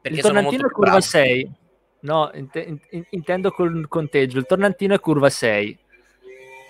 perché 0.00 0.18
il 0.18 0.24
sono 0.24 0.40
molto 0.40 0.68
curva 0.68 0.90
bravo. 0.92 1.00
6. 1.00 1.50
No, 2.02 2.30
int- 2.34 2.78
in- 2.90 3.04
intendo 3.10 3.50
col 3.50 3.86
conteggio. 3.88 4.38
Il 4.38 4.46
tornantino 4.46 4.94
è 4.94 5.00
curva 5.00 5.28
6. 5.28 5.76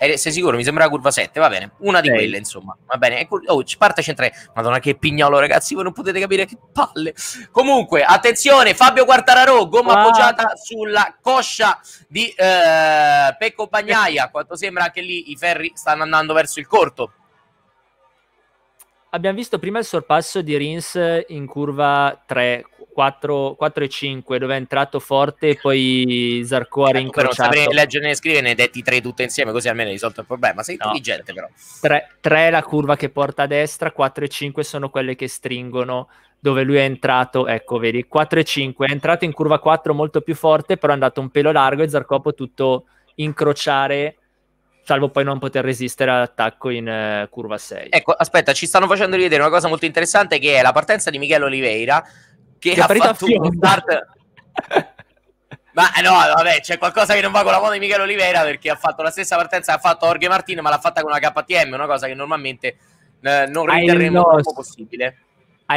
Eh, 0.03 0.17
sei 0.17 0.31
sicuro? 0.31 0.57
Mi 0.57 0.63
sembra 0.63 0.85
la 0.85 0.89
curva 0.89 1.11
7, 1.11 1.39
va 1.39 1.47
bene. 1.47 1.73
Una 1.81 2.01
di 2.01 2.07
Sei. 2.07 2.17
quelle, 2.17 2.37
insomma. 2.37 2.75
Va 2.87 2.97
bene. 2.97 3.27
Oh, 3.45 3.63
ci 3.63 3.77
parte 3.77 4.01
centrale. 4.01 4.33
Madonna, 4.55 4.79
che 4.79 4.95
pignolo, 4.95 5.37
ragazzi. 5.37 5.75
Voi 5.75 5.83
non 5.83 5.93
potete 5.93 6.19
capire 6.19 6.45
che 6.47 6.57
palle. 6.73 7.13
Comunque, 7.51 8.03
attenzione, 8.03 8.73
Fabio 8.73 9.05
Quartararo, 9.05 9.67
gomma 9.67 9.93
Ah. 9.93 10.01
appoggiata 10.01 10.55
sulla 10.55 11.17
coscia 11.21 11.79
di 12.07 12.27
eh, 12.29 13.35
Pecco 13.37 13.67
Bagnaia. 13.67 14.31
Quanto 14.31 14.55
sembra 14.55 14.85
anche 14.85 15.01
lì 15.01 15.29
i 15.29 15.37
ferri 15.37 15.71
stanno 15.75 16.01
andando 16.01 16.33
verso 16.33 16.59
il 16.59 16.65
corto. 16.65 17.13
Abbiamo 19.11 19.35
visto 19.35 19.59
prima 19.59 19.77
il 19.77 19.85
sorpasso 19.85 20.41
di 20.41 20.55
Rins 20.57 20.97
in 21.27 21.45
curva 21.45 22.23
3, 22.25 22.65
4, 22.93 23.55
4 23.55 23.83
e 23.83 23.89
5, 23.89 24.39
dove 24.39 24.53
è 24.53 24.57
entrato 24.57 24.99
forte 24.99 25.49
e 25.49 25.59
poi 25.61 26.41
Zarco 26.45 26.83
ha 26.83 26.91
non 26.91 27.01
rincrociato. 27.01 27.53
saprei 27.53 27.73
leggere 27.73 28.07
né 28.07 28.15
scrivere, 28.15 28.41
ne 28.41 28.55
detti 28.55 28.81
tre 28.81 29.01
tutte 29.01 29.23
insieme, 29.23 29.51
così 29.51 29.67
almeno 29.69 29.87
hai 29.87 29.93
risolto 29.95 30.21
il 30.21 30.25
problema. 30.27 30.63
Sei 30.63 30.75
No. 30.77 30.85
intelligente, 30.85 31.33
però. 31.33 31.47
3, 32.19 32.47
è 32.47 32.49
la 32.49 32.63
curva 32.63 32.95
che 32.95 33.09
porta 33.09 33.43
a 33.43 33.47
destra, 33.47 33.91
4 33.91 34.25
e 34.25 34.27
5 34.27 34.63
sono 34.63 34.89
quelle 34.89 35.15
che 35.15 35.27
stringono 35.27 36.09
dove 36.43 36.63
lui 36.63 36.77
è 36.77 36.81
entrato, 36.81 37.45
ecco 37.47 37.77
vedi, 37.77 38.05
4 38.07 38.39
e 38.39 38.43
5, 38.43 38.87
è 38.87 38.91
entrato 38.91 39.25
in 39.25 39.31
curva 39.31 39.59
4 39.59 39.93
molto 39.93 40.21
più 40.21 40.33
forte, 40.35 40.77
però 40.77 40.91
è 40.91 40.95
andato 40.95 41.21
un 41.21 41.29
pelo 41.29 41.51
largo 41.51 41.83
e 41.83 41.87
Zarco 41.89 42.15
ha 42.15 42.19
potuto 42.19 42.85
incrociare, 43.15 44.15
salvo 44.83 45.09
poi 45.09 45.23
non 45.23 45.37
poter 45.37 45.63
resistere 45.63 46.09
all'attacco 46.09 46.69
in 46.71 46.87
eh, 46.87 47.27
curva 47.29 47.59
6. 47.59 47.87
Ecco, 47.91 48.13
aspetta, 48.13 48.53
ci 48.53 48.65
stanno 48.65 48.87
facendo 48.87 49.15
rivedere 49.15 49.41
una 49.41 49.51
cosa 49.51 49.67
molto 49.67 49.85
interessante 49.85 50.39
che 50.39 50.55
è 50.55 50.61
la 50.63 50.71
partenza 50.71 51.11
di 51.11 51.19
Michele 51.19 51.45
Oliveira 51.45 52.03
che, 52.61 52.79
ha 52.79 52.85
a 52.85 52.87
fatto 52.87 53.25
uno 53.25 53.51
start 53.51 54.07
Ma 55.73 55.93
eh, 55.93 56.01
no, 56.01 56.11
vabbè, 56.11 56.59
c'è 56.59 56.77
qualcosa 56.77 57.13
che 57.13 57.21
non 57.21 57.31
va 57.31 57.43
con 57.43 57.51
la 57.51 57.59
moto 57.59 57.71
di 57.71 57.79
Michele 57.79 58.03
Oliveira 58.03 58.41
perché 58.41 58.69
ha 58.69 58.75
fatto 58.75 59.01
la 59.01 59.09
stessa 59.09 59.37
partenza 59.37 59.71
che 59.71 59.77
ha 59.77 59.81
fatto 59.81 60.05
Jorge 60.05 60.27
Martin, 60.27 60.59
ma 60.59 60.69
l'ha 60.69 60.79
fatta 60.79 61.01
con 61.01 61.11
una 61.11 61.19
KTM, 61.19 61.73
una 61.73 61.85
cosa 61.85 62.07
che 62.07 62.13
normalmente 62.13 62.77
eh, 63.21 63.45
non 63.47 63.65
riterremo 63.67 64.41
possibile. 64.53 65.17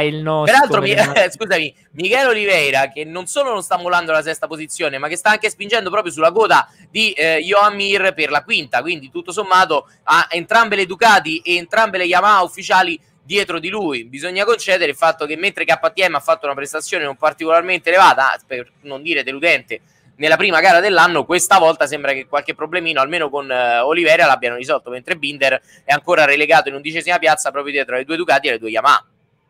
Il 0.01 0.17
nostro... 0.17 0.53
Peraltro, 0.53 0.81
mi- 0.81 0.93
scusami, 1.31 1.73
Michele 1.91 2.25
Oliveira 2.25 2.89
che 2.89 3.05
non 3.05 3.27
solo 3.27 3.53
non 3.53 3.63
sta 3.63 3.77
mollando 3.77 4.11
la 4.11 4.21
sesta 4.21 4.47
posizione, 4.47 4.97
ma 4.97 5.07
che 5.07 5.15
sta 5.15 5.29
anche 5.29 5.49
spingendo 5.49 5.89
proprio 5.89 6.11
sulla 6.11 6.33
coda 6.33 6.67
di 6.91 7.13
eh, 7.13 7.41
Johan 7.41 7.75
Mir 7.75 8.13
per 8.13 8.29
la 8.29 8.43
quinta. 8.43 8.81
Quindi, 8.81 9.09
tutto 9.09 9.31
sommato, 9.31 9.87
ha 10.03 10.27
entrambe 10.29 10.75
le 10.75 10.85
Ducati 10.85 11.37
e 11.37 11.55
entrambe 11.55 11.97
le 11.97 12.05
Yamaha 12.05 12.43
ufficiali 12.43 12.99
dietro 13.25 13.59
di 13.59 13.69
lui. 13.69 14.05
Bisogna 14.05 14.45
concedere 14.45 14.91
il 14.91 14.97
fatto 14.97 15.25
che 15.25 15.35
mentre 15.35 15.65
KTM 15.65 16.15
ha 16.15 16.19
fatto 16.19 16.45
una 16.45 16.55
prestazione 16.55 17.03
non 17.03 17.17
particolarmente 17.17 17.89
elevata, 17.89 18.39
per 18.45 18.71
non 18.81 19.01
dire 19.01 19.23
deludente, 19.23 19.81
nella 20.17 20.37
prima 20.37 20.61
gara 20.61 20.79
dell'anno, 20.79 21.25
questa 21.25 21.57
volta 21.57 21.87
sembra 21.87 22.13
che 22.13 22.27
qualche 22.27 22.55
problemino, 22.55 23.01
almeno 23.01 23.29
con 23.29 23.51
eh, 23.51 23.79
Oliveira, 23.79 24.25
l'abbiano 24.25 24.55
risolto, 24.55 24.89
mentre 24.89 25.17
Binder 25.17 25.61
è 25.83 25.91
ancora 25.91 26.23
relegato 26.25 26.69
in 26.69 26.75
undicesima 26.75 27.17
piazza 27.19 27.51
proprio 27.51 27.73
dietro 27.73 27.95
alle 27.95 28.05
due 28.05 28.15
Ducati 28.15 28.47
e 28.47 28.49
alle 28.51 28.59
due 28.59 28.69
Yamaha. 28.69 29.05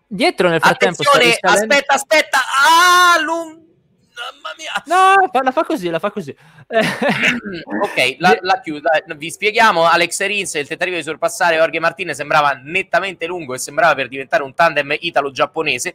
Dietro 0.07 0.49
nel 0.49 0.61
frattempo... 0.61 1.03
Attenzione, 1.03 1.37
aspetta, 1.39 1.93
aspetta. 1.93 2.39
Ah, 2.39 3.21
lung... 3.21 3.64
Mamma 4.15 4.53
mia. 4.57 4.71
No, 4.85 5.41
la 5.43 5.51
fa 5.51 5.63
così, 5.65 5.89
la 5.89 5.99
fa 5.99 6.09
così. 6.09 6.35
Eh, 6.67 6.79
ok, 7.83 8.15
la, 8.19 8.37
la 8.41 8.61
chiusa. 8.61 8.89
Vi 9.15 9.29
spieghiamo. 9.29 9.85
Alex 9.85 10.25
Rins, 10.25 10.53
il 10.53 10.67
tentativo 10.67 10.95
di 10.95 11.03
sorpassare 11.03 11.57
Jorge 11.57 11.79
Martinez 11.79 12.15
sembrava 12.15 12.51
nettamente 12.63 13.25
lungo 13.25 13.53
e 13.53 13.57
sembrava 13.57 13.93
per 13.93 14.07
diventare 14.07 14.43
un 14.43 14.53
tandem 14.53 14.95
italo-giapponese. 14.97 15.93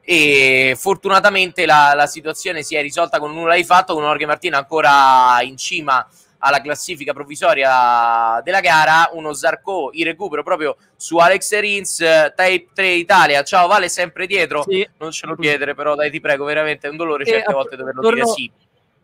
E 0.00 0.74
fortunatamente 0.78 1.66
la, 1.66 1.92
la 1.94 2.06
situazione 2.06 2.62
si 2.62 2.74
è 2.74 2.80
risolta 2.80 3.18
con 3.18 3.34
nulla 3.34 3.54
di 3.54 3.64
fatto, 3.64 3.92
con 3.92 4.04
Jorge 4.04 4.24
Martinez 4.24 4.58
ancora 4.58 5.38
in 5.42 5.58
cima 5.58 6.06
alla 6.38 6.60
classifica 6.60 7.12
provvisoria 7.12 8.40
della 8.44 8.60
gara. 8.60 9.10
Uno 9.12 9.32
Zarco 9.32 9.90
in 9.92 10.04
recupero 10.04 10.42
proprio 10.42 10.76
su 10.96 11.16
Alex 11.18 11.58
Rins, 11.58 12.00
eh, 12.00 12.32
Type 12.36 12.68
3 12.74 12.88
Italia. 12.88 13.42
Ciao, 13.42 13.66
Vale, 13.66 13.88
sempre 13.88 14.26
dietro. 14.26 14.62
sì. 14.62 14.88
Non 14.98 15.10
ce 15.10 15.26
lo 15.26 15.36
chiedere, 15.36 15.74
però 15.74 15.94
dai, 15.94 16.10
ti 16.10 16.20
prego, 16.20 16.44
veramente 16.44 16.86
è 16.86 16.90
un 16.90 16.96
dolore 16.96 17.24
certe 17.24 17.44
app- 17.46 17.52
volte 17.54 17.76
doverlo 17.76 18.00
torno- 18.02 18.24
dire 18.24 18.34
sì. 18.34 18.50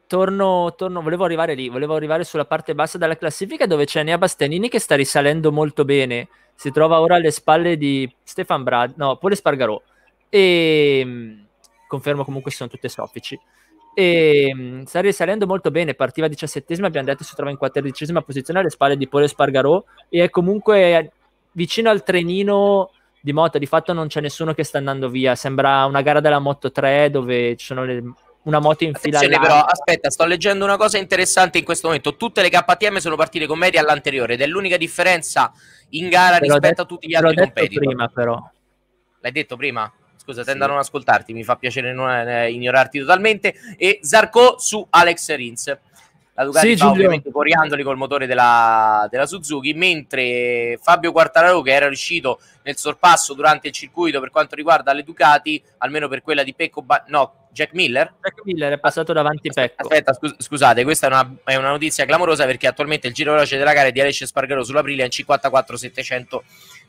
Torno, 0.07 0.75
torno, 0.77 1.01
volevo 1.03 1.25
arrivare 1.25 1.55
lì, 1.55 1.69
volevo 1.69 1.95
arrivare 1.97 2.25
sulla 2.25 2.45
parte 2.45 2.75
bassa 2.75 2.99
della 2.99 3.17
classifica 3.17 3.67
dove 3.67 3.87
c'è 3.87 4.03
Nea 4.03 4.19
Bastianini 4.19 4.69
che 4.69 4.79
sta 4.79 4.95
risalendo 4.95 5.51
molto 5.51 5.85
bene. 5.85 6.29
Si 6.55 6.71
trova 6.71 7.01
ora 7.01 7.17
alle 7.17 7.31
spalle 7.31 7.77
di 7.77 8.09
Stefan 8.23 8.63
Brad, 8.63 8.93
no, 8.97 9.17
Pole 9.17 9.35
Spargarò. 9.35 9.81
E 10.29 11.03
mh, 11.05 11.47
confermo 11.89 12.25
comunque 12.25 12.51
sono 12.53 12.69
tutte 12.69 12.89
soffici. 12.89 13.39
E 13.95 14.53
mh, 14.55 14.83
sta 14.85 15.01
risalendo 15.01 15.47
molto 15.47 15.71
bene. 15.71 15.95
Partiva 15.95 16.29
diciassettesima, 16.29 16.87
abbiamo 16.87 17.07
detto 17.07 17.25
si 17.25 17.35
trova 17.35 17.51
in 17.51 17.57
quattordicesima 17.57 18.23
posizione 18.23 18.61
alle 18.61 18.71
spalle 18.71 18.97
di 18.97 19.09
Pole 19.09 19.29
Spargarò 19.29 19.83
e 20.09 20.25
è 20.25 20.31
comunque 20.31 21.13
vicino 21.53 21.91
al 21.91 22.03
trenino 22.03 22.91
di 23.21 23.33
moto. 23.33 23.59
Di 23.59 23.67
fatto 23.67 23.93
non 23.93 24.09
c'è 24.09 24.21
nessuno 24.21 24.53
che 24.53 24.65
sta 24.65 24.79
andando 24.79 25.09
via. 25.09 25.35
Sembra 25.35 25.85
una 25.85 26.03
gara 26.03 26.21
della 26.21 26.41
Moto 26.41 26.71
3 26.73 27.11
dove 27.11 27.57
ci 27.57 27.67
sono 27.67 27.85
le- 27.85 28.03
una 28.45 28.59
moto 28.59 28.85
in 28.85 28.93
fila 28.93 29.21
però, 29.21 29.61
aspetta, 29.61 30.11
sto 30.11 30.27
leggendo 30.27 30.65
una 30.67 30.77
cosa 30.77 30.99
interessante 30.99 31.57
in 31.57 31.65
questo 31.65 31.87
momento. 31.87 32.15
Tutte 32.17 32.43
le 32.43 32.51
KTM 32.51 32.99
sono 32.99 33.17
partite 33.17 33.47
con 33.47 33.57
media 33.59 33.81
all'anteriore 33.81 34.35
ed 34.35 34.43
è 34.43 34.47
l'unica 34.47 34.77
differenza 34.77 35.51
in 35.91 36.11
gara 36.11 36.37
rispetto 36.37 36.67
detto- 36.67 36.83
a 36.83 36.85
tutti 36.85 37.09
gli 37.09 37.15
altri 37.15 37.37
competitor. 37.37 37.85
prima 37.87 38.09
però. 38.09 38.51
L'hai 39.21 39.33
detto 39.33 39.57
prima? 39.57 39.91
Scusa, 40.25 40.41
Sì. 40.43 40.47
tendo 40.49 40.65
a 40.65 40.69
non 40.69 40.79
ascoltarti, 40.79 41.33
mi 41.35 41.45
fa 41.45 41.57
piacere 41.57 41.93
non 41.93 42.11
eh, 42.11 42.51
ignorarti 42.51 42.99
totalmente. 42.99 43.55
E 43.77 44.01
Zarco 44.03 44.59
su 44.59 44.85
Alex 44.91 45.35
Rins. 45.35 45.79
La 46.37 46.45
Ducati 46.45 46.67
Sì, 46.71 46.73
fa 46.77 46.87
Giulio. 46.87 46.93
ovviamente 46.97 47.31
coriandoli 47.31 47.83
col 47.85 47.97
motore 47.97 48.27
della, 48.27 49.07
della 49.09 49.27
Suzuki, 49.27 49.73
mentre 49.75 50.79
Fabio 50.83 51.13
Quartararo, 51.13 51.61
che 51.63 51.73
era 51.73 51.87
riuscito 51.87 52.41
nel 52.63 52.77
sorpasso 52.77 53.35
durante 53.35 53.69
il 53.69 53.73
circuito 53.73 54.19
per 54.19 54.31
quanto 54.31 54.57
riguarda 54.57 54.93
le 54.93 55.05
Ducati, 55.05 55.63
almeno 55.79 56.09
per 56.09 56.23
quella 56.23 56.43
di 56.43 56.53
Pecco, 56.53 56.83
Ba- 56.83 57.05
no, 57.07 57.49
Jack 57.53 57.73
Miller, 57.75 58.15
Jack 58.21 58.41
Miller 58.43 58.73
è 58.73 58.79
passato 58.81 59.13
davanti 59.13 59.49
Pecco. 59.53 59.83
Aspetta, 59.83 60.13
scus- 60.13 60.35
scusate, 60.43 60.83
questa 60.83 61.07
è 61.07 61.11
una, 61.11 61.37
è 61.45 61.55
una 61.55 61.69
notizia 61.71 62.05
clamorosa 62.05 62.47
perché 62.47 62.67
attualmente 62.67 63.07
il 63.07 63.15
giro 63.15 63.31
veloce 63.33 63.57
della 63.57 63.73
gara 63.73 63.87
è 63.89 63.93
di 63.93 64.01
Alessio 64.01 64.27
Spargaro 64.27 64.65
sull'Aprilia 64.65 65.05
in 65.05 65.13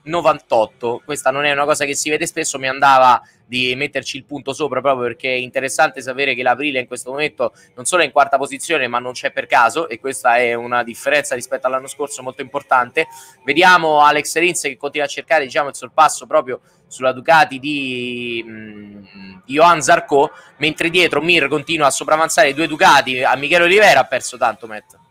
98. 0.06 1.02
Questa 1.04 1.32
non 1.32 1.46
è 1.46 1.52
una 1.52 1.66
cosa 1.66 1.86
che 1.86 1.96
si 1.96 2.10
vede 2.10 2.26
spesso, 2.26 2.58
mi 2.58 2.68
andava 2.68 3.22
di 3.48 3.76
metterci 3.76 4.18
il 4.18 4.26
punto 4.26 4.54
sopra 4.54 4.82
proprio 4.82 5.06
perché 5.06 5.30
è 5.30 5.38
interessante 5.38 6.02
sapere 6.02 6.34
che 6.34 6.42
l'Aprilia 6.42 6.80
in 6.80 6.88
questo 6.88 7.12
momento 7.12 7.54
non 7.76 7.86
solo 7.86 8.02
è 8.02 8.06
in 8.06 8.12
quarta 8.12 8.38
posizione 8.38 8.88
ma 8.88 8.98
non 8.98 9.12
c'è 9.14 9.32
per 9.32 9.46
caso 9.46 9.88
e 9.88 10.00
questa 10.00 10.38
è 10.38 10.56
una 10.56 10.84
differenza 10.84 11.36
rispetto 11.36 11.68
all'anno 11.68 11.88
scorso 11.88 12.24
molto 12.24 12.42
importante. 12.42 13.08
Vediamo 13.44 14.02
Alex 14.02 14.38
Rins 14.38 14.62
che 14.62 14.78
continua 14.78 15.06
a 15.06 15.10
cercare 15.10 15.44
diciamo, 15.44 15.70
il 15.70 15.76
sorpasso 15.76 16.26
proprio 16.26 16.62
sulla 16.88 17.12
Ducati 17.12 17.60
di, 17.60 18.44
mh, 18.46 19.42
di 19.46 19.54
Johan 19.54 19.82
Zarco, 19.82 20.32
mentre 20.58 20.90
dietro 20.90 21.22
Mir 21.22 21.48
continua 21.48 21.88
a 21.88 21.92
sopravanzare 21.92 22.50
i 22.50 22.54
due 22.54 22.68
Ducati, 22.68 23.24
a 23.24 23.36
Michele 23.36 23.66
Olivera 23.66 24.02
ha 24.02 24.06
perso 24.06 24.38
tanto 24.38 24.68
Matt. 24.68 25.05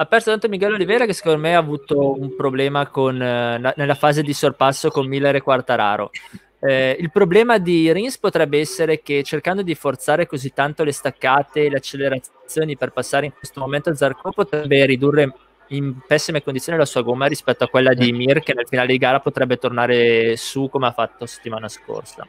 Ha 0.00 0.06
perso 0.06 0.30
tanto 0.30 0.48
Miguel 0.48 0.74
Oliveira 0.74 1.06
che 1.06 1.12
secondo 1.12 1.40
me 1.40 1.56
ha 1.56 1.58
avuto 1.58 2.16
un 2.20 2.36
problema 2.36 2.86
con, 2.86 3.20
eh, 3.20 3.74
nella 3.74 3.94
fase 3.96 4.22
di 4.22 4.32
sorpasso 4.32 4.90
con 4.90 5.08
Miller 5.08 5.34
e 5.34 5.40
Quartararo. 5.40 6.12
Eh, 6.60 6.96
il 7.00 7.10
problema 7.10 7.58
di 7.58 7.92
Rins 7.92 8.16
potrebbe 8.16 8.60
essere 8.60 9.02
che 9.02 9.24
cercando 9.24 9.62
di 9.62 9.74
forzare 9.74 10.26
così 10.26 10.52
tanto 10.52 10.84
le 10.84 10.92
staccate 10.92 11.64
e 11.64 11.70
le 11.70 11.78
accelerazioni 11.78 12.76
per 12.76 12.92
passare 12.92 13.26
in 13.26 13.32
questo 13.36 13.58
momento 13.58 13.92
Zarco 13.92 14.30
potrebbe 14.30 14.86
ridurre 14.86 15.32
in 15.70 15.98
pessime 16.06 16.44
condizioni 16.44 16.78
la 16.78 16.84
sua 16.84 17.02
gomma 17.02 17.26
rispetto 17.26 17.64
a 17.64 17.68
quella 17.68 17.92
di 17.92 18.12
Mir 18.12 18.40
che 18.40 18.54
nel 18.54 18.68
finale 18.68 18.92
di 18.92 18.98
gara 18.98 19.18
potrebbe 19.18 19.56
tornare 19.56 20.36
su 20.36 20.68
come 20.68 20.86
ha 20.86 20.92
fatto 20.92 21.26
settimana 21.26 21.68
scorsa. 21.68 22.24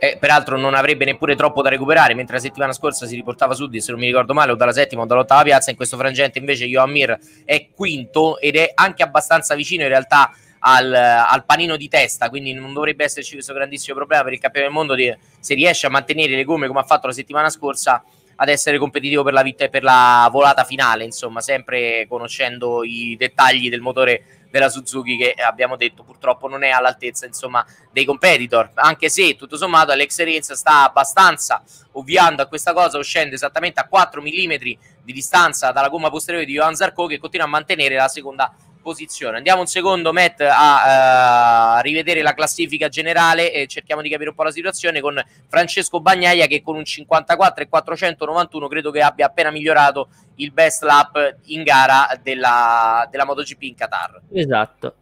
Eh, 0.00 0.16
peraltro 0.20 0.56
non 0.56 0.74
avrebbe 0.74 1.04
neppure 1.04 1.34
troppo 1.34 1.60
da 1.60 1.70
recuperare, 1.70 2.14
mentre 2.14 2.36
la 2.36 2.40
settimana 2.40 2.72
scorsa 2.72 3.04
si 3.06 3.16
riportava 3.16 3.54
su 3.54 3.66
di, 3.66 3.80
se 3.80 3.90
non 3.90 4.00
mi 4.00 4.06
ricordo 4.06 4.32
male, 4.32 4.52
o 4.52 4.54
dalla 4.54 4.72
settima 4.72 5.02
o 5.02 5.06
dall'ottava 5.06 5.42
piazza, 5.42 5.70
in 5.70 5.76
questo 5.76 5.96
frangente 5.96 6.38
invece 6.38 6.66
Johan 6.66 6.90
Mir 6.90 7.18
è 7.44 7.68
quinto 7.74 8.38
ed 8.38 8.54
è 8.54 8.70
anche 8.74 9.02
abbastanza 9.02 9.56
vicino 9.56 9.82
in 9.82 9.88
realtà 9.88 10.30
al, 10.60 10.92
al, 10.92 11.44
panino 11.44 11.76
di 11.76 11.88
testa, 11.88 12.28
quindi 12.28 12.52
non 12.52 12.72
dovrebbe 12.72 13.04
esserci 13.04 13.32
questo 13.34 13.52
grandissimo 13.52 13.96
problema 13.96 14.22
per 14.22 14.32
il 14.32 14.38
campione 14.38 14.66
del 14.66 14.74
mondo 14.74 14.94
di, 14.94 15.12
se 15.40 15.54
riesce 15.54 15.86
a 15.86 15.90
mantenere 15.90 16.36
le 16.36 16.44
gomme 16.44 16.68
come 16.68 16.80
ha 16.80 16.84
fatto 16.84 17.08
la 17.08 17.12
settimana 17.12 17.50
scorsa 17.50 18.02
ad 18.40 18.48
essere 18.48 18.78
competitivo 18.78 19.24
per 19.24 19.32
la, 19.32 19.42
vita 19.42 19.66
per 19.66 19.82
la 19.82 20.28
volata 20.30 20.62
finale, 20.62 21.02
insomma, 21.02 21.40
sempre 21.40 22.06
conoscendo 22.08 22.84
i 22.84 23.16
dettagli 23.18 23.68
del 23.68 23.80
motore 23.80 24.37
della 24.50 24.68
Suzuki 24.68 25.16
che 25.16 25.32
abbiamo 25.32 25.76
detto 25.76 26.02
purtroppo 26.02 26.48
non 26.48 26.62
è 26.62 26.70
all'altezza 26.70 27.26
insomma 27.26 27.64
dei 27.92 28.04
competitor. 28.04 28.70
Anche 28.74 29.08
se 29.08 29.36
tutto 29.36 29.56
sommato 29.56 29.92
Alex 29.92 30.22
Rins 30.22 30.52
sta 30.52 30.84
abbastanza 30.84 31.62
ovviando 31.92 32.42
a 32.42 32.46
questa 32.46 32.72
cosa 32.72 32.98
uscendo 32.98 33.34
esattamente 33.34 33.80
a 33.80 33.86
4 33.86 34.20
mm 34.20 34.54
di 35.02 35.12
distanza 35.12 35.72
dalla 35.72 35.88
gomma 35.88 36.10
posteriore 36.10 36.46
di 36.46 36.52
Johan 36.52 36.74
Zarco 36.74 37.06
che 37.06 37.18
continua 37.18 37.46
a 37.46 37.50
mantenere 37.50 37.96
la 37.96 38.08
seconda 38.08 38.54
posizione. 38.88 39.36
Andiamo 39.36 39.60
un 39.60 39.66
secondo, 39.66 40.14
Matt, 40.14 40.40
a 40.40 41.76
uh, 41.76 41.82
rivedere 41.82 42.22
la 42.22 42.32
classifica 42.32 42.88
generale 42.88 43.52
e 43.52 43.66
cerchiamo 43.66 44.00
di 44.00 44.08
capire 44.08 44.30
un 44.30 44.34
po' 44.34 44.44
la 44.44 44.50
situazione 44.50 45.02
con 45.02 45.22
Francesco 45.46 46.00
Bagnaia 46.00 46.46
che 46.46 46.62
con 46.62 46.74
un 46.74 46.86
54 46.86 47.64
e 47.64 47.68
491 47.68 48.66
credo 48.68 48.90
che 48.90 49.02
abbia 49.02 49.26
appena 49.26 49.50
migliorato 49.50 50.08
il 50.36 50.52
best 50.52 50.84
lap 50.84 51.36
in 51.46 51.64
gara 51.64 52.18
della, 52.22 53.06
della 53.10 53.26
MotoGP 53.26 53.62
in 53.62 53.74
Qatar. 53.74 54.22
Esatto. 54.32 54.94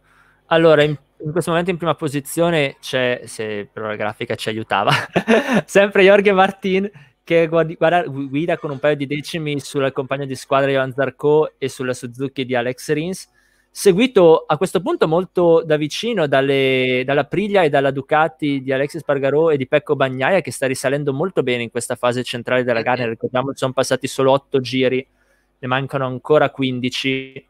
Allora, 0.47 0.83
in, 0.83 0.97
in, 1.23 1.31
questo 1.31 1.51
momento 1.51 1.71
in 1.71 1.77
prima 1.77 1.95
posizione 1.95 2.75
c'è, 2.81 3.21
se 3.23 3.69
però 3.71 3.87
la 3.87 3.95
grafica 3.95 4.35
ci 4.35 4.49
aiutava, 4.49 4.91
sempre 5.63 6.03
Jorge 6.03 6.33
Martin 6.33 6.91
che 7.23 7.47
guarda, 7.47 8.03
guida 8.03 8.57
con 8.57 8.71
un 8.71 8.79
paio 8.79 8.95
di 8.97 9.07
decimi 9.07 9.61
sul 9.61 9.91
compagno 9.93 10.25
di 10.25 10.35
squadra 10.35 10.71
Johan 10.71 10.93
Zarco 10.93 11.53
e 11.57 11.69
sulla 11.69 11.93
Suzuki 11.93 12.45
di 12.45 12.55
Alex 12.55 12.91
Rins 12.91 13.35
seguito 13.79 14.43
a 14.47 14.57
questo 14.57 14.81
punto 14.81 15.07
molto 15.07 15.61
da 15.63 15.77
vicino 15.77 16.25
dalle, 16.25 17.03
dalla 17.05 17.25
Priglia 17.25 17.61
e 17.61 17.69
dalla 17.69 17.91
Ducati 17.91 18.63
di 18.63 18.73
Alexis 18.73 19.03
Pargarò 19.03 19.51
e 19.51 19.57
di 19.57 19.67
Pecco 19.67 19.95
Bagnaia 19.95 20.41
che 20.41 20.49
sta 20.49 20.65
risalendo 20.65 21.13
molto 21.13 21.43
bene 21.43 21.61
in 21.61 21.69
questa 21.69 21.95
fase 21.95 22.23
centrale 22.23 22.63
della 22.63 22.81
gara, 22.81 23.07
ricordiamo 23.07 23.51
che 23.51 23.57
sono 23.57 23.73
passati 23.73 24.07
solo 24.07 24.31
8 24.31 24.59
giri, 24.61 25.07
ne 25.59 25.67
mancano 25.67 26.07
ancora 26.07 26.49
15 26.49 27.47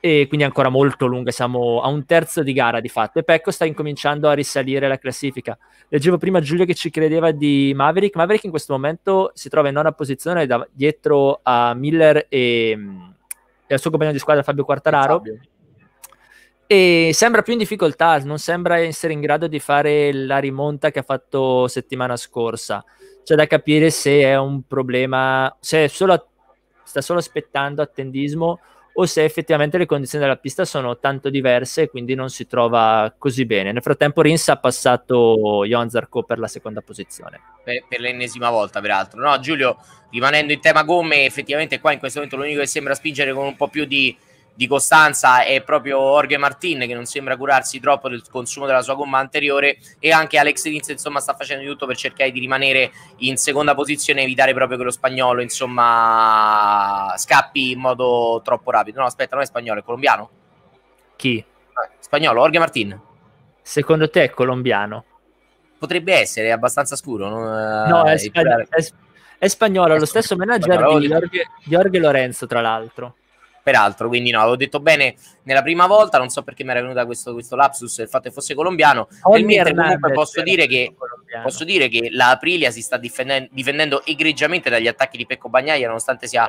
e 0.00 0.24
quindi 0.26 0.46
ancora 0.46 0.70
molto 0.70 1.04
lunga, 1.04 1.30
siamo 1.30 1.82
a 1.82 1.88
un 1.88 2.06
terzo 2.06 2.42
di 2.42 2.54
gara 2.54 2.80
di 2.80 2.88
fatto. 2.88 3.18
E 3.18 3.22
Pecco 3.22 3.50
sta 3.50 3.66
incominciando 3.66 4.30
a 4.30 4.32
risalire 4.32 4.88
la 4.88 4.96
classifica. 4.96 5.58
Leggevo 5.88 6.16
prima 6.16 6.40
Giulio 6.40 6.64
che 6.64 6.72
ci 6.72 6.88
credeva 6.88 7.30
di 7.30 7.72
Maverick, 7.74 8.16
Maverick 8.16 8.44
in 8.44 8.50
questo 8.50 8.72
momento 8.72 9.32
si 9.34 9.50
trova 9.50 9.68
in 9.68 9.74
nona 9.74 9.92
posizione 9.92 10.46
da, 10.46 10.66
dietro 10.72 11.40
a 11.42 11.74
Miller 11.74 12.24
e 12.30 13.11
e 13.72 13.74
al 13.74 13.80
suo 13.80 13.90
compagno 13.90 14.12
di 14.12 14.18
squadra 14.18 14.42
Fabio 14.42 14.64
Quartararo. 14.64 15.16
Fabio. 15.16 15.40
E 16.66 17.10
sembra 17.12 17.42
più 17.42 17.54
in 17.54 17.58
difficoltà, 17.58 18.18
non 18.18 18.38
sembra 18.38 18.78
essere 18.78 19.12
in 19.12 19.20
grado 19.20 19.46
di 19.46 19.58
fare 19.58 20.12
la 20.12 20.38
rimonta 20.38 20.90
che 20.90 21.00
ha 21.00 21.02
fatto 21.02 21.68
settimana 21.68 22.16
scorsa. 22.16 22.84
C'è 23.22 23.34
da 23.34 23.46
capire 23.46 23.90
se 23.90 24.20
è 24.20 24.36
un 24.38 24.66
problema, 24.66 25.54
se 25.60 25.88
solo, 25.88 26.28
sta 26.82 27.00
solo 27.00 27.18
aspettando 27.18 27.82
attendismo 27.82 28.60
o 28.94 29.06
se 29.06 29.24
effettivamente 29.24 29.78
le 29.78 29.86
condizioni 29.86 30.24
della 30.24 30.36
pista 30.36 30.64
sono 30.64 30.98
tanto 30.98 31.30
diverse 31.30 31.82
e 31.82 31.88
quindi 31.88 32.14
non 32.14 32.28
si 32.28 32.46
trova 32.46 33.12
così 33.16 33.46
bene. 33.46 33.72
Nel 33.72 33.82
frattempo 33.82 34.20
Rins 34.20 34.48
ha 34.48 34.56
passato 34.56 35.64
Johan 35.64 35.88
Zarco 35.88 36.22
per 36.24 36.38
la 36.38 36.48
seconda 36.48 36.82
posizione. 36.82 37.40
Per, 37.64 37.84
per, 37.88 38.00
l'ennesima 38.00 38.50
volta, 38.50 38.80
peraltro. 38.80 39.20
No, 39.20 39.38
Giulio, 39.40 39.78
rimanendo 40.10 40.52
in 40.52 40.60
tema 40.60 40.82
gomme, 40.82 41.24
effettivamente 41.24 41.80
qua 41.80 41.92
in 41.92 41.98
questo 41.98 42.18
momento 42.18 42.38
l'unico 42.38 42.60
che 42.60 42.66
sembra 42.66 42.94
spingere 42.94 43.32
con 43.32 43.46
un 43.46 43.56
po' 43.56 43.68
più 43.68 43.84
di 43.84 44.14
di 44.54 44.66
costanza 44.66 45.44
è 45.44 45.62
proprio 45.62 45.98
Jorge 45.98 46.36
Martin 46.36 46.80
che 46.80 46.94
non 46.94 47.06
sembra 47.06 47.36
curarsi 47.36 47.80
troppo 47.80 48.08
del 48.08 48.22
consumo 48.28 48.66
della 48.66 48.82
sua 48.82 48.94
gomma 48.94 49.18
anteriore 49.18 49.78
e 49.98 50.12
anche 50.12 50.38
Alex 50.38 50.64
Rins 50.64 50.88
insomma 50.88 51.20
sta 51.20 51.34
facendo 51.34 51.62
di 51.62 51.68
tutto 51.70 51.86
per 51.86 51.96
cercare 51.96 52.30
di 52.30 52.40
rimanere 52.40 52.92
in 53.18 53.36
seconda 53.38 53.74
posizione 53.74 54.20
e 54.20 54.24
evitare 54.24 54.52
proprio 54.52 54.76
che 54.76 54.84
lo 54.84 54.90
spagnolo 54.90 55.40
insomma 55.40 57.14
scappi 57.16 57.70
in 57.70 57.80
modo 57.80 58.42
troppo 58.44 58.70
rapido 58.70 59.00
no 59.00 59.06
aspetta 59.06 59.34
non 59.34 59.44
è 59.44 59.46
spagnolo 59.46 59.80
è 59.80 59.82
colombiano 59.82 60.30
chi? 61.16 61.38
Eh, 61.38 61.44
spagnolo 61.98 62.40
Jorge 62.40 62.58
Martin 62.58 63.00
secondo 63.62 64.10
te 64.10 64.24
è 64.24 64.30
colombiano? 64.30 65.04
potrebbe 65.78 66.14
essere 66.14 66.48
è 66.48 66.50
abbastanza 66.50 66.94
scuro 66.94 67.28
non... 67.28 67.88
no 67.88 68.04
è, 68.04 68.18
spagn- 68.18 68.68
è, 68.68 68.86
è 69.38 69.48
spagnolo 69.48 69.94
è 69.94 69.98
lo 69.98 70.04
stesso 70.04 70.36
manager 70.36 70.74
spagnolo. 70.74 70.98
di 70.98 71.06
Jorge, 71.08 71.46
Jorge 71.64 71.98
Lorenzo 71.98 72.46
tra 72.46 72.60
l'altro 72.60 73.16
peraltro, 73.62 74.08
quindi 74.08 74.30
no, 74.30 74.40
avevo 74.40 74.56
detto 74.56 74.80
bene 74.80 75.14
nella 75.44 75.62
prima 75.62 75.86
volta, 75.86 76.18
non 76.18 76.28
so 76.28 76.42
perché 76.42 76.64
mi 76.64 76.70
era 76.70 76.80
venuta 76.80 77.06
questo, 77.06 77.32
questo 77.32 77.56
lapsus 77.56 77.98
il 77.98 78.08
fatto 78.08 78.28
che 78.28 78.34
fosse 78.34 78.54
colombiano, 78.54 79.08
nel 79.30 79.44
mentre 79.44 79.74
comunque 79.74 80.12
posso 80.12 80.42
dire, 80.42 80.66
che, 80.66 80.94
posso 81.42 81.64
dire 81.64 81.88
che 81.88 82.08
la 82.10 82.30
Aprilia 82.30 82.70
si 82.70 82.82
sta 82.82 82.96
difendendo, 82.96 83.48
difendendo 83.52 84.04
egregiamente 84.04 84.68
dagli 84.70 84.88
attacchi 84.88 85.16
di 85.16 85.26
Pecco 85.26 85.48
Bagnaia, 85.48 85.86
nonostante 85.86 86.26
sia 86.26 86.46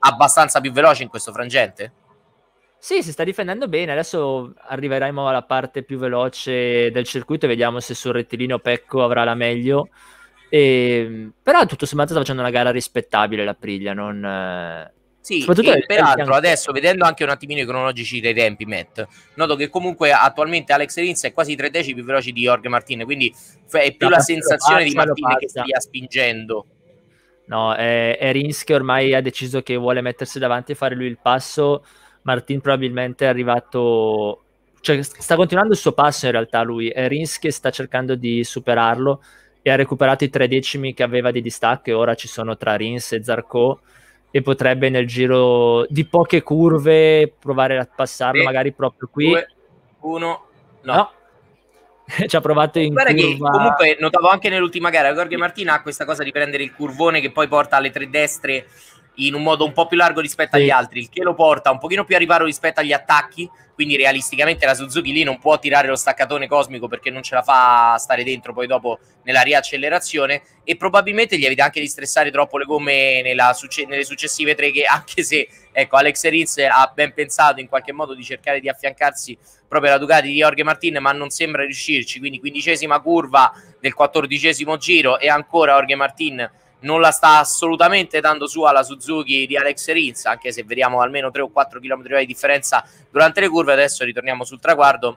abbastanza 0.00 0.60
più 0.60 0.72
veloce 0.72 1.02
in 1.02 1.08
questo 1.08 1.32
frangente. 1.32 1.92
Sì, 2.80 3.02
si 3.02 3.10
sta 3.10 3.24
difendendo 3.24 3.66
bene. 3.66 3.90
Adesso 3.90 4.54
arriveremo 4.56 5.28
alla 5.28 5.42
parte 5.42 5.82
più 5.82 5.98
veloce 5.98 6.92
del 6.92 7.04
circuito 7.04 7.46
e 7.46 7.48
vediamo 7.48 7.80
se 7.80 7.94
sul 7.94 8.12
rettilineo 8.12 8.60
Pecco 8.60 9.02
avrà 9.02 9.24
la 9.24 9.34
meglio. 9.34 9.88
E, 10.48 11.30
però 11.42 11.66
tutto 11.66 11.86
sommato 11.86 12.10
sta 12.10 12.20
facendo 12.20 12.40
una 12.40 12.50
gara 12.50 12.70
rispettabile 12.70 13.44
la 13.44 13.54
Priglia, 13.54 13.92
non, 13.92 14.22
sì, 15.28 15.44
e 15.44 15.84
peraltro 15.84 16.34
adesso 16.34 16.72
vedendo 16.72 17.04
anche 17.04 17.22
un 17.22 17.28
attimino 17.28 17.60
i 17.60 17.66
cronologici 17.66 18.18
dei 18.18 18.32
tempi, 18.32 18.64
Matt, 18.64 19.06
noto 19.34 19.56
che 19.56 19.68
comunque 19.68 20.10
attualmente 20.10 20.72
Alex 20.72 20.96
Rins 20.96 21.24
è 21.24 21.34
quasi 21.34 21.54
tre 21.54 21.68
decimi 21.68 21.96
più 21.96 22.04
veloce 22.04 22.32
di 22.32 22.40
Jorge 22.40 22.70
Martin, 22.70 23.04
quindi 23.04 23.34
è 23.70 23.92
più 23.94 24.08
no, 24.08 24.14
la 24.14 24.20
sensazione 24.20 24.84
pazza, 24.84 24.88
di 24.88 24.94
Martin 24.94 25.36
che 25.38 25.48
stia 25.50 25.80
spingendo. 25.80 26.66
No, 27.44 27.74
è, 27.74 28.16
è 28.16 28.32
Rins 28.32 28.64
che 28.64 28.74
ormai 28.74 29.14
ha 29.14 29.20
deciso 29.20 29.60
che 29.60 29.76
vuole 29.76 30.00
mettersi 30.00 30.38
davanti 30.38 30.72
e 30.72 30.74
fare 30.74 30.94
lui 30.94 31.06
il 31.06 31.18
passo. 31.20 31.84
Martin 32.22 32.62
probabilmente 32.62 33.26
è 33.26 33.28
arrivato, 33.28 34.44
cioè 34.80 35.02
sta 35.02 35.36
continuando 35.36 35.74
il 35.74 35.78
suo 35.78 35.92
passo 35.92 36.24
in 36.24 36.32
realtà 36.32 36.62
lui, 36.62 36.88
è 36.88 37.06
Rins 37.06 37.38
che 37.38 37.50
sta 37.50 37.68
cercando 37.68 38.14
di 38.14 38.44
superarlo 38.44 39.22
e 39.60 39.70
ha 39.70 39.76
recuperato 39.76 40.24
i 40.24 40.30
tre 40.30 40.48
decimi 40.48 40.94
che 40.94 41.02
aveva 41.02 41.30
di 41.30 41.42
distacco 41.42 41.90
e 41.90 41.92
ora 41.92 42.14
ci 42.14 42.28
sono 42.28 42.56
tra 42.56 42.76
Rins 42.76 43.12
e 43.12 43.22
Zarco 43.22 43.80
e 44.30 44.42
potrebbe 44.42 44.90
nel 44.90 45.06
giro 45.06 45.86
di 45.88 46.04
poche 46.04 46.42
curve 46.42 47.32
provare 47.38 47.78
a 47.78 47.88
passarlo, 47.92 48.42
magari 48.42 48.72
proprio 48.72 49.08
qui. 49.10 49.28
Due, 49.28 49.48
uno, 50.00 50.46
no. 50.82 50.94
no. 50.94 51.12
ci 52.26 52.36
ha 52.36 52.40
provato 52.40 52.78
in 52.78 52.92
Guarda 52.92 53.12
curva... 53.12 53.50
che 53.50 53.56
comunque 53.56 53.96
notavo 54.00 54.28
anche 54.28 54.48
nell'ultima 54.48 54.88
gara 54.88 55.12
Jorge 55.12 55.36
Martina 55.36 55.74
ha 55.74 55.82
questa 55.82 56.06
cosa 56.06 56.22
di 56.22 56.32
prendere 56.32 56.62
il 56.62 56.72
curvone 56.72 57.20
che 57.20 57.30
poi 57.30 57.48
porta 57.48 57.76
alle 57.76 57.90
tre 57.90 58.08
destre 58.08 58.66
in 59.18 59.34
un 59.34 59.42
modo 59.42 59.64
un 59.64 59.72
po' 59.72 59.86
più 59.86 59.96
largo 59.96 60.20
rispetto 60.20 60.56
sì. 60.56 60.62
agli 60.62 60.70
altri, 60.70 61.00
il 61.00 61.08
che 61.08 61.22
lo 61.22 61.34
porta 61.34 61.70
un 61.70 61.78
pochino 61.78 62.04
più 62.04 62.14
a 62.14 62.18
riparo 62.18 62.44
rispetto 62.44 62.80
agli 62.80 62.92
attacchi, 62.92 63.48
quindi 63.74 63.96
realisticamente 63.96 64.66
la 64.66 64.74
Suzuki 64.74 65.12
lì 65.12 65.22
non 65.22 65.38
può 65.38 65.58
tirare 65.58 65.88
lo 65.88 65.96
staccatone 65.96 66.48
cosmico 66.48 66.88
perché 66.88 67.10
non 67.10 67.22
ce 67.22 67.36
la 67.36 67.42
fa 67.42 67.96
stare 67.98 68.24
dentro 68.24 68.52
poi 68.52 68.66
dopo 68.66 68.98
nella 69.22 69.42
riaccelerazione 69.42 70.42
e 70.64 70.76
probabilmente 70.76 71.38
gli 71.38 71.44
evita 71.44 71.64
anche 71.64 71.80
di 71.80 71.86
stressare 71.86 72.30
troppo 72.30 72.58
le 72.58 72.64
gomme 72.64 73.22
succe- 73.54 73.86
nelle 73.86 74.04
successive 74.04 74.54
tre 74.54 74.70
che 74.72 74.82
anche 74.86 75.22
se 75.22 75.48
ecco, 75.70 75.96
Alex 75.96 76.28
Rins 76.28 76.58
ha 76.58 76.90
ben 76.92 77.12
pensato 77.12 77.60
in 77.60 77.68
qualche 77.68 77.92
modo 77.92 78.14
di 78.14 78.24
cercare 78.24 78.58
di 78.60 78.68
affiancarsi 78.68 79.38
proprio 79.68 79.92
alla 79.92 80.00
Ducati 80.00 80.28
di 80.28 80.38
Jorge 80.38 80.64
Martin, 80.64 80.98
ma 81.00 81.12
non 81.12 81.30
sembra 81.30 81.62
riuscirci, 81.62 82.18
quindi 82.18 82.40
quindicesima 82.40 83.00
curva 83.00 83.52
del 83.78 83.94
quattordicesimo 83.94 84.76
giro 84.76 85.18
e 85.18 85.28
ancora 85.28 85.74
Jorge 85.74 85.94
Martin 85.94 86.50
non 86.80 87.00
la 87.00 87.10
sta 87.10 87.38
assolutamente 87.38 88.20
dando 88.20 88.46
su 88.46 88.62
alla 88.62 88.82
Suzuki 88.82 89.46
di 89.46 89.56
Alex 89.56 89.90
Rins, 89.90 90.26
anche 90.26 90.52
se 90.52 90.64
vediamo 90.64 91.00
almeno 91.00 91.30
3 91.30 91.42
o 91.42 91.48
4 91.48 91.80
km 91.80 92.18
di 92.18 92.26
differenza 92.26 92.84
durante 93.10 93.40
le 93.40 93.48
curve, 93.48 93.72
adesso 93.72 94.04
ritorniamo 94.04 94.44
sul 94.44 94.60
traguardo 94.60 95.16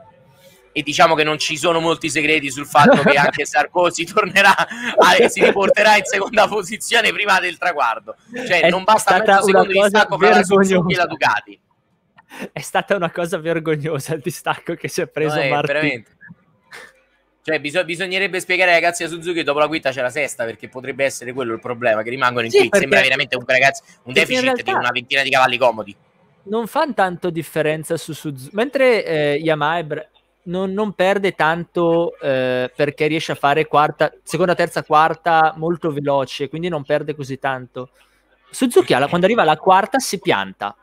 e 0.73 0.81
diciamo 0.83 1.15
che 1.15 1.23
non 1.23 1.37
ci 1.37 1.57
sono 1.57 1.79
molti 1.79 2.09
segreti 2.09 2.49
sul 2.49 2.65
fatto 2.65 3.01
che 3.01 3.15
anche 3.17 3.45
Sarkozy 3.45 4.05
tornerà 4.05 4.55
a, 4.55 5.27
si 5.27 5.43
riporterà 5.43 5.97
in 5.97 6.05
seconda 6.05 6.47
posizione 6.47 7.11
prima 7.11 7.39
del 7.39 7.57
traguardo. 7.57 8.15
Cioè 8.33 8.61
È 8.61 8.69
non 8.69 8.83
basta 8.83 9.17
mezzo 9.19 9.45
secondo 9.45 9.71
di 9.71 9.79
distacco 9.79 10.17
fra 10.17 10.29
la 10.29 10.43
Suzuki 10.43 10.93
e 10.93 10.97
la 10.97 11.05
Ducati. 11.05 11.59
È 12.53 12.61
stata 12.61 12.95
una 12.95 13.11
cosa 13.11 13.37
vergognosa 13.37 14.13
il 14.13 14.21
distacco 14.21 14.75
che 14.75 14.87
si 14.87 15.01
è 15.01 15.07
preso 15.07 15.35
No, 15.35 15.49
Martin. 15.49 15.73
veramente 15.73 16.11
cioè 17.43 17.59
biso- 17.59 17.83
bisognerebbe 17.83 18.39
spiegare 18.39 18.71
ai 18.71 18.79
ragazzi 18.79 19.03
della 19.03 19.15
Suzuki 19.15 19.37
che 19.37 19.43
dopo 19.43 19.59
la 19.59 19.67
quinta 19.67 19.89
c'è 19.91 20.01
la 20.01 20.09
sesta 20.09 20.45
perché 20.45 20.69
potrebbe 20.69 21.03
essere 21.05 21.33
quello 21.33 21.53
il 21.53 21.59
problema 21.59 22.03
che 22.03 22.09
rimangono 22.09 22.45
in 22.45 22.51
Sì, 22.51 22.57
quinta 22.59 22.77
sembra 22.77 23.01
veramente 23.01 23.35
un, 23.35 23.43
ragazzi, 23.47 23.81
un 24.03 24.13
deficit 24.13 24.39
di 24.39 24.45
realtà- 24.45 24.77
una 24.77 24.91
ventina 24.91 25.23
di 25.23 25.29
cavalli 25.29 25.57
comodi. 25.57 25.95
Non 26.43 26.67
fa 26.67 26.87
tanto 26.93 27.29
differenza 27.29 27.97
su 27.97 28.13
Suzuki 28.13 28.49
mentre 28.55 29.05
eh, 29.05 29.33
Yamaha 29.43 29.83
bra- 29.83 30.07
non, 30.43 30.71
non 30.73 30.93
perde 30.93 31.33
tanto 31.33 32.17
eh, 32.19 32.71
perché 32.75 33.05
riesce 33.07 33.31
a 33.33 33.35
fare 33.35 33.67
quarta, 33.67 34.11
seconda, 34.23 34.55
terza, 34.55 34.83
quarta 34.83 35.53
molto 35.57 35.91
veloce 35.91 36.49
quindi 36.49 36.67
non 36.67 36.83
perde 36.83 37.15
così 37.15 37.37
tanto. 37.37 37.89
Suzuki 38.49 38.93
alla- 38.93 39.07
quando 39.07 39.25
arriva 39.27 39.43
alla 39.43 39.57
quarta 39.57 39.99
si 39.99 40.19
pianta. 40.19 40.75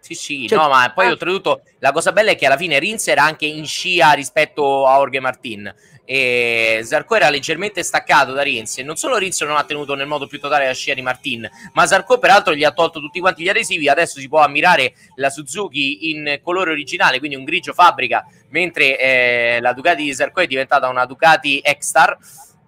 Sì, 0.00 0.14
sì, 0.14 0.46
Cioè- 0.46 0.58
no, 0.58 0.68
ma 0.68 0.92
poi 0.94 1.06
ah. 1.06 1.10
oltretutto 1.10 1.62
la 1.80 1.90
cosa 1.92 2.12
bella 2.12 2.30
è 2.30 2.36
che 2.36 2.46
alla 2.46 2.56
fine 2.56 2.78
Rins 2.78 3.08
era 3.08 3.24
anche 3.24 3.46
in 3.46 3.66
scia 3.66 4.12
rispetto 4.12 4.86
a 4.86 4.94
Jorge 4.96 5.20
Martin 5.20 5.74
e 6.10 6.80
Zarco 6.84 7.16
era 7.16 7.28
leggermente 7.28 7.82
staccato 7.82 8.32
da 8.32 8.40
Rins 8.40 8.78
e 8.78 8.82
non 8.82 8.96
solo 8.96 9.18
Rins 9.18 9.42
non 9.42 9.58
ha 9.58 9.64
tenuto 9.64 9.94
nel 9.94 10.06
modo 10.06 10.26
più 10.26 10.40
totale 10.40 10.64
la 10.64 10.72
scia 10.72 10.94
di 10.94 11.02
Martin, 11.02 11.46
ma 11.74 11.86
Zarco 11.86 12.16
peraltro 12.18 12.54
gli 12.54 12.64
ha 12.64 12.72
tolto 12.72 12.98
tutti 12.98 13.20
quanti 13.20 13.42
gli 13.42 13.48
adesivi, 13.50 13.90
adesso 13.90 14.18
si 14.18 14.26
può 14.26 14.40
ammirare 14.40 14.94
la 15.16 15.28
Suzuki 15.28 16.10
in 16.10 16.40
colore 16.42 16.70
originale, 16.70 17.18
quindi 17.18 17.36
un 17.36 17.44
grigio 17.44 17.74
fabbrica, 17.74 18.24
mentre 18.48 18.98
eh, 18.98 19.58
la 19.60 19.74
Ducati 19.74 20.04
di 20.04 20.14
Zarco 20.14 20.40
è 20.40 20.46
diventata 20.46 20.88
una 20.88 21.04
Ducati 21.04 21.60
X-Star 21.62 22.16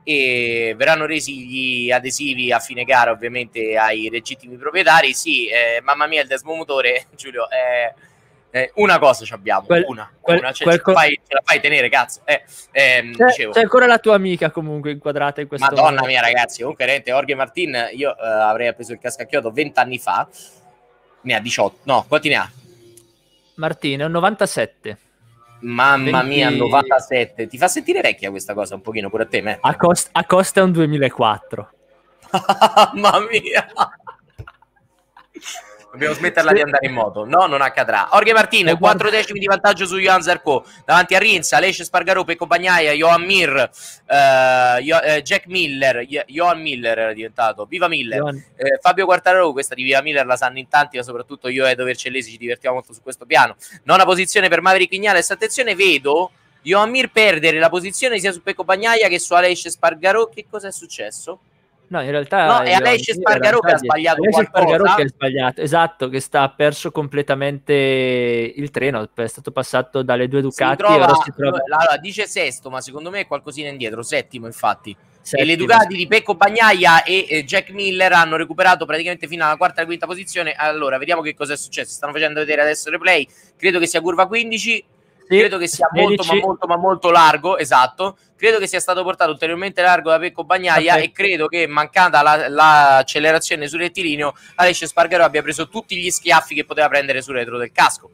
e 0.03 0.75
verranno 0.77 1.07
resi 1.07 1.47
gli 1.47 1.91
adesivi 1.91 2.53
a 2.53 2.59
fine 2.59 2.85
gara 2.85 3.11
ovviamente 3.11 3.75
ai 3.79 4.11
legittimi 4.11 4.59
proprietari. 4.59 5.15
Sì, 5.15 5.47
eh, 5.47 5.81
mamma 5.83 6.07
mia 6.07 6.21
il 6.21 6.29
desmomotore 6.29 7.07
Giulio 7.17 7.49
eh, 7.49 7.95
eh, 8.53 8.73
una 8.77 8.99
cosa 8.99 9.25
ci 9.25 9.33
abbiamo 9.33 9.67
Quel- 9.67 9.85
una, 9.87 10.11
quel- 10.21 10.39
una, 10.39 10.53
cioè, 10.53 10.67
quel 10.67 10.79
ce, 10.79 10.91
la 10.91 10.93
fai, 10.99 11.21
ce 11.27 11.35
la 11.35 11.41
fai 11.45 11.61
tenere 11.61 11.89
cazzo 11.89 12.21
eh, 12.25 12.43
ehm, 12.73 13.15
c'è, 13.17 13.49
c'è 13.49 13.61
ancora 13.61 13.87
la 13.87 13.99
tua 13.99 14.15
amica 14.15 14.51
comunque 14.51 14.91
inquadrata 14.91 15.41
in 15.41 15.47
questo 15.49 15.67
Madonna 15.67 15.89
momento. 15.91 16.07
mia 16.09 16.21
ragazzi 16.21 16.61
comunque 16.63 16.85
veramente 16.85 17.11
Jorge 17.13 17.35
Martin 17.35 17.89
io 17.93 18.17
eh, 18.17 18.27
avrei 18.27 18.75
preso 18.75 18.93
il 18.93 18.99
casco 18.99 19.23
a 19.23 19.25
chiodo 19.27 19.51
20 19.51 19.79
anni 19.79 19.99
fa 19.99 20.29
ne 21.23 21.35
ha 21.35 21.41
18 21.41 21.79
no 21.85 22.05
quanti 22.09 22.29
ne 22.29 22.35
ha? 22.37 22.51
Martino 23.55 24.03
è 24.03 24.07
un 24.07 24.13
97 24.13 24.99
mamma 25.61 26.23
20 26.23 26.27
mia 26.27 26.51
97 26.51 27.47
ti 27.47 27.59
fa 27.59 27.69
sentire 27.69 28.01
vecchia 28.01 28.31
questa 28.31 28.55
cosa 28.55 28.75
un 28.75 28.81
pochino 28.81 29.11
pure 29.11 29.25
a 29.25 29.27
te 29.27 29.41
me? 29.43 29.59
a, 29.61 29.77
cost- 29.77 30.09
a 30.13 30.25
costa 30.25 30.61
è 30.61 30.63
un 30.63 30.73
2004 30.73 31.71
Mamma 32.95 33.27
mia. 33.29 33.67
Dobbiamo 35.91 36.15
smetterla 36.15 36.53
di 36.53 36.61
andare 36.61 36.87
in 36.87 36.93
moto. 36.93 37.25
No, 37.25 37.47
non 37.47 37.63
accadrà. 37.63 38.09
Jorge 38.13 38.33
Martin, 38.33 38.69
Eh, 38.69 38.75
guarda- 38.75 39.05
4 39.05 39.11
decimi 39.11 39.41
di 39.41 39.47
vantaggio 39.47 39.87
su 39.87 39.99
Johan 39.99 40.23
Zarco. 40.23 40.65
Davanti 40.85 41.15
a 41.15 41.19
Rins, 41.19 41.53
Alesce 41.53 41.83
Spargarò, 41.85 42.23
Pecco 42.25 42.47
Bagnaia, 42.47 42.93
Johan 42.93 43.23
Mir, 43.25 43.71
eh, 44.07 44.83
Io- 44.83 45.01
eh, 45.03 45.23
Jack 45.23 45.47
Miller, 45.47 46.05
Io- 46.09 46.23
Johan 46.27 46.61
Miller 46.61 46.97
era 46.99 47.13
diventato, 47.13 47.65
Viva 47.65 47.89
Miller. 47.89 48.23
Eh, 48.57 48.79
Fabio 48.81 49.05
Quartararo, 49.05 49.53
questa 49.53 49.75
di 49.75 49.83
Viva 49.83 50.01
Miller 50.01 50.25
la 50.27 50.37
sanno 50.37 50.59
in 50.59 50.69
tanti, 50.69 50.97
ma 50.97 51.03
soprattutto 51.03 51.49
io 51.49 51.67
e 51.67 51.71
Edo 51.71 51.85
Vercellesi 51.85 52.31
ci 52.31 52.39
divertiamo 52.39 52.77
molto 52.77 52.93
su 52.93 53.03
questo 53.03 53.27
piano. 53.27 53.57
Nona 53.85 54.05
posizione 54.05 54.49
per 54.49 54.61
Maverick 54.61 54.91
Vignales. 54.91 55.31
Attenzione, 55.31 55.75
vedo 55.75 56.31
Johan 56.63 56.91
Mir 56.91 57.11
perdere 57.11 57.59
la 57.59 57.69
posizione 57.69 58.19
sia 58.21 58.33
su 58.33 58.43
Pecco 58.43 58.65
Bagnaia 58.65 59.09
che 59.09 59.19
su 59.19 59.35
Alesce 59.35 59.71
Spargarò. 59.71 60.29
Che 60.29 60.47
cosa 60.49 60.69
è 60.69 60.73
successo? 60.73 61.41
No, 61.91 62.01
in 62.03 62.11
realtà 62.13 62.47
No, 62.47 62.61
è 62.61 62.69
Johan 62.69 62.87
Alessia 62.87 63.15
in 63.15 63.23
che 63.23 63.73
ha 63.73 63.77
sbagliato 63.77 64.23
Alessia. 64.23 64.45
Spargarò 64.45 64.95
che 64.95 65.03
ha 65.03 65.09
sbagliato, 65.09 65.61
esatto, 65.61 66.09
che 66.09 66.21
sta 66.21 66.43
ha 66.43 66.49
perso 66.51 66.93
completamente 66.93 67.73
il 67.73 68.71
treno, 68.71 69.09
è 69.13 69.27
stato 69.27 69.51
passato 69.51 70.03
dalle 70.03 70.29
due 70.29 70.41
Ducati 70.41 70.77
trova, 70.77 70.95
e 70.95 71.03
ora 71.03 71.15
si 71.15 71.33
trova 71.37 71.59
allora, 71.69 71.97
dice 71.97 72.29
sesto, 72.29 72.71
ma 72.71 72.81
secondo 72.81 73.11
me 73.11 73.21
è 73.21 73.27
qualcosina 73.27 73.69
indietro, 73.69 74.03
settimo 74.03 74.47
infatti. 74.47 74.91
E 74.91 74.97
settimo. 75.21 75.49
le 75.49 75.57
Ducati 75.57 75.97
di 75.97 76.07
Pecco 76.07 76.37
Bagnaia 76.37 77.03
e 77.03 77.27
eh, 77.29 77.45
Jack 77.45 77.71
Miller 77.71 78.13
hanno 78.13 78.37
recuperato 78.37 78.87
praticamente 78.87 79.27
fino 79.27 79.45
alla 79.45 79.57
quarta 79.57 79.83
e 79.83 79.85
quinta 79.85 80.07
posizione. 80.07 80.53
Allora, 80.53 80.97
vediamo 80.97 81.23
che 81.23 81.35
cosa 81.35 81.55
è 81.55 81.57
successo. 81.57 81.91
Stanno 81.91 82.13
facendo 82.13 82.39
vedere 82.39 82.63
adesso 82.63 82.89
il 82.89 82.95
replay. 82.95 83.27
Credo 83.57 83.81
che 83.81 83.89
sia 83.89 84.01
curva 84.01 84.29
15. 84.29 84.85
Sì, 85.31 85.39
Credo 85.39 85.59
che 85.59 85.69
sia 85.69 85.89
molto, 85.93 86.23
16. 86.25 86.41
ma 86.41 86.47
molto, 86.47 86.67
ma 86.67 86.77
molto 86.77 87.11
largo. 87.13 87.57
Esatto. 87.57 88.19
Credo 88.37 88.59
che 88.59 88.67
sia 88.67 88.81
stato 88.81 89.05
portato 89.05 89.31
ulteriormente 89.31 89.81
largo 89.81 90.11
da 90.11 90.19
Pecco 90.19 90.43
Bagnaia. 90.43 90.95
Perfetto. 90.95 91.05
E 91.05 91.13
credo 91.13 91.47
che, 91.47 91.67
mancata 91.69 92.21
la- 92.21 92.49
l'accelerazione 92.49 93.69
sul 93.69 93.79
rettilineo, 93.79 94.35
Alessio 94.57 94.89
Spargaro 94.89 95.23
abbia 95.23 95.41
preso 95.43 95.69
tutti 95.69 95.97
gli 95.97 96.11
schiaffi 96.11 96.57
che 96.57 96.65
poteva 96.65 96.89
prendere 96.89 97.23
sul 97.23 97.35
retro 97.37 97.59
del 97.59 97.71
casco. 97.71 98.11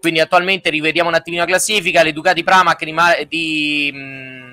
Quindi 0.00 0.20
attualmente 0.20 0.70
rivediamo 0.70 1.08
un 1.08 1.14
attimino 1.16 1.42
la 1.42 1.48
classifica, 1.48 2.02
le 2.04 2.12
Ducati 2.12 2.44
Pramac 2.44 2.84
di, 2.84 2.94
di, 3.26 3.90
mh, 3.92 4.43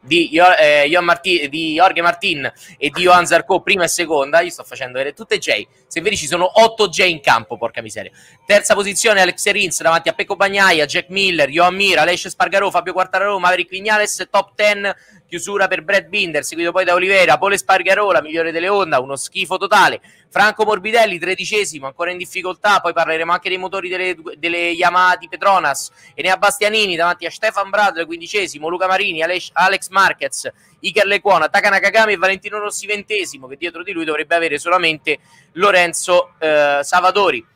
di, 0.00 0.30
eh, 0.58 0.98
Marti- 1.00 1.48
di 1.48 1.74
Jorge 1.74 2.00
Martin 2.00 2.50
e 2.78 2.90
di 2.90 3.02
Johan 3.02 3.26
Zarco 3.26 3.60
prima 3.60 3.84
e 3.84 3.88
seconda, 3.88 4.40
io 4.40 4.50
sto 4.50 4.64
facendo 4.64 4.98
vedere 4.98 5.14
tutte 5.14 5.38
J, 5.38 5.66
se 5.86 6.00
vedi 6.00 6.16
ci 6.16 6.26
sono 6.26 6.50
8 6.62 6.88
J 6.88 7.00
in 7.08 7.20
campo, 7.20 7.58
porca 7.58 7.82
miseria. 7.82 8.10
Terza 8.46 8.74
posizione 8.74 9.20
Alex 9.20 9.50
Rins 9.50 9.82
davanti 9.82 10.08
a 10.08 10.12
Pecco 10.12 10.36
Bagnaia, 10.36 10.86
Jack 10.86 11.10
Miller, 11.10 11.48
Johan 11.48 11.74
Mir, 11.74 11.98
Alessio 11.98 12.30
Spargarò, 12.30 12.70
Fabio 12.70 12.92
Quartararo, 12.92 13.38
Maverick 13.38 13.70
Vignales, 13.70 14.26
top 14.30 14.52
10, 14.54 14.94
chiusura 15.30 15.68
per 15.68 15.84
Brad 15.84 16.08
Binder, 16.08 16.42
seguito 16.42 16.72
poi 16.72 16.84
da 16.84 16.92
Oliveira, 16.92 17.38
Pole 17.38 17.56
Spargarò, 17.56 18.10
la 18.10 18.20
migliore 18.20 18.50
delle 18.50 18.68
Honda, 18.68 18.98
uno 18.98 19.14
schifo 19.14 19.58
totale. 19.58 20.00
Franco 20.28 20.64
Morbidelli, 20.64 21.20
tredicesimo, 21.20 21.86
ancora 21.86 22.10
in 22.10 22.18
difficoltà. 22.18 22.80
Poi 22.80 22.92
parleremo 22.92 23.30
anche 23.30 23.48
dei 23.48 23.56
motori 23.56 23.88
delle, 23.88 24.16
delle 24.36 24.70
Yamaha 24.72 25.16
di 25.16 25.28
Petronas. 25.28 25.92
E 26.14 26.22
ne 26.22 26.30
ha 26.30 26.36
Bastianini 26.36 26.96
davanti 26.96 27.26
a 27.26 27.30
Stefan 27.30 27.70
Bradley, 27.70 28.06
quindicesimo, 28.06 28.68
Luca 28.68 28.88
Marini, 28.88 29.22
Alex, 29.22 29.50
Alex 29.52 29.88
Marquez, 29.90 30.50
Iker 30.80 31.06
Lecuona, 31.06 31.48
Taka 31.48 31.70
Nakagami 31.70 32.14
e 32.14 32.16
Valentino 32.16 32.58
Rossi, 32.58 32.86
ventesimo, 32.86 33.46
che 33.46 33.56
dietro 33.56 33.84
di 33.84 33.92
lui 33.92 34.04
dovrebbe 34.04 34.34
avere 34.34 34.58
solamente 34.58 35.20
Lorenzo 35.52 36.32
eh, 36.40 36.80
Savadori. 36.82 37.46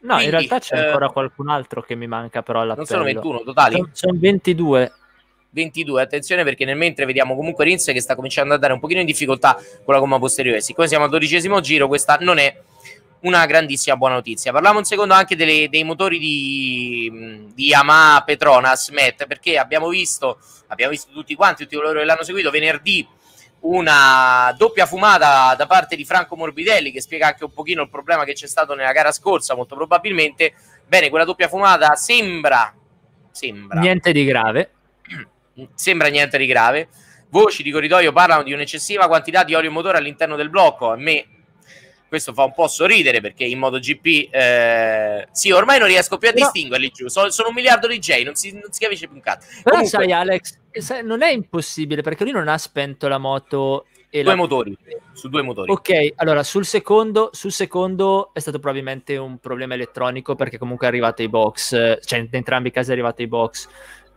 No, 0.00 0.14
Quindi, 0.14 0.24
in 0.24 0.30
realtà 0.30 0.60
c'è 0.60 0.76
eh, 0.76 0.86
ancora 0.86 1.08
qualcun 1.08 1.48
altro 1.48 1.82
che 1.82 1.96
mi 1.96 2.06
manca 2.06 2.42
però 2.42 2.60
all'appello. 2.60 2.86
Non 2.88 2.96
sono 2.96 3.02
21 3.02 3.42
totali. 3.42 3.74
Sono, 3.74 3.90
sono 3.92 4.18
22. 4.20 4.92
22, 5.50 6.02
attenzione 6.02 6.44
perché 6.44 6.64
nel 6.64 6.76
mentre 6.76 7.06
vediamo 7.06 7.34
comunque 7.34 7.64
Rins 7.64 7.86
che 7.86 8.00
sta 8.00 8.14
cominciando 8.14 8.54
a 8.54 8.58
dare 8.58 8.72
un 8.72 8.80
pochino 8.80 9.00
in 9.00 9.06
difficoltà 9.06 9.54
con 9.84 9.94
la 9.94 10.00
gomma 10.00 10.18
posteriore. 10.18 10.60
Siccome 10.60 10.88
siamo 10.88 11.04
al 11.04 11.10
dodicesimo 11.10 11.60
giro, 11.60 11.88
questa 11.88 12.18
non 12.20 12.38
è 12.38 12.54
una 13.20 13.46
grandissima 13.46 13.96
buona 13.96 14.14
notizia. 14.14 14.52
Parliamo 14.52 14.78
un 14.78 14.84
secondo 14.84 15.14
anche 15.14 15.36
delle- 15.36 15.68
dei 15.68 15.84
motori 15.84 16.18
di, 16.18 17.48
di 17.54 17.66
Yamaha 17.66 18.22
Petronas 18.22 18.90
Met, 18.90 19.26
perché 19.26 19.58
abbiamo 19.58 19.88
visto, 19.88 20.38
abbiamo 20.68 20.92
visto 20.92 21.10
tutti 21.12 21.34
quanti, 21.34 21.64
tutti 21.64 21.76
coloro 21.76 21.98
che 21.98 22.04
l'hanno 22.04 22.22
seguito 22.22 22.50
venerdì 22.50 23.06
una 23.60 24.54
doppia 24.56 24.86
fumata 24.86 25.54
da 25.56 25.66
parte 25.66 25.96
di 25.96 26.04
Franco 26.04 26.36
Morbidelli 26.36 26.92
che 26.92 27.00
spiega 27.00 27.26
anche 27.26 27.42
un 27.42 27.52
pochino 27.52 27.82
il 27.82 27.90
problema 27.90 28.22
che 28.22 28.34
c'è 28.34 28.46
stato 28.46 28.74
nella 28.74 28.92
gara 28.92 29.10
scorsa, 29.10 29.56
molto 29.56 29.74
probabilmente. 29.74 30.54
Bene, 30.86 31.08
quella 31.08 31.24
doppia 31.24 31.48
fumata 31.48 31.96
sembra 31.96 32.72
sembra 33.30 33.80
Niente 33.80 34.12
di 34.12 34.24
grave. 34.24 34.70
Sembra 35.74 36.08
niente 36.08 36.38
di 36.38 36.46
grave. 36.46 36.88
Voci 37.30 37.62
di 37.62 37.70
corridoio 37.70 38.12
parlano 38.12 38.42
di 38.42 38.52
un'eccessiva 38.52 39.06
quantità 39.06 39.44
di 39.44 39.54
olio 39.54 39.70
motore 39.70 39.98
all'interno 39.98 40.36
del 40.36 40.50
blocco. 40.50 40.90
A 40.90 40.96
me 40.96 41.26
questo 42.08 42.32
fa 42.32 42.44
un 42.44 42.54
po' 42.54 42.66
sorridere 42.68 43.20
perché 43.20 43.44
in 43.44 43.58
MotoGP 43.58 44.32
eh, 44.32 45.28
sì, 45.30 45.50
ormai 45.50 45.78
non 45.78 45.88
riesco 45.88 46.16
più 46.16 46.28
a 46.28 46.32
distinguerli 46.32 46.88
giù. 46.88 47.08
Sono, 47.08 47.28
sono 47.30 47.48
un 47.48 47.54
miliardo 47.54 47.86
di 47.86 47.98
J, 47.98 48.22
non 48.24 48.34
si, 48.34 48.52
non 48.52 48.70
si 48.70 48.80
capisce 48.80 49.06
più 49.06 49.16
un 49.16 49.22
cazzo. 49.22 49.46
Però 49.62 49.76
Comunque, 49.76 49.98
sai 49.98 50.12
Alex, 50.12 50.58
sai, 50.72 51.04
non 51.04 51.22
è 51.22 51.30
impossibile 51.30 52.00
perché 52.00 52.24
lui 52.24 52.32
non 52.32 52.48
ha 52.48 52.56
spento 52.56 53.08
la 53.08 53.18
moto 53.18 53.84
e 54.10 54.22
due 54.22 54.32
la... 54.32 54.36
motori, 54.36 54.76
su 55.12 55.28
due 55.28 55.42
motori. 55.42 55.70
Ok, 55.70 56.12
allora 56.16 56.42
sul 56.42 56.64
secondo, 56.64 57.28
sul 57.32 57.52
secondo 57.52 58.30
è 58.32 58.40
stato 58.40 58.58
probabilmente 58.58 59.16
un 59.18 59.38
problema 59.38 59.74
elettronico 59.74 60.34
perché 60.34 60.56
comunque 60.56 60.86
è 60.86 60.88
arrivato 60.88 61.20
ai 61.20 61.28
box, 61.28 61.98
cioè 62.02 62.18
in 62.18 62.28
entrambi 62.30 62.68
i 62.68 62.72
casi 62.72 62.88
è 62.88 62.92
arrivato 62.92 63.20
ai 63.20 63.28
box. 63.28 63.68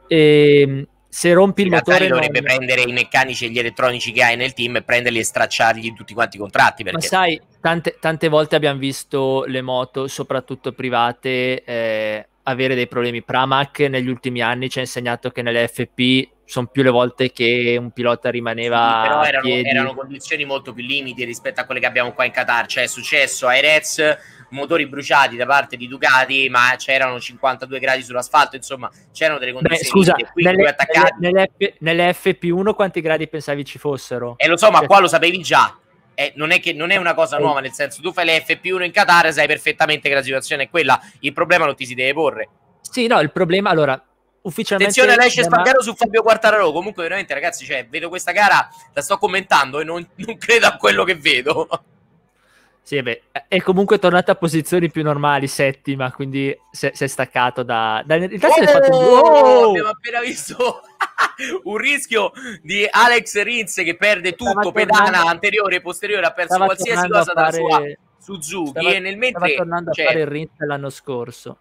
E, 0.08 0.88
se 1.14 1.34
rompi 1.34 1.64
il 1.64 1.68
In 1.68 1.74
motore 1.74 2.08
dovrebbe 2.08 2.40
non- 2.40 2.56
prendere 2.56 2.84
i 2.84 2.94
meccanici 2.94 3.46
e 3.46 3.50
gli 3.50 3.60
elettronici 3.60 4.14
che 4.14 4.24
hai 4.24 4.38
nel 4.38 4.54
team 4.54 4.78
e 4.78 4.82
prenderli 4.82 5.20
e 5.20 5.26
stracciargli 5.26 5.94
tutti 5.94 6.14
quanti 6.14 6.38
i 6.38 6.40
contratti. 6.40 6.86
Ma 6.86 6.92
Perché 6.92 7.06
sai, 7.06 7.42
tante, 7.60 7.98
tante 8.00 8.30
volte 8.30 8.56
abbiamo 8.56 8.80
visto 8.80 9.44
le 9.46 9.62
moto, 9.62 10.08
soprattutto 10.08 10.72
private, 10.72 11.66
eh, 11.66 12.28
avere 12.44 12.76
dei 12.76 12.88
problemi. 12.88 13.24
Pramac 13.24 13.82
negli 13.82 14.08
ultimi 14.08 14.42
anni 14.42 14.70
ci 14.70 14.78
ha 14.78 14.82
insegnato 14.82 15.32
che 15.32 15.42
nelle 15.42 15.68
FP 15.68 16.30
sono 16.46 16.68
più 16.68 16.82
le 16.82 16.90
volte 16.90 17.34
che 17.34 17.76
un 17.78 17.92
pilota 17.92 18.30
rimaneva 18.30 19.02
Sì, 19.02 19.10
però 19.10 19.24
erano, 19.24 19.48
erano 19.48 19.94
condizioni 19.94 20.46
molto 20.46 20.72
più 20.72 20.86
limiti 20.86 21.26
rispetto 21.26 21.60
a 21.60 21.66
quelle 21.66 21.82
che 21.82 21.88
abbiamo 21.88 22.14
qua 22.14 22.24
in 22.24 22.32
Qatar. 22.32 22.68
Cioè, 22.68 22.84
è 22.84 22.88
successo 22.88 23.48
ai 23.48 23.60
Reds 23.60 24.18
motori 24.52 24.86
bruciati 24.88 25.36
da 25.36 25.46
parte 25.46 25.76
di 25.78 25.88
Ducati, 25.88 26.48
ma 26.50 26.74
c'erano 26.78 27.20
52 27.20 27.80
gradi 27.80 28.04
sull'asfalto. 28.04 28.56
Insomma, 28.56 28.90
c'erano 29.12 29.40
delle 29.40 29.52
Beh, 29.52 29.58
condizioni 29.60 29.90
scusa, 29.90 30.14
qui 30.14 30.44
due 30.44 30.52
nelle, 30.52 30.70
attaccati. 30.70 31.14
nelle- 31.20 31.52
nelle 31.58 31.74
F- 31.74 31.76
nelle 31.80 32.14
FP1 32.14 32.74
quanti 32.74 33.02
gradi 33.02 33.28
pensavi 33.28 33.66
ci 33.66 33.78
fossero? 33.80 34.36
E 34.38 34.48
lo 34.48 34.58
so, 34.58 34.70
ma 34.72 34.80
Cioè, 34.80 34.88
qua 34.88 35.00
lo 35.00 35.08
sapevi 35.08 35.40
già. 35.42 35.76
Eh, 36.14 36.34
non, 36.36 36.52
è 36.52 36.60
che, 36.60 36.74
non 36.74 36.92
è 36.92 36.98
una 36.98 37.14
cosa 37.14 37.38
Sì. 37.38 37.42
nuova, 37.42 37.62
nel 37.62 37.72
senso, 37.72 38.02
tu 38.02 38.12
fai 38.14 38.26
le 38.26 38.44
FP1 38.46 38.84
in 38.84 38.92
Qatar, 38.92 39.32
sai 39.34 39.48
perfettamente 39.48 40.08
che 40.10 40.16
la 40.16 40.22
situazione 40.22 40.64
è 40.64 40.70
quella. 40.70 41.00
Il 41.22 41.34
problema 41.34 41.66
non 41.66 41.76
ti 41.76 41.86
si 41.86 41.96
deve 41.96 42.14
porre. 42.14 42.50
Sì, 42.82 43.08
no, 43.08 43.20
il 43.22 43.32
problema, 43.32 43.70
allora, 43.70 43.94
ufficialmente... 44.44 45.00
Attenzione, 45.00 45.30
Yamaha- 45.30 45.44
Spargaro 45.44 45.82
su 45.82 45.96
Fabio 45.96 46.22
Quartararo. 46.22 46.72
Comunque, 46.74 47.04
veramente, 47.04 47.34
ragazzi, 47.34 47.66
cioè, 47.66 47.88
vedo 47.88 48.10
questa 48.10 48.34
gara, 48.34 48.70
la 48.94 49.02
sto 49.02 49.18
commentando 49.18 49.80
e 49.80 49.84
non, 49.84 50.06
non 50.16 50.38
credo 50.38 50.68
a 50.68 50.76
quello 50.76 51.04
che 51.06 51.16
vedo. 51.16 51.68
Sì, 52.84 53.02
beh, 53.02 53.22
è 53.48 53.62
comunque 53.62 54.00
tornata 54.00 54.34
a 54.34 54.36
posizioni 54.36 54.90
più 54.90 55.04
normali, 55.04 55.48
settima, 55.48 56.12
quindi 56.12 56.56
si 56.72 56.88
è, 56.88 56.92
si 56.94 57.04
è 57.04 57.08
staccato 57.08 57.64
da... 57.64 58.02
da 58.06 58.16
in 58.16 58.28
realtà 58.28 58.50
se 58.50 58.60
l'è 58.62 58.68
fatto... 58.68 58.96
Oh, 58.96 59.20
Oh! 59.20 59.70
Abbiamo 59.70 59.90
appena 59.90 60.20
visto 60.20 60.82
un 61.64 61.78
rischio 61.78 62.32
di 62.62 62.86
Alex 62.90 63.42
Rins 63.44 63.76
che 63.76 63.96
perde 63.96 64.34
Stava 64.38 64.54
tutto, 64.54 64.72
pedana 64.72 65.04
tornando- 65.04 65.30
anteriore 65.30 65.76
e 65.78 65.82
posteriore, 65.82 66.26
ha 66.26 66.32
perso 66.32 66.54
Stava 66.56 66.66
qualsiasi 66.66 67.08
cosa 67.08 67.34
dalla 67.34 67.52
sua 67.52 67.70
fare- 67.70 68.00
Suzuki 68.20 68.70
stava- 68.70 68.90
e 68.90 69.00
nel 69.00 69.14
Stava 69.14 69.26
mentre 69.26 69.56
tornando 69.56 69.92
cioè, 69.92 70.06
a 70.06 70.08
fare 70.08 70.20
il 70.22 70.28
Rins 70.28 70.52
dell'anno 70.58 70.90
scorso. 70.90 71.58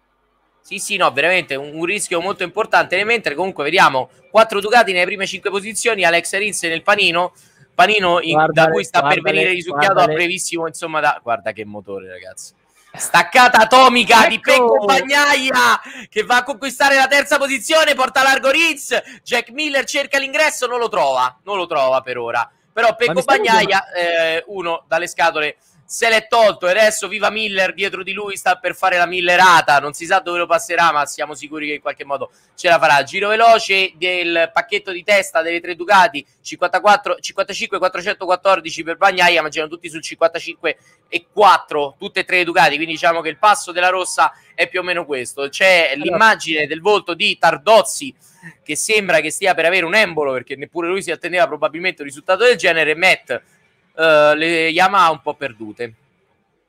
Sì, 0.59 0.77
sì, 0.77 0.95
no, 0.97 1.11
veramente 1.11 1.55
un, 1.55 1.73
un 1.73 1.85
rischio 1.85 2.21
molto 2.21 2.43
importante. 2.43 2.95
Nel 2.95 3.05
mentre 3.05 3.35
comunque 3.35 3.63
vediamo 3.63 4.09
quattro 4.29 4.59
Ducati 4.59 4.91
nelle 4.91 5.05
prime 5.05 5.25
cinque 5.25 5.49
posizioni, 5.49 6.03
Alex 6.03 6.37
Rins 6.37 6.63
nel 6.63 6.83
panino, 6.83 7.33
panino 7.73 8.19
in- 8.21 8.35
da 8.35 8.43
Guardale, 8.43 8.71
cui 8.71 8.83
sta 8.83 9.01
per 9.01 9.19
guardale, 9.19 9.35
venire 9.35 9.53
risucchiato 9.53 9.99
a 9.99 10.05
brevissimo, 10.05 10.67
insomma, 10.67 10.99
da... 10.99 11.19
guarda 11.21 11.51
che 11.51 11.65
motore, 11.65 12.09
ragazzi. 12.09 12.53
Staccata 12.93 13.59
atomica 13.59 14.27
di 14.27 14.35
Ecco! 14.35 14.51
Pecco 14.51 14.85
Bagnaia 14.85 15.79
che 16.09 16.23
va 16.23 16.37
a 16.37 16.43
conquistare 16.43 16.95
la 16.95 17.07
terza 17.07 17.37
posizione, 17.37 17.95
porta 17.95 18.21
largo 18.21 18.49
Rins, 18.49 19.01
Jack 19.23 19.49
Miller 19.51 19.85
cerca 19.85 20.17
l'ingresso, 20.17 20.67
non 20.67 20.77
lo 20.77 20.89
trova, 20.89 21.39
non 21.43 21.55
lo 21.55 21.67
trova 21.67 22.01
per 22.01 22.17
ora. 22.17 22.51
Però 22.73 22.93
Pecco 22.95 23.21
Bagnaia, 23.21 23.91
eh, 23.91 24.43
uno 24.47 24.83
dalle 24.87 25.07
scatole 25.07 25.57
se 25.91 26.07
l'è 26.07 26.27
tolto 26.29 26.69
e 26.69 26.71
adesso 26.71 27.09
viva 27.09 27.29
Miller 27.29 27.73
dietro 27.73 28.01
di 28.01 28.13
lui 28.13 28.37
sta 28.37 28.55
per 28.55 28.75
fare 28.75 28.95
la 28.95 29.05
millerata. 29.05 29.77
Non 29.79 29.91
si 29.91 30.05
sa 30.05 30.19
dove 30.19 30.37
lo 30.37 30.45
passerà 30.45 30.93
ma 30.93 31.05
siamo 31.05 31.35
sicuri 31.35 31.67
che 31.67 31.73
in 31.73 31.81
qualche 31.81 32.05
modo 32.05 32.31
ce 32.55 32.69
la 32.69 32.79
farà. 32.79 33.03
Giro 33.03 33.27
veloce 33.27 33.91
del 33.97 34.51
pacchetto 34.53 34.93
di 34.93 35.03
testa 35.03 35.41
delle 35.41 35.59
tre 35.59 35.75
Ducati. 35.75 36.25
54, 36.39 37.17
55 37.19 37.77
414 37.77 38.83
per 38.83 38.95
Bagnaia 38.95 39.41
ma 39.41 39.49
c'erano 39.49 39.69
tutti 39.69 39.89
sul 39.89 40.01
55 40.01 40.77
e 41.09 41.25
4 41.29 41.95
tutte 41.99 42.21
e 42.21 42.23
tre 42.23 42.45
Ducati. 42.45 42.75
Quindi 42.75 42.93
diciamo 42.93 43.19
che 43.19 43.27
il 43.27 43.37
passo 43.37 43.73
della 43.73 43.89
rossa 43.89 44.31
è 44.55 44.69
più 44.69 44.79
o 44.79 44.83
meno 44.83 45.05
questo. 45.05 45.49
C'è 45.49 45.91
l'immagine 45.97 46.67
del 46.67 46.79
volto 46.79 47.13
di 47.13 47.37
Tardozzi 47.37 48.15
che 48.63 48.77
sembra 48.77 49.19
che 49.19 49.29
stia 49.29 49.53
per 49.53 49.65
avere 49.65 49.83
un 49.83 49.93
embolo 49.93 50.31
perché 50.31 50.55
neppure 50.55 50.87
lui 50.87 51.03
si 51.03 51.11
attendeva 51.11 51.47
probabilmente 51.47 52.01
un 52.01 52.07
risultato 52.07 52.45
del 52.45 52.55
genere. 52.55 52.95
Matt 52.95 53.59
eh, 53.95 54.33
le 54.35 54.67
Yamaha 54.69 55.11
un 55.11 55.21
po' 55.21 55.33
perdute. 55.35 55.93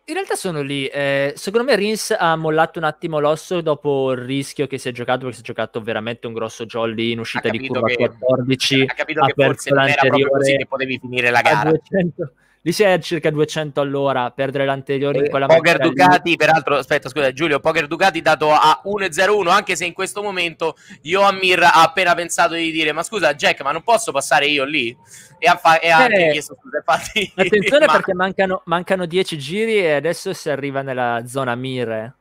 In 0.04 0.14
realtà 0.14 0.34
sono 0.34 0.62
lì. 0.62 0.86
eh, 0.86 1.32
secondo 1.36 1.64
me 1.70 1.76
Rins 1.76 2.14
ha 2.18 2.34
mollato 2.34 2.78
un 2.80 2.84
attimo 2.84 3.20
l'osso 3.20 3.60
dopo 3.60 4.10
il 4.12 4.18
rischio 4.18 4.66
che 4.66 4.76
si 4.76 4.88
è 4.88 4.92
giocato, 4.92 5.20
perché 5.20 5.36
si 5.36 5.40
è 5.42 5.44
giocato 5.44 5.80
veramente 5.80 6.26
un 6.26 6.32
grosso 6.32 6.66
jolly 6.66 7.12
in 7.12 7.20
uscita 7.20 7.48
di 7.48 7.64
curva 7.66 7.86
che- 7.86 7.94
14. 7.94 8.82
Ha 8.82 8.94
capito 8.94 9.20
che 9.24 9.32
forse 9.44 9.70
non 9.72 9.86
era 9.88 10.00
proprio 10.02 10.28
così 10.28 10.56
che 10.56 10.66
potevi 10.66 10.98
finire 10.98 11.30
la 11.30 11.40
gara. 11.40 11.70
200. 11.70 12.32
Lì 12.64 12.70
si 12.70 12.84
è 12.84 12.96
circa 13.00 13.28
200 13.30 13.80
all'ora, 13.80 14.30
perdere 14.30 14.64
l'anteriore 14.64 15.18
in 15.18 15.28
quella 15.30 15.46
Poker 15.46 15.78
maniera 15.78 15.84
lì. 15.84 15.90
Ducati, 15.90 16.36
peraltro, 16.36 16.76
aspetta, 16.76 17.08
scusa 17.08 17.32
Giulio, 17.32 17.58
Poker 17.58 17.88
Ducati 17.88 18.22
dato 18.22 18.52
a 18.52 18.80
1-0-1, 18.84 19.48
anche 19.48 19.74
se 19.74 19.84
in 19.84 19.92
questo 19.92 20.22
momento 20.22 20.76
Johan 21.02 21.38
Mir 21.38 21.60
ha 21.64 21.82
appena 21.82 22.14
pensato 22.14 22.54
di 22.54 22.70
dire, 22.70 22.92
ma 22.92 23.02
scusa 23.02 23.34
Jack, 23.34 23.62
ma 23.62 23.72
non 23.72 23.82
posso 23.82 24.12
passare 24.12 24.46
io 24.46 24.62
lì? 24.64 24.96
E 25.38 25.48
ha, 25.48 25.56
fa- 25.56 25.80
e 25.80 25.90
ha 25.90 25.96
anche 26.04 26.28
Eh, 26.28 26.30
chiesto 26.30 26.56
scusa, 26.60 26.76
infatti... 26.76 27.32
Attenzione 27.34 27.86
ma- 27.86 27.92
perché 27.92 28.14
mancano, 28.14 28.62
mancano 28.66 29.06
10 29.06 29.38
giri 29.38 29.78
e 29.78 29.92
adesso 29.94 30.32
si 30.32 30.48
arriva 30.48 30.82
nella 30.82 31.24
zona 31.26 31.56
Mir. 31.56 32.14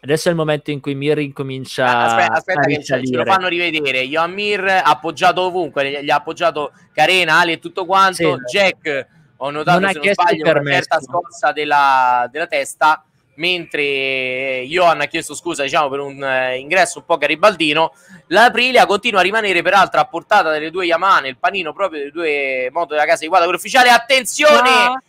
Adesso 0.00 0.26
è 0.26 0.30
il 0.32 0.36
momento 0.36 0.72
in 0.72 0.80
cui 0.80 0.96
Mir 0.96 1.18
incomincia 1.18 1.86
Aspetta, 2.06 2.32
aspetta 2.32 2.60
a 2.62 2.64
che 2.64 2.74
ce, 2.78 2.82
ce 2.82 2.94
lo 2.96 3.00
risalire. 3.02 3.24
fanno 3.30 3.46
rivedere. 3.46 4.08
Johan 4.08 4.32
Mir 4.32 4.64
appoggiato 4.82 5.42
ovunque, 5.42 6.02
gli 6.02 6.10
ha 6.10 6.16
appoggiato 6.16 6.72
Carena, 6.92 7.38
Ali 7.38 7.52
e 7.52 7.58
tutto 7.60 7.86
quanto. 7.86 8.14
Sì. 8.46 8.56
Jack, 8.58 9.06
ho 9.44 9.50
notato 9.50 9.80
Non 9.80 9.90
se 9.90 9.98
non 9.98 10.12
sbaglio 10.12 10.50
una 10.50 10.70
certa 10.72 11.00
scossa 11.00 11.50
della, 11.52 12.28
della 12.30 12.46
testa, 12.46 13.04
mentre 13.34 14.64
Johan 14.66 15.00
ha 15.00 15.06
chiesto 15.06 15.34
scusa 15.34 15.64
diciamo 15.64 15.88
per 15.88 15.98
un 15.98 16.22
eh, 16.22 16.58
ingresso 16.58 17.00
un 17.00 17.04
po' 17.04 17.18
garibaldino. 17.18 17.92
La 18.28 18.44
Aprilia 18.44 18.86
continua 18.86 19.20
a 19.20 19.24
rimanere 19.24 19.60
peraltro 19.62 20.00
a 20.00 20.04
portata 20.04 20.50
delle 20.50 20.70
due 20.70 20.86
Yamaha 20.86 21.20
nel 21.20 21.38
panino 21.38 21.72
proprio 21.72 21.98
delle 21.98 22.10
due 22.12 22.68
moto 22.70 22.94
della 22.94 23.06
casa 23.06 23.22
di 23.22 23.28
guarda 23.28 23.48
ufficiale. 23.48 23.90
Attenzione! 23.90 24.60
Ma- 24.60 25.02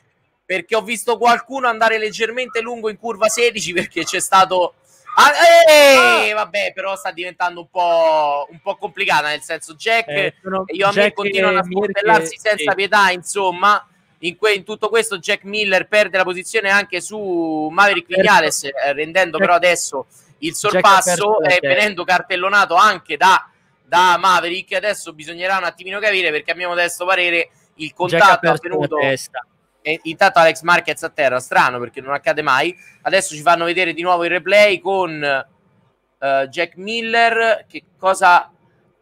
perché 0.46 0.76
ho 0.76 0.82
visto 0.82 1.18
qualcuno 1.18 1.68
andare 1.68 1.98
leggermente 1.98 2.60
lungo 2.60 2.90
in 2.90 2.98
curva 2.98 3.30
16 3.30 3.72
perché 3.72 4.04
c'è 4.04 4.20
stato 4.20 4.74
Ah, 5.16 5.32
eh, 5.70 6.34
vabbè, 6.34 6.74
però 6.74 6.96
sta 6.96 7.12
diventando 7.12 7.60
un 7.60 7.70
po', 7.70 8.48
un 8.50 8.60
po' 8.60 8.78
complicata, 8.78 9.28
nel 9.28 9.42
senso 9.42 9.76
Jack 9.76 10.08
Eh, 10.08 10.34
e 10.66 10.76
Jack 10.76 11.14
continuano 11.14 11.60
a 11.60 11.64
sportellarsi 11.64 12.40
senza 12.40 12.74
pietà, 12.74 13.12
insomma. 13.12 13.88
In, 14.26 14.38
que- 14.38 14.54
in 14.54 14.64
tutto 14.64 14.90
questo 14.90 15.18
Jack 15.18 15.44
Miller 15.44 15.88
perde 15.88 16.18
la 16.18 16.24
posizione 16.24 16.70
anche 16.70 17.02
su 17.02 17.70
Maverick 17.72 18.08
Vignales, 18.08 18.64
eh, 18.64 18.94
rendendo 18.94 19.38
però 19.38 19.54
adesso 19.54 20.08
il 20.40 20.54
sorpasso 20.54 21.42
e 21.42 21.60
venendo 21.62 22.04
cartellonato 22.04 22.76
anche 22.76 23.18
da, 23.18 23.50
da 23.86 24.18
Maverick. 24.18 24.74
Adesso 24.74 25.14
bisognerà 25.14 25.58
un 25.58 25.66
attimino 25.66 26.00
capire 26.00 26.32
perché 26.32 26.52
a 26.52 26.56
mio 26.56 26.70
modesto 26.70 27.06
parere 27.06 27.50
il 27.76 27.94
contatto 27.94 28.46
è 28.46 28.50
avvenuto 28.50 28.98
e 29.86 30.00
intanto 30.04 30.40
Alex 30.40 30.62
Marquez 30.62 31.04
a 31.04 31.10
terra, 31.10 31.40
strano 31.42 31.78
perché 31.78 32.00
non 32.00 32.14
accade 32.14 32.42
mai. 32.42 32.76
Adesso 33.02 33.36
ci 33.36 33.42
fanno 33.42 33.66
vedere 33.66 33.94
di 33.94 34.02
nuovo 34.02 34.24
il 34.24 34.30
replay 34.30 34.80
con 34.80 35.22
eh, 35.22 36.48
Jack 36.50 36.78
Miller. 36.78 37.66
Che 37.68 37.84
cosa 37.98 38.50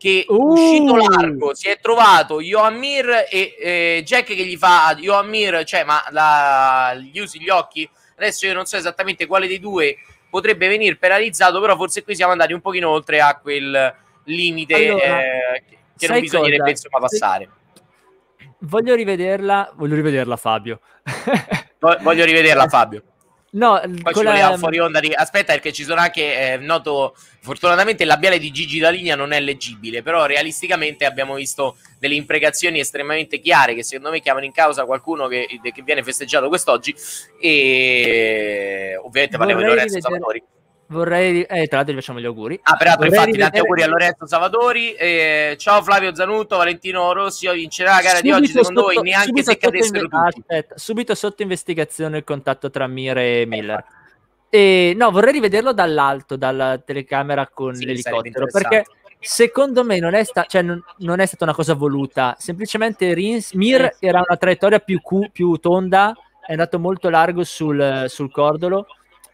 che 0.02 0.26
Uh! 0.28 0.54
uscito 0.54 0.96
largo 0.96 1.54
si 1.54 1.68
è 1.70 1.80
trovato 1.80 2.42
Johan 2.42 2.76
Mir 2.76 3.28
e 3.30 3.56
eh, 3.60 4.02
Jack 4.04 4.26
che 4.34 4.44
gli 4.46 4.58
fa 4.58 4.96
Johan 4.98 5.28
Mir, 5.30 5.64
cioè 5.64 5.84
ma 5.84 6.04
la, 6.10 6.96
gli 6.96 7.20
usi 7.20 7.40
gli 7.40 7.50
occhi. 7.50 7.88
Adesso 8.16 8.48
io 8.48 8.54
non 8.54 8.66
so 8.66 8.78
esattamente 8.78 9.28
quale 9.28 9.46
dei 9.48 9.60
due 9.60 9.98
potrebbe 10.28 10.68
venire 10.68 10.96
penalizzato, 10.96 11.60
però 11.62 11.76
forse 11.76 12.04
qui 12.04 12.16
siamo 12.16 12.32
andati 12.32 12.52
un 12.54 12.62
pochino 12.62 12.90
oltre 12.90 13.22
a 13.22 13.38
quel 13.38 13.96
limite 14.24 14.74
Allora, 14.74 15.22
eh, 15.24 15.64
che- 15.98 16.08
non 16.08 16.20
bisognerebbe 16.20 16.58
cosa? 16.58 16.70
insomma 16.72 17.00
passare. 17.00 17.50
Voglio 18.62 18.96
rivederla, 18.96 19.72
voglio 19.76 19.96
rivederla 19.96 20.36
Fabio. 20.36 20.80
Vo- 21.80 21.98
Voglio 22.02 22.26
rivederla 22.26 22.66
Fabio. 22.70 23.04
No, 23.52 23.82
Poi 24.02 24.14
con 24.14 24.24
la- 24.24 24.58
fuori 24.58 24.80
onda 24.80 25.00
di... 25.00 25.14
Aspetta, 25.14 25.54
perché 25.54 25.72
ci 25.72 25.84
sono 25.84 26.00
anche, 26.02 26.54
eh, 26.54 26.58
noto, 26.58 27.16
fortunatamente 27.42 28.04
il 28.04 28.10
labiale 28.10 28.40
di 28.40 28.52
Gigi 28.52 28.80
da 28.80 28.90
linea 28.90 29.16
non 29.16 29.32
è 29.32 29.40
leggibile, 29.40 30.02
però 30.02 30.26
realisticamente 30.26 31.06
abbiamo 31.06 31.36
visto 31.36 31.78
delle 32.00 32.16
imprecazioni 32.16 32.80
estremamente 32.80 33.40
chiare 33.40 33.76
che 33.76 33.84
secondo 33.84 34.12
me 34.12 34.22
chiamano 34.22 34.46
in 34.46 34.52
causa 34.52 34.86
qualcuno 34.86 35.28
che, 35.28 35.48
che 35.62 35.82
viene 35.82 36.04
festeggiato 36.04 36.48
quest'oggi 36.48 36.96
e 37.40 38.96
ovviamente 39.02 39.38
parliamo 39.38 39.62
di 39.62 39.68
Lorenzo 39.68 39.96
rivedere- 39.96 40.02
Salvatori. 40.02 40.44
Vorrei 40.92 41.42
eh, 41.44 41.68
tra 41.68 41.78
l'altro 41.78 41.94
gli 41.94 41.98
facciamo 41.98 42.20
gli 42.20 42.26
auguri. 42.26 42.60
Ah, 42.64 42.76
peraltro, 42.76 43.06
Vorrei 43.06 43.20
infatti, 43.20 43.40
tanti 43.40 43.60
auguri 43.60 43.82
a 43.84 43.88
Lorenzo 43.88 44.28
Salvatori. 44.28 44.94
eh, 44.94 45.56
ciao 45.58 45.82
Flavio 45.82 46.14
Zanutto, 46.14 46.58
Valentino 46.58 47.12
Rossi. 47.14 47.50
Vincerà 47.50 47.96
la 47.96 48.02
gara 48.02 48.22
di 48.22 48.32
oggi, 48.32 48.48
Subito 48.48 48.64
secondo 48.64 48.82
sotto- 48.82 48.94
voi, 48.94 49.04
neanche 49.04 49.28
subito 49.28 49.52
se 49.52 49.58
cadessero 49.58 50.00
inve- 50.04 50.18
aspetta, 50.28 50.78
subito 50.78 51.16
sotto 51.16 51.42
investigazione 51.42 52.18
il 52.18 52.24
contatto 52.24 52.70
tra 52.70 52.88
Mir 52.88 53.18
e 53.18 53.46
Miller. 53.48 53.84
E, 54.50 54.94
no, 54.98 55.12
vorrei 55.12 55.32
rivederlo 55.32 55.72
dall'alto, 55.74 56.36
dalla 56.36 56.78
telecamera 56.78 57.48
con 57.48 57.74
Sì, 57.74 57.86
l'elicottero, 57.86 58.46
perché 58.48 58.84
secondo 59.20 59.84
me 59.86 59.98
non 60.00 60.14
è, 60.14 60.24
sta- 60.26 60.44
cioè, 60.46 60.62
non, 60.62 60.84
non 60.98 61.20
è 61.20 61.26
stata 61.26 61.46
una 61.46 61.54
cosa 61.54 61.74
voluta. 61.74 62.36
Semplicemente 62.38 63.14
Rins, 63.14 63.54
Mir 63.54 63.96
era 64.00 64.22
una 64.28 64.38
traiettoria 64.38 64.80
più, 64.80 65.00
cu- 65.02 65.30
più 65.32 65.56
tonda, 65.56 66.14
è 66.46 66.52
andato 66.52 66.80
molto 66.80 67.10
largo 67.10 67.44
sul, 67.46 68.06
sul 68.10 68.30
cordolo, 68.32 68.88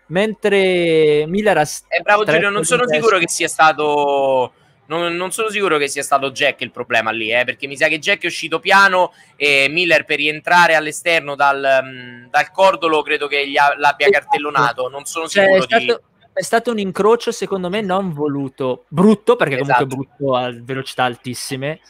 mentre 0.08 1.26
Miller 1.28 1.58
ha... 1.58 1.62
Eh, 1.62 2.02
bravo 2.02 2.24
Giulio, 2.26 2.50
non 2.50 2.64
sono 2.64 2.88
sicuro 2.88 3.18
che 3.18 3.28
sia 3.28 3.48
stato 3.48 4.54
Non, 4.88 5.16
non 5.16 5.32
sono 5.32 5.50
sicuro 5.50 5.78
che 5.78 5.90
sia 5.90 6.04
stato 6.04 6.32
Jack 6.32 6.62
il 6.62 6.72
problema 6.72 7.12
lì, 7.12 7.32
eh, 7.32 7.44
perché 7.44 7.68
mi 7.68 7.76
sa 7.76 7.88
che 7.90 8.00
Jack 8.00 8.24
è 8.24 8.28
uscito 8.28 8.60
piano 8.60 9.12
e 9.36 9.68
Miller 9.70 10.06
per 10.06 10.18
rientrare 10.18 10.76
all'esterno 10.76 11.36
dal, 11.36 11.82
mm, 11.84 12.26
dal 12.30 12.52
cordolo 12.52 13.02
credo 13.02 13.28
che 13.28 13.50
gli 13.50 13.58
a- 13.58 13.76
l'abbia 13.78 14.10
cartellonato. 14.10 14.88
Non 14.88 15.04
sono 15.04 15.28
Cioè, 15.28 15.44
sicuro 15.44 15.62
è, 15.62 15.66
stato, 15.66 15.84
di... 15.84 16.30
è 16.34 16.42
stato 16.42 16.72
un 16.72 16.80
incrocio, 16.80 17.32
secondo 17.34 17.70
me, 17.70 17.82
non 17.82 18.14
voluto. 18.14 18.86
Brutto, 18.88 19.36
perché 19.36 19.58
comunque 19.58 19.86
Esatto. 19.86 19.96
brutto 19.96 20.36
a 20.36 20.52
velocità 20.54 21.04
altissime. 21.04 21.82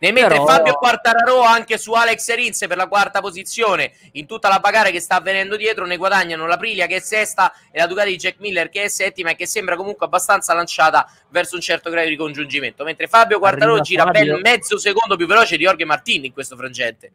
Ne 0.00 0.12
mette 0.12 0.28
Però- 0.28 0.46
Fabio 0.46 0.74
Quartararo 0.74 1.40
anche 1.42 1.76
su 1.76 1.92
Alex 1.92 2.32
Rins 2.34 2.64
per 2.68 2.76
la 2.76 2.86
quarta 2.86 3.20
posizione 3.20 3.92
in 4.12 4.26
tutta 4.26 4.48
la 4.48 4.60
bagarre 4.60 4.92
che 4.92 5.00
sta 5.00 5.16
avvenendo 5.16 5.56
dietro. 5.56 5.86
Ne 5.86 5.96
guadagnano 5.96 6.46
la 6.46 6.56
Prilia 6.56 6.86
che 6.86 6.96
è 6.96 7.00
sesta 7.00 7.52
e 7.72 7.78
la 7.80 7.86
Ducati 7.86 8.10
di 8.10 8.16
Jack 8.16 8.38
Miller 8.38 8.68
che 8.68 8.84
è 8.84 8.88
settima 8.88 9.30
e 9.30 9.34
che 9.36 9.46
sembra 9.46 9.74
comunque 9.74 10.06
abbastanza 10.06 10.54
lanciata 10.54 11.10
verso 11.30 11.56
un 11.56 11.60
certo 11.62 11.90
grado 11.90 12.08
di 12.08 12.16
congiungimento. 12.16 12.84
Mentre 12.84 13.08
Fabio 13.08 13.38
Quartararo 13.40 13.72
Arriva 13.72 13.84
gira 13.84 14.04
Fabio. 14.04 14.34
ben 14.34 14.40
mezzo 14.40 14.78
secondo 14.78 15.16
più 15.16 15.26
veloce 15.26 15.56
di 15.56 15.64
Jorge 15.64 15.84
Martin 15.84 16.24
in 16.24 16.32
questo 16.32 16.56
frangente. 16.56 17.12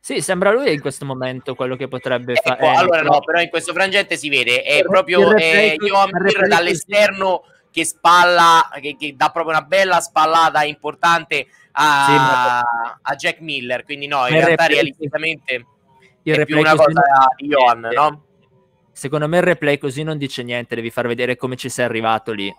Sì, 0.00 0.20
sembra 0.20 0.52
lui 0.52 0.72
in 0.72 0.80
questo 0.80 1.04
momento 1.04 1.54
quello 1.54 1.74
che 1.74 1.88
potrebbe 1.88 2.32
Ecco, 2.34 2.54
fare. 2.56 2.76
allora 2.76 3.02
no, 3.02 3.20
però 3.20 3.40
in 3.40 3.48
questo 3.48 3.72
frangente 3.72 4.16
si 4.16 4.28
vede, 4.28 4.62
è 4.62 4.82
proprio 4.82 5.34
eh, 5.36 5.74
Johan 5.78 6.10
dall'esterno 6.48 7.42
che 7.72 7.84
spalla, 7.84 8.70
che, 8.80 8.96
che 8.96 9.14
dà 9.16 9.30
proprio 9.30 9.56
una 9.56 9.64
bella 9.66 10.00
spallata 10.00 10.62
importante 10.62 11.46
a, 11.78 12.04
Sì, 12.06 12.12
ma- 12.14 12.98
a 13.02 13.14
Jack 13.14 13.40
Miller, 13.40 13.84
quindi 13.84 14.06
no, 14.06 14.26
in 14.26 14.34
il 14.34 14.42
realtà 14.42 14.66
replay- 14.66 14.70
realisticamente 14.72 15.66
il 16.22 16.36
è 16.36 16.44
più 16.44 16.58
una 16.58 16.74
cosa 16.74 17.02
di 17.36 17.46
Johan, 17.48 17.80
niente. 17.80 17.96
no? 17.96 18.24
Secondo 18.92 19.28
me 19.28 19.36
il 19.36 19.42
replay 19.42 19.76
così 19.78 20.02
non 20.02 20.16
dice 20.16 20.42
niente, 20.42 20.74
devi 20.74 20.90
far 20.90 21.06
vedere 21.06 21.36
come 21.36 21.56
ci 21.56 21.68
sei 21.68 21.84
arrivato 21.84 22.32
lì. 22.32 22.52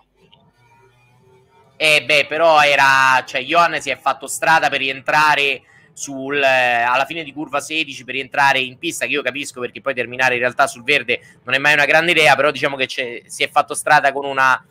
Eh 1.80 2.04
beh, 2.06 2.26
però 2.28 2.62
era, 2.62 3.24
cioè 3.26 3.42
Johan 3.44 3.80
si 3.82 3.90
è 3.90 3.98
fatto 3.98 4.26
strada 4.28 4.70
per 4.70 4.80
rientrare 4.80 5.62
sul, 5.94 6.42
eh, 6.42 6.82
alla 6.82 7.06
fine 7.06 7.24
di 7.24 7.34
curva 7.34 7.60
16 7.60 8.04
per 8.04 8.14
rientrare 8.16 8.60
in 8.60 8.78
pista, 8.78 9.06
che 9.06 9.12
io 9.12 9.22
capisco 9.24 9.60
perché 9.60 9.82
poi 9.82 9.94
terminare 9.96 10.36
in 10.36 10.40
realtà 10.42 10.68
sul 10.68 10.84
verde 10.84 11.20
non 11.44 11.54
è 11.56 11.58
mai 11.60 11.74
una 11.74 11.86
grande 11.86 12.12
idea, 12.12 12.36
però 12.36 12.52
diciamo 12.52 12.76
che 12.76 12.86
c'è- 12.86 13.24
si 13.26 13.44
è 13.44 13.50
fatto 13.50 13.74
strada 13.74 14.12
con 14.12 14.26
una 14.26 14.64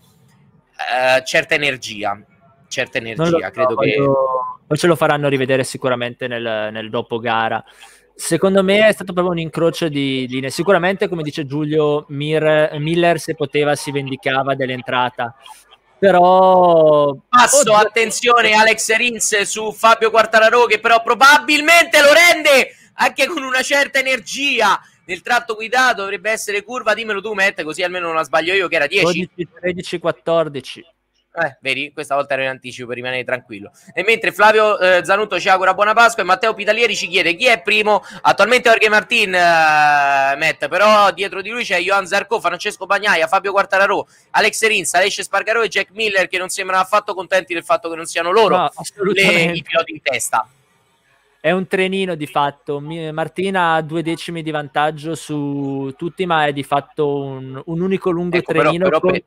eh, 0.79 1.25
certa 1.25 1.55
energia, 1.55 2.21
certa 2.69 2.99
energia, 2.99 3.25
so, 3.29 3.51
credo 3.51 3.75
che... 3.77 3.97
voglio- 3.97 4.61
Poi 4.67 4.77
ce 4.79 4.87
lo 4.87 4.97
faranno 4.97 5.29
rivedere 5.29 5.65
sicuramente 5.65 6.27
nel, 6.29 6.71
nel 6.73 6.91
dopo 6.91 7.19
gara. 7.19 7.63
Secondo 8.15 8.63
me 8.65 8.87
è 8.87 8.93
stato 8.93 9.13
proprio 9.13 9.35
un 9.35 9.39
incrocio 9.41 9.89
di 9.89 10.27
linee. 10.29 10.51
Sicuramente, 10.51 11.07
come 11.09 11.23
dice 11.23 11.45
Giulio, 11.45 12.07
Mir- 12.09 12.73
Miller 12.79 13.21
se 13.21 13.35
poteva 13.35 13.75
si 13.75 13.91
vendicava 13.93 14.55
dell'entrata. 14.55 15.35
Però 15.99 17.17
Passo, 17.29 17.61
Oddio, 17.61 17.75
attenzione 17.75 18.53
Alex 18.53 18.95
Rins 18.97 19.41
su 19.43 19.73
Fabio 19.73 20.11
Quartararo 20.11 20.65
che 20.67 20.79
però 20.79 21.03
probabilmente 21.03 22.01
lo 22.01 22.13
rende 22.13 22.71
anche 22.95 23.27
con 23.27 23.43
una 23.43 23.63
certa 23.63 23.99
energia 23.99 24.79
nel 25.07 25.23
tratto 25.23 25.55
guidato, 25.55 26.03
dovrebbe 26.03 26.31
essere 26.31 26.63
curva, 26.65 26.93
dimmelo 26.93 27.21
tu 27.23 27.33
Matt, 27.33 27.63
così 27.63 27.83
almeno 27.83 28.07
non 28.07 28.17
la 28.17 28.25
sbaglio 28.25 28.55
io 28.55 28.67
che 28.69 28.77
era 28.77 28.87
10. 28.87 29.05
12, 29.05 29.49
13, 29.61 29.99
14. 29.99 30.85
Eh, 31.39 31.59
vedi, 31.61 31.93
questa 31.93 32.15
volta 32.15 32.33
ero 32.33 32.45
in 32.45 32.49
anticipo 32.49 32.87
per 32.87 32.97
rimanere 32.97 33.23
tranquillo. 33.23 33.71
E 33.93 34.03
mentre 34.05 34.33
Flavio 34.33 34.79
eh, 34.79 35.05
Zanutto 35.05 35.39
ci 35.39 35.51
augura 35.51 35.75
buona 35.75 35.93
Pasqua 35.93 36.23
e 36.23 36.27
Matteo 36.27 36.55
Pitalieri 36.55 36.97
ci 36.97 37.09
chiede 37.09 37.35
chi 37.35 37.47
è 37.47 37.61
primo. 37.61 38.03
Attualmente 38.23 38.71
Jorge 38.71 38.89
Martin, 38.89 39.35
eh, 39.35 39.39
Matt, 40.37 40.67
però 40.69 41.11
dietro 41.13 41.43
di 41.43 41.51
lui 41.51 41.63
c'è 41.63 41.79
Johan 41.81 42.07
Zarco, 42.07 42.41
Francesco 42.41 42.87
Bagnaia, 42.87 43.27
Fabio 43.27 43.53
Quartararo, 43.53 44.07
Alex 44.31 44.67
Rins, 44.67 44.95
Alesce 44.95 45.23
Spargaro 45.25 45.61
e 45.61 45.69
Jack 45.69 45.91
Miller 45.93 46.27
che 46.27 46.39
non 46.39 46.49
sembrano 46.49 46.81
affatto 46.83 47.13
contenti 47.13 47.53
del 47.53 47.65
fatto 47.65 47.91
che 47.91 47.97
non 47.97 48.07
siano 48.07 48.31
loro 48.31 48.57
No, 48.57 48.71
le- 49.13 49.53
i 49.53 49.63
piloti 49.63 49.93
in 49.93 50.01
testa. 50.01 50.49
È 51.39 51.51
un 51.51 51.67
trenino 51.67 52.15
di 52.15 52.27
fatto. 52.27 52.81
Martina 52.81 53.75
ha 53.75 53.83
due 53.83 54.03
decimi 54.03 54.43
di 54.43 54.51
vantaggio 54.51 55.15
su 55.15 55.93
tutti, 55.99 56.25
ma 56.25 56.47
è 56.47 56.53
di 56.53 56.63
fatto 56.65 57.15
un, 57.23 57.63
un 57.63 57.81
unico 57.83 58.11
lungo 58.11 58.37
Ecco, 58.39 58.53
però- 58.53 58.63
trenino 58.65 58.85
però 58.85 59.01
con 59.01 59.11
per- 59.13 59.23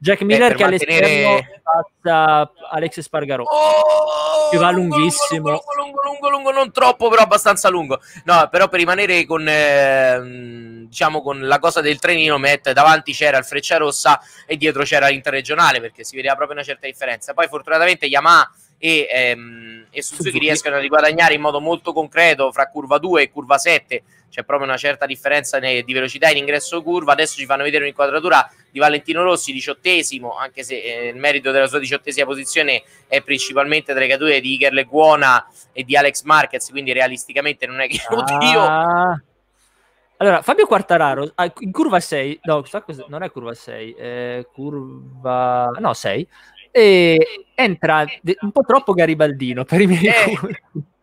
Jack 0.00 0.22
Miller 0.22 0.54
per 0.54 0.56
che 0.56 0.62
mantenere- 0.64 1.24
all'esterno 1.26 1.60
passa 2.02 2.52
Alex 2.70 3.00
Spargaro. 3.00 3.42
Oh, 3.42 4.48
Che 4.50 4.56
va 4.56 4.70
lungo, 4.70 4.96
lunghissimo. 4.96 5.48
Lungo, 5.50 5.74
lungo, 5.76 6.02
lungo, 6.02 6.30
lungo, 6.30 6.50
non 6.52 6.72
troppo, 6.72 7.08
però 7.08 7.22
abbastanza 7.22 7.68
lungo. 7.68 8.00
No, 8.24 8.48
però 8.50 8.68
per 8.68 8.78
rimanere 8.78 9.26
con, 9.26 9.44
ehm, 9.46 10.86
diciamo, 10.86 11.20
con 11.20 11.40
la 11.46 11.58
cosa 11.58 11.80
del 11.80 11.98
trenino, 11.98 12.38
Matt, 12.38 12.70
davanti 12.70 13.12
c'era 13.12 13.38
il 13.38 13.44
Freccia 13.44 13.76
Rossa 13.76 14.20
e 14.46 14.56
dietro 14.56 14.84
c'era 14.84 15.08
l'interregionale, 15.08 15.80
perché 15.80 16.04
si 16.04 16.16
vedeva 16.16 16.34
proprio 16.36 16.56
una 16.56 16.64
certa 16.64 16.86
differenza. 16.86 17.34
Poi 17.34 17.48
fortunatamente 17.48 18.06
Yamaha 18.06 18.50
e, 18.78 19.06
ehm, 19.10 19.86
e 19.90 20.02
Suzuki, 20.02 20.22
Suzuki. 20.30 20.38
riescono 20.38 20.76
a 20.76 20.78
riguadagnare 20.78 21.34
in 21.34 21.40
modo 21.40 21.60
molto 21.60 21.92
concreto 21.92 22.52
fra 22.52 22.68
curva 22.68 22.98
2 22.98 23.22
e 23.22 23.30
curva 23.30 23.58
7. 23.58 24.02
C'è 24.30 24.44
proprio 24.44 24.68
una 24.68 24.76
certa 24.76 25.06
differenza 25.06 25.58
ne- 25.58 25.82
di 25.82 25.92
velocità 25.92 26.28
in 26.28 26.36
ingresso 26.36 26.82
curva. 26.82 27.12
Adesso 27.12 27.36
ci 27.36 27.46
fanno 27.46 27.62
vedere 27.62 27.84
un'inquadratura 27.84 28.50
di 28.70 28.78
Valentino 28.78 29.22
Rossi, 29.22 29.52
diciottesimo, 29.52 30.36
anche 30.36 30.62
se 30.62 30.80
eh, 30.80 31.08
il 31.08 31.16
merito 31.16 31.50
della 31.50 31.66
sua 31.66 31.78
diciottesima 31.78 32.26
posizione 32.26 32.82
è 33.06 33.22
principalmente 33.22 33.92
tra 33.92 34.00
le 34.00 34.08
categorie 34.08 34.40
di 34.40 34.54
Iker 34.54 34.72
Leguona 34.72 35.46
e 35.72 35.84
di 35.84 35.96
Alex 35.96 36.22
Marquez, 36.22 36.70
quindi 36.70 36.92
realisticamente 36.92 37.66
non 37.66 37.80
è 37.80 37.88
che 37.88 38.00
oddio. 38.08 38.60
Ah. 38.60 39.22
Allora, 40.20 40.42
Fabio 40.42 40.66
Quartararo 40.66 41.30
ah, 41.36 41.52
in 41.60 41.70
curva 41.70 42.00
6, 42.00 42.40
no, 42.42 42.64
non 43.06 43.22
è 43.22 43.30
curva 43.30 43.54
6, 43.54 43.92
è 43.92 44.46
curva 44.52 45.70
no, 45.78 45.94
6. 45.94 46.28
E 46.72 47.46
entra 47.54 48.04
un 48.40 48.52
po' 48.52 48.62
troppo 48.62 48.92
garibaldino 48.92 49.64
per 49.64 49.80
i 49.80 49.86
miei 49.86 50.04
Eh. 50.04 50.38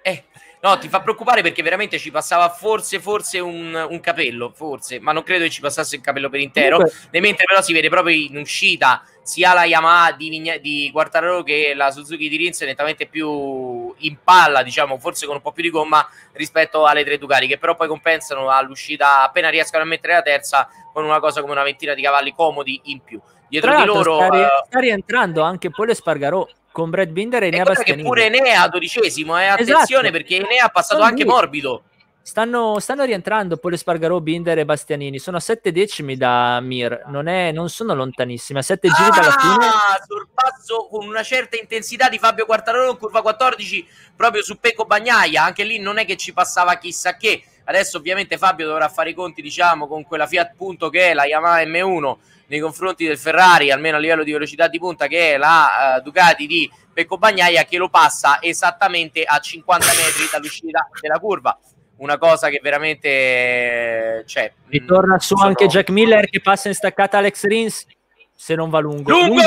Eh, 0.00 0.24
no, 0.60 0.78
ti 0.78 0.88
fa 0.88 1.00
preoccupare 1.00 1.42
perché 1.42 1.62
veramente 1.62 1.98
ci 1.98 2.10
passava 2.10 2.48
forse, 2.48 3.00
forse 3.00 3.38
un, 3.38 3.86
un 3.88 4.00
capello, 4.00 4.52
forse, 4.54 4.98
ma 5.00 5.12
non 5.12 5.22
credo 5.22 5.44
che 5.44 5.50
ci 5.50 5.60
passasse 5.60 5.96
il 5.96 6.02
capello 6.02 6.28
per 6.28 6.40
intero. 6.40 6.76
Comunque, 6.76 7.08
Ne- 7.10 7.20
mentre 7.20 7.44
però 7.44 7.62
si 7.62 7.72
vede 7.72 7.88
proprio 7.88 8.16
in 8.16 8.36
uscita 8.36 9.02
sia 9.22 9.52
la 9.52 9.64
Yamaha 9.64 10.12
di, 10.12 10.30
Vigna- 10.30 10.56
di 10.56 10.88
Quartararo 10.90 11.42
che 11.42 11.74
la 11.74 11.90
Suzuki 11.90 12.30
di 12.30 12.36
Rins 12.38 12.62
nettamente 12.62 13.06
più 13.06 13.92
in 13.98 14.16
palla, 14.24 14.62
diciamo, 14.62 14.98
forse 14.98 15.26
con 15.26 15.36
un 15.36 15.42
po' 15.42 15.52
più 15.52 15.62
di 15.62 15.70
gomma 15.70 16.08
rispetto 16.32 16.86
alle 16.86 17.04
tre 17.04 17.18
Ducati, 17.18 17.46
che 17.46 17.58
però 17.58 17.76
poi 17.76 17.88
compensano 17.88 18.48
all'uscita 18.48 19.22
appena 19.22 19.50
riescono 19.50 19.82
a 19.82 19.86
mettere 19.86 20.14
la 20.14 20.22
terza 20.22 20.68
con 20.92 21.04
una 21.04 21.20
cosa 21.20 21.40
come 21.40 21.52
una 21.52 21.62
ventina 21.62 21.92
di 21.92 22.02
cavalli 22.02 22.34
comodi 22.34 22.80
in 22.84 23.02
più. 23.02 23.20
Dietro 23.48 23.74
di 23.76 23.84
loro 23.84 24.16
sta, 24.16 24.28
ri- 24.28 24.40
eh, 24.40 24.46
sta 24.66 24.78
rientrando 24.78 25.42
anche 25.42 25.70
Pole 25.70 25.94
Spargarò 25.94 26.46
con 26.78 26.90
Brad 26.90 27.08
Binder 27.08 27.42
e 27.42 27.46
Enea 27.48 27.64
Bastianini. 27.64 28.06
pure 28.06 28.26
Enea 28.26 28.68
dodicesimo, 28.68 29.36
eh, 29.36 29.46
attenzione 29.46 29.82
Esatto. 29.82 30.10
perché 30.12 30.36
Enea 30.36 30.66
ha 30.66 30.68
passato 30.68 30.94
Sono 31.00 31.08
anche 31.08 31.24
lì. 31.24 31.28
morbido. 31.28 31.82
Stanno, 32.22 32.78
stanno 32.78 33.04
rientrando 33.04 33.56
Pole 33.56 33.76
Spargarò, 33.78 34.20
Binder 34.20 34.58
e 34.58 34.64
Bastianini. 34.64 35.18
Sono 35.18 35.38
a 35.38 35.40
7 35.40 35.72
decimi 35.72 36.16
da 36.16 36.60
Mir, 36.60 37.04
non, 37.06 37.26
è- 37.26 37.50
non 37.52 37.68
sono 37.70 37.94
lontanissimi. 37.94 38.58
A 38.58 38.62
7 38.62 38.88
giri 38.90 39.10
dalla 39.10 39.30
fine. 39.32 39.66
Ah, 39.66 39.98
sorpasso 40.06 40.86
con 40.90 41.06
una 41.08 41.22
certa 41.22 41.56
intensità 41.58 42.08
di 42.10 42.18
Fabio 42.18 42.44
Quartararo 42.44 42.90
in 42.90 42.98
curva 42.98 43.22
14 43.22 43.84
proprio 44.14 44.42
su 44.42 44.58
Pecco 44.60 44.84
Bagnaia. 44.84 45.42
Anche 45.42 45.64
lì 45.64 45.78
non 45.78 45.98
è 45.98 46.04
che 46.04 46.16
ci 46.16 46.32
passava 46.34 46.76
chissà 46.76 47.16
che. 47.16 47.42
Adesso 47.64 47.96
ovviamente 47.96 48.36
Fabio 48.38 48.66
dovrà 48.66 48.88
fare 48.88 49.10
i 49.10 49.14
conti, 49.14 49.40
diciamo, 49.42 49.88
con 49.88 50.04
quella 50.04 50.26
Fiat 50.26 50.52
Punto 50.54 50.90
che 50.90 51.10
è 51.10 51.14
la 51.14 51.24
Yamaha 51.24 51.62
M1 51.62 52.16
nei 52.48 52.60
confronti 52.60 53.06
del 53.06 53.18
Ferrari, 53.18 53.70
almeno 53.70 53.96
a 53.96 54.00
livello 54.00 54.24
di 54.24 54.32
velocità 54.32 54.68
di 54.68 54.78
punta, 54.78 55.06
che 55.06 55.34
è 55.34 55.36
la 55.36 55.96
eh, 55.96 56.00
Ducati 56.02 56.46
di 56.46 56.70
Pecco 56.92 57.16
Bagnaia, 57.18 57.64
che 57.64 57.76
lo 57.78 57.88
passa 57.88 58.42
esattamente 58.42 59.22
a 59.24 59.38
50 59.38 59.86
metri 59.86 60.28
dall'uscita 60.30 60.88
della 61.00 61.18
curva. 61.18 61.58
Una 61.98 62.16
cosa 62.16 62.48
che 62.48 62.60
veramente 62.62 64.22
cioè, 64.26 64.52
Ritorna 64.68 65.18
su 65.18 65.34
sono- 65.34 65.48
anche 65.48 65.66
Jack 65.66 65.90
Miller 65.90 66.28
che 66.28 66.40
passa 66.40 66.68
in 66.68 66.74
staccata 66.74 67.18
Alex 67.18 67.44
Rins. 67.44 67.86
Se 68.34 68.54
non 68.54 68.70
va 68.70 68.78
lungo, 68.78 69.10
Lungo, 69.10 69.42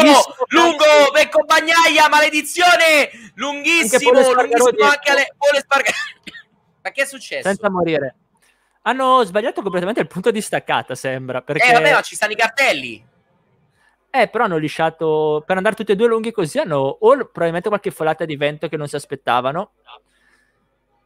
lungo, 0.49 0.83
Pecco 1.13 1.45
Bagnaia, 1.45 2.09
maledizione, 2.09 3.09
lunghissimo, 3.35 4.09
Anche 4.19 4.33
lunghissimo 4.33 4.85
anche 4.89 5.11
alle 5.11 5.33
Pole. 5.37 5.63
Ma 6.83 6.91
che 6.91 7.03
è 7.03 7.05
successo? 7.05 7.47
senza 7.47 7.69
morire. 7.69 8.15
Hanno 8.83 9.23
sbagliato 9.23 9.61
completamente 9.61 10.01
il 10.01 10.07
punto 10.07 10.31
di 10.31 10.41
staccata, 10.41 10.95
sembra. 10.95 11.41
Perché... 11.41 11.69
Eh 11.69 11.73
vabbè, 11.73 11.93
ma 11.93 12.01
ci 12.01 12.15
stanno 12.15 12.31
i 12.31 12.35
cartelli. 12.35 13.05
Eh, 14.09 14.27
però 14.27 14.43
hanno 14.43 14.57
lisciato 14.57 15.43
per 15.45 15.57
andare 15.57 15.75
tutti 15.75 15.91
e 15.91 15.95
due 15.95 16.07
lunghi 16.07 16.31
così. 16.31 16.57
Hanno 16.59 16.77
o 16.77 17.15
probabilmente 17.15 17.69
qualche 17.69 17.91
folata 17.91 18.25
di 18.25 18.35
vento 18.35 18.67
che 18.67 18.77
non 18.77 18.87
si 18.87 18.95
aspettavano. 18.95 19.73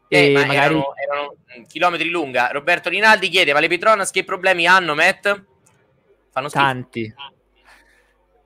Eh, 0.08 0.30
E 0.30 0.34
ma 0.34 0.46
magari 0.46 0.76
erano, 0.76 0.94
erano, 0.96 1.36
mm, 1.60 1.64
chilometri 1.64 2.10
lunga. 2.10 2.50
Roberto 2.52 2.90
Rinaldi 2.90 3.30
chiede, 3.30 3.54
ma 3.54 3.60
le 3.60 3.68
Petronas 3.68 4.12
che 4.12 4.24
problemi 4.24 4.66
hanno, 4.66 4.96
Matt? 4.96 5.44
Fanno 6.32 6.48
schifo. 6.48 6.64
tanti. 6.64 7.14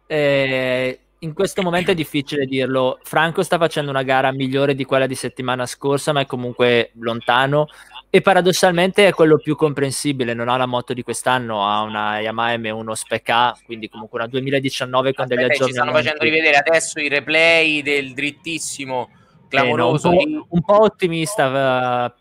Eh, 0.07 0.99
in 1.19 1.33
questo 1.33 1.61
momento 1.61 1.91
è 1.91 1.95
difficile 1.95 2.45
dirlo. 2.45 2.99
Franco 3.03 3.43
sta 3.43 3.57
facendo 3.57 3.91
una 3.91 4.03
gara 4.03 4.31
migliore 4.31 4.73
di 4.73 4.85
quella 4.85 5.05
di 5.05 5.15
settimana 5.15 5.65
scorsa, 5.65 6.13
ma 6.13 6.21
è 6.21 6.25
comunque 6.25 6.91
lontano. 6.95 7.67
E 8.11 8.21
paradossalmente 8.21 9.05
è 9.05 9.13
quello 9.13 9.37
più 9.37 9.55
comprensibile, 9.55 10.33
non 10.33 10.49
ha 10.49 10.57
la 10.57 10.65
moto 10.65 10.93
di 10.93 11.03
quest'anno, 11.03 11.67
ha 11.67 11.81
una 11.81 12.19
Yamaha 12.19 12.55
M1 12.55 12.91
Spec 12.93 13.29
A, 13.29 13.55
quindi 13.63 13.87
comunque 13.87 14.17
una 14.19 14.27
2019 14.27 15.13
con 15.13 15.27
degli 15.27 15.43
aggiornamenti. 15.43 15.65
ci 15.65 15.73
stanno 15.73 15.91
facendo 15.91 16.23
rivedere 16.23 16.57
adesso 16.57 16.99
i 16.99 17.07
replay 17.07 17.83
del 17.83 18.13
drittissimo 18.15 19.09
Eh, 19.11 19.15
no, 19.15 19.21
un, 19.41 19.47
clamoroso 19.49 20.09
po', 20.09 20.45
un 20.49 20.61
po' 20.61 20.81
ottimista 20.81 22.13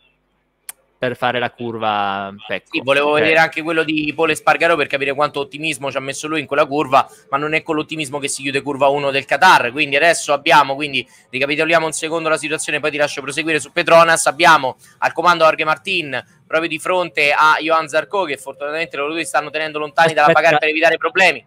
per 0.99 1.17
fare 1.17 1.39
la 1.39 1.51
curva 1.51 2.35
Pecco. 2.47 2.71
Sì, 2.73 2.81
volevo 2.83 3.13
Cioè, 3.13 3.21
vedere 3.21 3.39
anche 3.39 3.63
quello 3.63 3.85
di 3.85 4.13
Pole 4.15 4.35
Spargaro 4.35 4.75
per 4.75 4.89
capire 4.89 5.15
quanto 5.15 5.39
ottimismo 5.41 5.91
ci 5.91 5.97
ha 5.97 6.01
messo 6.01 6.27
lui 6.27 6.41
in 6.41 6.47
quella 6.47 6.67
curva, 6.67 7.09
ma 7.31 7.37
non 7.37 7.55
è 7.55 7.63
con 7.63 7.77
l'ottimismo 7.77 8.19
che 8.19 8.29
si 8.29 8.43
chiude 8.43 8.61
curva 8.63 8.89
1 8.89 9.11
del 9.11 9.25
Qatar. 9.25 9.71
Quindi 9.71 9.97
adesso 9.97 10.33
abbiamo, 10.33 10.75
quindi 10.75 11.07
ricapitoliamo 11.31 11.87
un 11.87 11.93
secondo 11.93 12.29
la 12.29 12.37
situazione, 12.37 12.81
poi 12.81 12.91
ti 12.91 12.97
lascio 12.97 13.23
proseguire 13.23 13.61
su 13.61 13.71
Petronas. 13.71 14.27
Abbiamo 14.27 14.77
al 14.99 15.13
comando 15.13 15.45
Jorge 15.45 15.65
Martin 15.65 16.25
proprio 16.47 16.69
di 16.69 16.79
fronte 16.79 17.31
a 17.31 17.57
Johan 17.61 17.89
Zarco, 17.89 18.25
che 18.25 18.37
fortunatamente 18.37 18.97
loro 18.97 19.13
due 19.13 19.25
stanno 19.25 19.51
tenendo 19.51 19.79
lontani 19.79 20.15
dalla 20.15 20.29
Aspetta. 20.29 20.41
Pagar 20.41 20.59
per 20.59 20.69
evitare 20.69 20.97
problemi. 20.97 21.47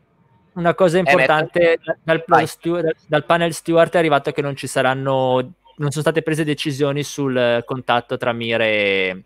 Una 0.54 0.74
cosa 0.74 0.98
importante, 0.98 1.80
da- 2.04 2.22
dal, 2.26 2.48
stu- 2.48 2.82
dal 3.08 3.26
panel 3.26 3.54
steward 3.54 3.94
è 3.94 3.98
arrivato 3.98 4.32
che 4.32 4.42
non 4.42 4.56
ci 4.56 4.68
saranno, 4.68 5.36
non 5.78 5.92
sono 5.92 6.02
state 6.02 6.22
prese 6.22 6.44
decisioni 6.44 7.04
sul 7.04 7.38
eh, 7.38 7.64
contatto 7.66 8.18
tra 8.18 8.34
Mir 8.34 8.60
e, 8.60 8.68
e 9.08 9.24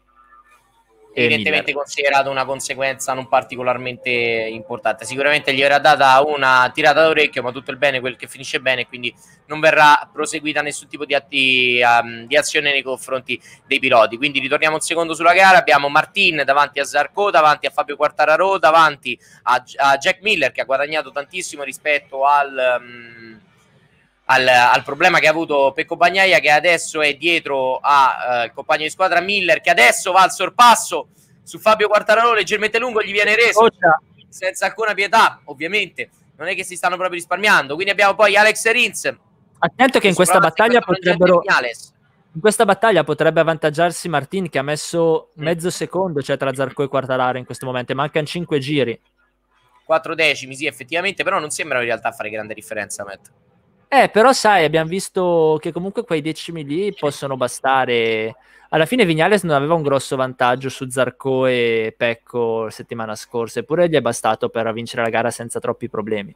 evidentemente 1.15 1.71
Miller. 1.71 1.83
considerato 1.83 2.29
una 2.29 2.45
conseguenza 2.45 3.13
non 3.13 3.27
particolarmente 3.27 4.09
importante. 4.09 5.05
Sicuramente 5.05 5.53
gli 5.53 5.61
verrà 5.61 5.79
data 5.79 6.21
una 6.21 6.69
tirata 6.73 7.03
d'orecchio, 7.03 7.41
ma 7.41 7.51
tutto 7.51 7.71
il 7.71 7.77
bene, 7.77 7.99
quel 8.01 8.17
che 8.17 8.27
finisce 8.27 8.59
bene, 8.59 8.85
quindi 8.85 9.13
non 9.47 9.59
verrà 9.59 10.09
proseguita 10.11 10.61
nessun 10.61 10.87
tipo 10.87 11.05
di, 11.05 11.13
atti, 11.13 11.81
um, 11.81 12.25
di 12.25 12.35
azione 12.35 12.71
nei 12.71 12.81
confronti 12.81 13.41
dei 13.65 13.79
piloti. 13.79 14.17
Quindi 14.17 14.39
ritorniamo 14.39 14.75
un 14.75 14.81
secondo 14.81 15.13
sulla 15.13 15.33
gara, 15.33 15.57
abbiamo 15.57 15.87
Martin 15.89 16.43
davanti 16.45 16.79
a 16.79 16.83
Zarco, 16.83 17.31
davanti 17.31 17.65
a 17.65 17.69
Fabio 17.69 17.95
Quartararo, 17.95 18.57
davanti 18.57 19.17
a, 19.43 19.63
a 19.77 19.97
Jack 19.97 20.21
Miller 20.21 20.51
che 20.51 20.61
ha 20.61 20.65
guadagnato 20.65 21.11
tantissimo 21.11 21.63
rispetto 21.63 22.25
al... 22.25 22.79
um, 22.79 23.14
al, 24.25 24.47
al 24.47 24.83
problema 24.83 25.19
che 25.19 25.27
ha 25.27 25.31
avuto 25.31 25.71
Pecco 25.73 25.95
Bagnaia 25.95 26.39
che 26.39 26.49
adesso 26.49 27.01
è 27.01 27.15
dietro 27.15 27.79
al 27.81 28.51
compagno 28.53 28.83
di 28.83 28.89
squadra 28.89 29.19
Miller 29.19 29.61
che 29.61 29.69
adesso 29.69 30.11
va 30.11 30.21
al 30.21 30.31
sorpasso 30.31 31.09
su 31.43 31.59
Fabio 31.59 31.87
Quartararo 31.87 32.33
leggermente 32.33 32.79
lungo 32.79 33.01
gli 33.01 33.11
viene 33.11 33.35
reso 33.35 33.67
senza 34.27 34.65
alcuna 34.65 34.93
pietà 34.93 35.39
ovviamente. 35.45 36.09
Non 36.37 36.49
è 36.49 36.55
che 36.55 36.65
si 36.65 36.75
stanno 36.75 36.95
proprio 36.95 37.17
risparmiando. 37.17 37.75
Quindi 37.75 37.91
abbiamo 37.93 38.15
poi 38.15 38.35
Alex 38.35 38.69
Rins. 38.71 39.15
Attento 39.59 39.99
che 39.99 40.09
in 40.09 40.15
questa 40.15 40.39
battaglia 40.39 40.81
potrebbero 40.81 41.41
in 42.35 42.41
questa 42.41 42.65
battaglia 42.65 43.05
potrebbe 43.05 43.39
avvantaggiarsi 43.39 44.09
Martin 44.09 44.49
che 44.49 44.59
ha 44.59 44.61
messo 44.61 45.29
mezzo 45.35 45.69
secondo 45.69 46.21
cioè 46.21 46.35
tra 46.35 46.53
Zarco 46.53 46.83
e 46.83 46.89
Quartararo 46.89 47.37
in 47.37 47.45
questo 47.45 47.65
momento 47.65 47.95
mancano 47.95 48.25
5 48.25 48.59
giri. 48.59 49.01
4 49.85 50.15
decimi 50.15 50.53
sì 50.53 50.65
effettivamente 50.65 51.23
però 51.23 51.39
non 51.39 51.49
sembrano 51.49 51.81
in 51.83 51.87
realtà 51.87 52.11
fare 52.11 52.29
grande 52.29 52.53
differenza 52.53 53.05
Matt. 53.05 53.31
Eh 54.03 54.09
però 54.09 54.33
sai 54.33 54.65
abbiamo 54.65 54.89
visto 54.89 55.57
che 55.61 55.71
comunque 55.71 56.03
quei 56.03 56.21
decimi 56.21 56.63
lì 56.65 56.93
possono 56.93 57.37
bastare 57.37 58.35
alla 58.69 58.85
fine 58.85 59.05
Vignales 59.05 59.43
non 59.43 59.55
aveva 59.55 59.73
un 59.73 59.83
grosso 59.83 60.15
vantaggio 60.15 60.69
su 60.69 60.89
Zarco 60.89 61.45
e 61.45 61.93
Pecco 61.95 62.69
settimana 62.69 63.15
scorsa 63.15 63.59
eppure 63.59 63.87
gli 63.87 63.95
è 63.95 64.01
bastato 64.01 64.49
per 64.49 64.71
vincere 64.73 65.03
la 65.03 65.09
gara 65.09 65.31
senza 65.31 65.59
troppi 65.59 65.89
problemi 65.89 66.35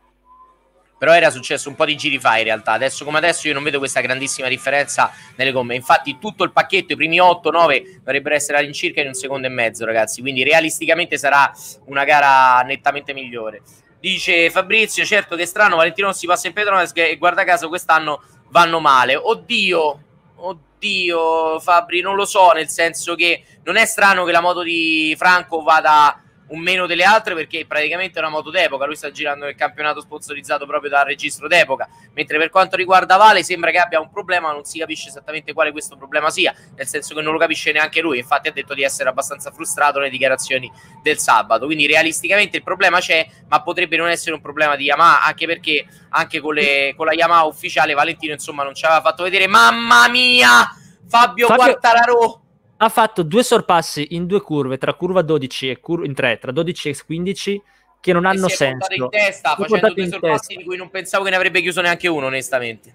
però 1.00 1.14
era 1.14 1.32
successo 1.32 1.70
un 1.70 1.76
po' 1.76 1.86
di 1.86 1.96
giri 1.96 2.20
fa 2.20 2.38
in 2.38 2.44
realtà. 2.44 2.74
Adesso 2.74 3.06
come 3.06 3.20
adesso 3.20 3.48
io 3.48 3.54
non 3.54 3.64
vedo 3.64 3.80
questa 3.80 4.02
grandissima 4.02 4.50
differenza 4.50 5.10
nelle 5.38 5.54
gomme. 5.54 5.74
Infatti 5.74 6.18
tutto 6.20 6.44
il 6.44 6.52
pacchetto, 6.52 6.92
i 6.92 6.96
primi 6.98 7.20
8-9 7.20 8.00
dovrebbero 8.04 8.36
essere 8.36 8.58
all'incirca 8.58 9.00
in 9.00 9.08
un 9.08 9.14
secondo 9.14 9.48
e 9.48 9.50
mezzo, 9.50 9.86
ragazzi. 9.86 10.20
Quindi 10.20 10.44
realisticamente 10.44 11.18
sarà 11.18 11.50
una 11.86 12.04
gara 12.04 12.60
nettamente 12.66 13.14
migliore. 13.14 13.62
Dice 14.00 14.50
Fabrizio, 14.50 15.04
certo 15.04 15.36
che 15.36 15.44
è 15.44 15.46
strano, 15.46 15.76
Valentino 15.76 16.08
non 16.08 16.16
si 16.16 16.26
passa 16.26 16.48
in 16.48 16.54
Petronas 16.54 16.92
e 16.94 17.18
guarda 17.18 17.44
caso 17.44 17.68
quest'anno 17.68 18.22
vanno 18.50 18.80
male. 18.80 19.16
Oddio, 19.16 20.04
oddio 20.36 21.60
Fabri, 21.60 22.00
non 22.00 22.16
lo 22.16 22.26
so, 22.26 22.52
nel 22.52 22.70
senso 22.70 23.16
che 23.16 23.44
non 23.64 23.76
è 23.76 23.86
strano 23.86 24.24
che 24.24 24.32
la 24.32 24.42
moto 24.42 24.62
di 24.64 25.14
Franco 25.18 25.62
vada 25.62 26.24
un 26.50 26.60
meno 26.60 26.86
delle 26.86 27.04
altre 27.04 27.36
perché 27.36 27.66
praticamente 27.66 28.18
è 28.18 28.22
una 28.22 28.32
moto 28.32 28.50
d'epoca, 28.50 28.86
lui 28.86 28.96
sta 28.96 29.12
girando 29.12 29.46
nel 29.46 29.56
campionato 29.56 30.02
sponsorizzato 30.02 30.66
proprio 30.66 30.90
dal 30.90 31.06
registro 31.06 31.48
d'epoca, 31.48 31.88
mentre 32.14 32.38
per 32.38 32.50
quanto 32.50 32.76
riguarda 32.76 33.18
Vale 33.18 33.44
sembra 33.44 33.72
che 33.72 33.78
abbia 33.78 34.00
un 34.00 34.10
problema, 34.10 34.48
ma 34.48 34.54
non 34.54 34.66
si 34.66 34.80
capisce 34.80 35.10
esattamente 35.10 35.54
quale 35.54 35.72
questo 35.72 35.98
problema 35.98 36.30
sia, 36.30 36.54
nel 36.76 36.88
senso 36.88 37.14
che 37.14 37.22
non 37.22 37.34
lo 37.34 37.40
capisce 37.40 37.72
neanche 37.72 38.02
lui, 38.02 38.20
infatti 38.20 38.48
ha 38.48 38.52
detto 38.52 38.74
di 38.74 38.84
essere 38.84 39.10
abbastanza 39.10 39.52
frustrato 39.52 40.00
nelle 40.00 40.10
dichiarazioni 40.10 40.72
del 41.02 41.18
sabato, 41.18 41.66
quindi 41.66 41.88
realisticamente 41.88 42.58
il 42.58 42.64
problema 42.64 43.00
c'è, 43.00 43.28
ma 43.48 43.62
potrebbe 43.62 43.98
non 43.98 44.10
essere 44.10 44.36
un 44.36 44.42
problema 44.42 44.76
di 44.76 44.86
Yamaha, 44.86 45.24
anche 45.24 45.46
perché 45.46 45.86
anche 46.10 46.40
con, 46.40 46.54
le, 46.54 46.94
con 46.96 47.06
la 47.06 47.14
Yamaha 47.14 47.46
ufficiale 47.46 47.94
Valentino 47.94 48.34
insomma 48.34 48.64
non 48.64 48.74
ci 48.74 48.86
aveva 48.86 49.02
fatto 49.02 49.24
vedere, 49.24 49.48
mamma 49.48 50.08
mia, 50.08 50.74
Fabio, 51.08 51.48
Fabio- 51.48 51.64
Quartararo! 51.64 52.42
Ha 52.82 52.90
fatto 52.90 53.24
due 53.24 53.44
sorpassi 53.44 54.08
in 54.16 54.26
due 54.26 54.42
curve 54.42 54.78
tra 54.78 54.94
curva 54.94 55.22
12 55.22 55.70
e 55.70 55.80
curva 55.80 56.06
in 56.06 56.14
tre 56.14 56.38
tra 56.38 56.52
12 56.52 56.90
e 56.90 56.96
15 57.06 57.62
che 58.00 58.14
non 58.14 58.26
hanno 58.26 58.46
e 58.46 58.50
si 58.50 58.54
è 58.54 58.58
senso. 58.58 58.94
in 58.96 59.10
testa 59.10 59.56
Si 59.56 59.62
facendo 59.64 59.94
due 59.94 60.08
sorpassi 60.08 60.48
testa. 60.48 60.56
di 60.56 60.64
cui 60.64 60.78
non 60.78 60.90
pensavo 60.90 61.24
che 61.26 61.30
ne 61.32 61.36
avrebbe 61.36 61.60
chiuso 61.62 61.82
neanche 61.82 62.08
uno 62.08 62.28
onestamente. 62.28 62.94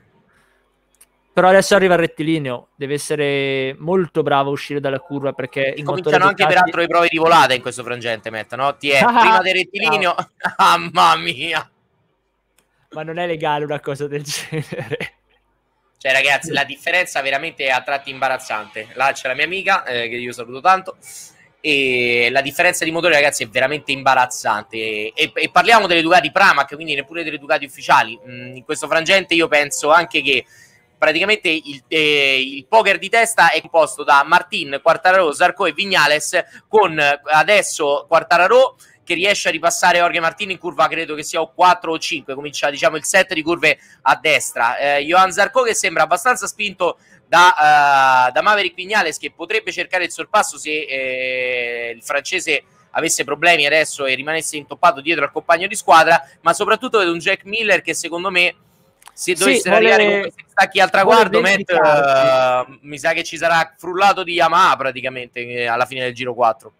Però 1.35 1.49
adesso 1.49 1.75
arriva 1.75 1.95
il 1.95 2.01
rettilineo 2.01 2.69
deve 2.77 2.95
essere 2.95 3.75
molto 3.79 4.23
bravo 4.23 4.51
a 4.51 4.53
uscire 4.53 4.79
dalla 4.81 5.01
curva 5.01 5.33
perché 5.33 5.75
e 5.75 5.83
cominciano 5.83 6.25
anche 6.27 6.45
Ducati- 6.45 6.55
peraltro 6.55 6.81
le 6.81 6.87
prove 6.87 7.09
di 7.11 7.19
volata 7.19 7.55
in 7.55 7.61
questo 7.61 7.83
frangente 7.83 8.31
Matt, 8.31 8.55
no? 8.55 8.77
Ti 8.77 8.91
è 8.91 9.01
Ah, 9.01 9.11
prima 9.21 9.39
del 9.43 9.55
rettilineo 9.55 10.15
mamma 10.59 11.17
mia. 11.17 11.69
Ma 12.93 13.03
non 13.03 13.19
è 13.19 13.27
legale 13.27 13.65
una 13.65 13.81
cosa 13.81 14.07
del 14.07 14.23
genere 14.23 15.15
Cioè, 16.05 16.13
ragazzi, 16.13 16.51
la 16.51 16.65
differenza 16.65 17.23
veramente 17.23 17.65
è 17.65 17.71
a 17.71 17.81
tratti 17.81 18.11
imbarazzante. 18.11 18.89
Là 18.93 19.13
c'è 19.13 19.27
la 19.27 19.35
mia 19.35 19.47
amica, 19.47 19.85
eh, 19.85 20.07
che 20.11 20.17
io 20.17 20.33
saluto 20.33 20.61
tanto. 20.61 20.99
E 21.63 22.29
la 22.31 22.43
differenza 22.43 22.85
di 22.85 22.91
motore, 22.91 23.15
ragazzi, 23.15 23.45
è 23.45 23.49
veramente 23.49 23.91
imbarazzante. 23.91 24.77
E, 24.77 25.33
e 25.33 25.49
parliamo 25.51 25.87
delle 25.87 26.03
Ducati 26.03 26.31
Pramac, 26.31 26.75
quindi 26.75 26.95
neppure 26.95 27.25
delle 27.25 27.39
Ducati 27.39 27.65
ufficiali. 27.65 28.21
Mm, 28.29 28.57
in 28.57 28.65
questo 28.65 28.87
frangente, 28.87 29.33
io 29.33 29.49
penso 29.49 29.91
anche 29.93 30.21
che 30.21 30.45
praticamente 30.99 31.49
il, 31.49 31.83
eh, 31.89 32.39
il 32.39 32.67
poker 32.67 32.99
di 32.99 33.09
testa 33.09 33.51
è 33.51 33.63
composto 33.63 34.05
da 34.05 34.23
Martin, 34.27 34.81
Quartararo, 34.83 35.33
Zarco 35.33 35.65
e 35.65 35.73
Vignales, 35.73 36.39
con 36.69 37.01
adesso 37.33 38.05
Quartararo 38.07 38.77
che 39.05 39.15
riesce 39.15 39.49
a 39.49 39.51
ripassare 39.51 39.99
Jorge 39.99 40.21
Martin 40.21 40.51
in 40.51 40.59
curva, 40.59 40.89
credo 40.89 41.15
che 41.15 41.23
sia 41.23 41.41
o 41.41 41.53
4 41.53 41.93
o 41.93 41.99
5, 41.99 42.35
comincia 42.35 42.71
diciamo 42.71 42.97
il 42.97 43.05
set 43.05 43.35
di 43.35 43.43
curve 43.43 43.79
a 44.03 44.19
destra. 44.21 44.77
Eh, 44.79 45.05
Johan 45.05 45.31
Zarco 45.31 45.63
che 45.63 45.75
sembra 45.75 46.03
abbastanza 46.03 46.47
spinto 46.47 46.99
da, 47.27 48.29
eh, 48.29 48.33
da 48.33 48.43
Maverick 48.43 48.75
Vignales 48.75 49.19
che 49.19 49.33
potrebbe 49.33 49.71
cercare 49.73 50.05
il 50.05 50.11
sorpasso 50.11 50.59
se 50.59 50.71
eh, 50.71 51.93
il 51.95 52.03
francese 52.03 52.65
avesse 52.97 53.25
problemi 53.25 53.67
adesso 53.67 54.07
e 54.07 54.15
rimanesse 54.15 54.57
intoppato 54.57 55.01
dietro 55.01 55.25
al 55.25 55.33
compagno 55.33 55.67
di 55.67 55.75
squadra, 55.75 56.23
ma 56.43 56.53
soprattutto 56.53 56.99
vedo 56.99 57.13
un 57.13 57.19
Jack 57.19 57.45
Miller 57.45 57.83
che 57.83 57.95
secondo 57.95 58.31
me 58.31 58.55
se 59.13 59.37
Sì, 59.37 59.45
dovessero 59.45 59.77
vuole- 59.77 59.93
arrivare 59.93 60.13
con 60.13 60.21
questi 60.23 60.45
stacchi 60.49 60.81
al 60.81 60.91
traguardo, 60.91 61.41
Matt, 61.41 61.71
eh, 61.71 62.79
mi 62.83 62.99
sa 62.99 63.13
che 63.13 63.23
ci 63.23 63.37
sarà 63.37 63.75
frullato 63.77 64.25
di 64.25 64.33
Yamaha 64.35 64.77
praticamente 64.77 65.41
eh, 65.41 65.67
alla 65.67 65.87
fine 65.87 66.03
del 66.03 66.15
giro 66.15 66.35
4. 66.35 66.73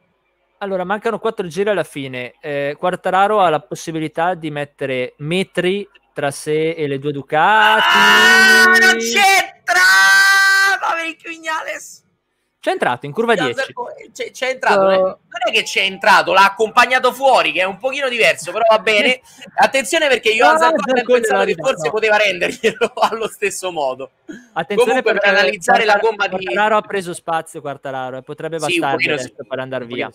Allora 0.59 0.85
mancano 0.85 1.19
quattro 1.19 1.47
giri 1.47 1.69
alla 1.71 1.85
fine 1.85 2.35
eh, 2.41 2.75
Quartararo 2.79 3.41
ha 3.41 3.49
la 3.51 3.61
possibilità 3.61 4.35
di 4.35 4.51
mettere 4.51 5.15
metri 5.19 5.89
tra 6.13 6.31
sé 6.31 6.71
e 6.71 6.87
le 6.87 6.99
due 6.99 7.13
Ducati 7.13 7.83
Ah, 7.87 8.65
non 8.67 8.97
c'entra! 8.99 9.83
Maverick 10.81 11.27
Vignales! 11.29 12.03
c'è 12.65 12.71
entrato 12.71 13.05
in 13.05 13.13
curva 13.13 13.35
10 13.35 13.55
C'è, 14.11 14.31
c'è 14.31 14.49
entrato. 14.49 14.81
Uh, 14.81 14.93
non 15.03 15.19
è 15.49 15.53
che 15.53 15.65
c'è 15.65 15.83
entrato, 15.83 16.33
l'ha 16.33 16.47
accompagnato 16.47 17.13
fuori, 17.13 17.53
che 17.53 17.61
è 17.61 17.65
un 17.65 17.77
pochino 17.77 18.09
diverso, 18.09 18.53
però 18.53 18.65
va 18.67 18.79
bene. 18.79 19.21
Attenzione 19.57 20.09
perché 20.09 20.31
io 20.31 20.51
No, 20.51 20.57
Zarco 20.57 20.83
pensavo 21.05 21.45
che 21.45 21.55
forse 21.59 21.85
no. 21.87 21.91
poteva 21.91 22.17
renderglielo 22.17 22.93
allo 23.11 23.29
stesso 23.29 23.71
modo. 23.71 24.13
Attenzione 24.55 25.03
Comunque, 25.03 25.13
per 25.13 25.29
analizzare 25.37 25.85
la 25.85 25.99
gomma 25.99 26.27
di- 26.27 26.37
Quartararo 26.43 26.77
ha 26.79 26.81
preso 26.81 27.13
spazio 27.13 27.61
Quartararo 27.61 28.17
e 28.17 28.23
potrebbe 28.23 28.59
Sì, 28.61 28.81
adesso 28.83 29.25
sì. 29.25 29.35
per 29.47 29.59
andare 29.59 29.85
via 29.85 30.11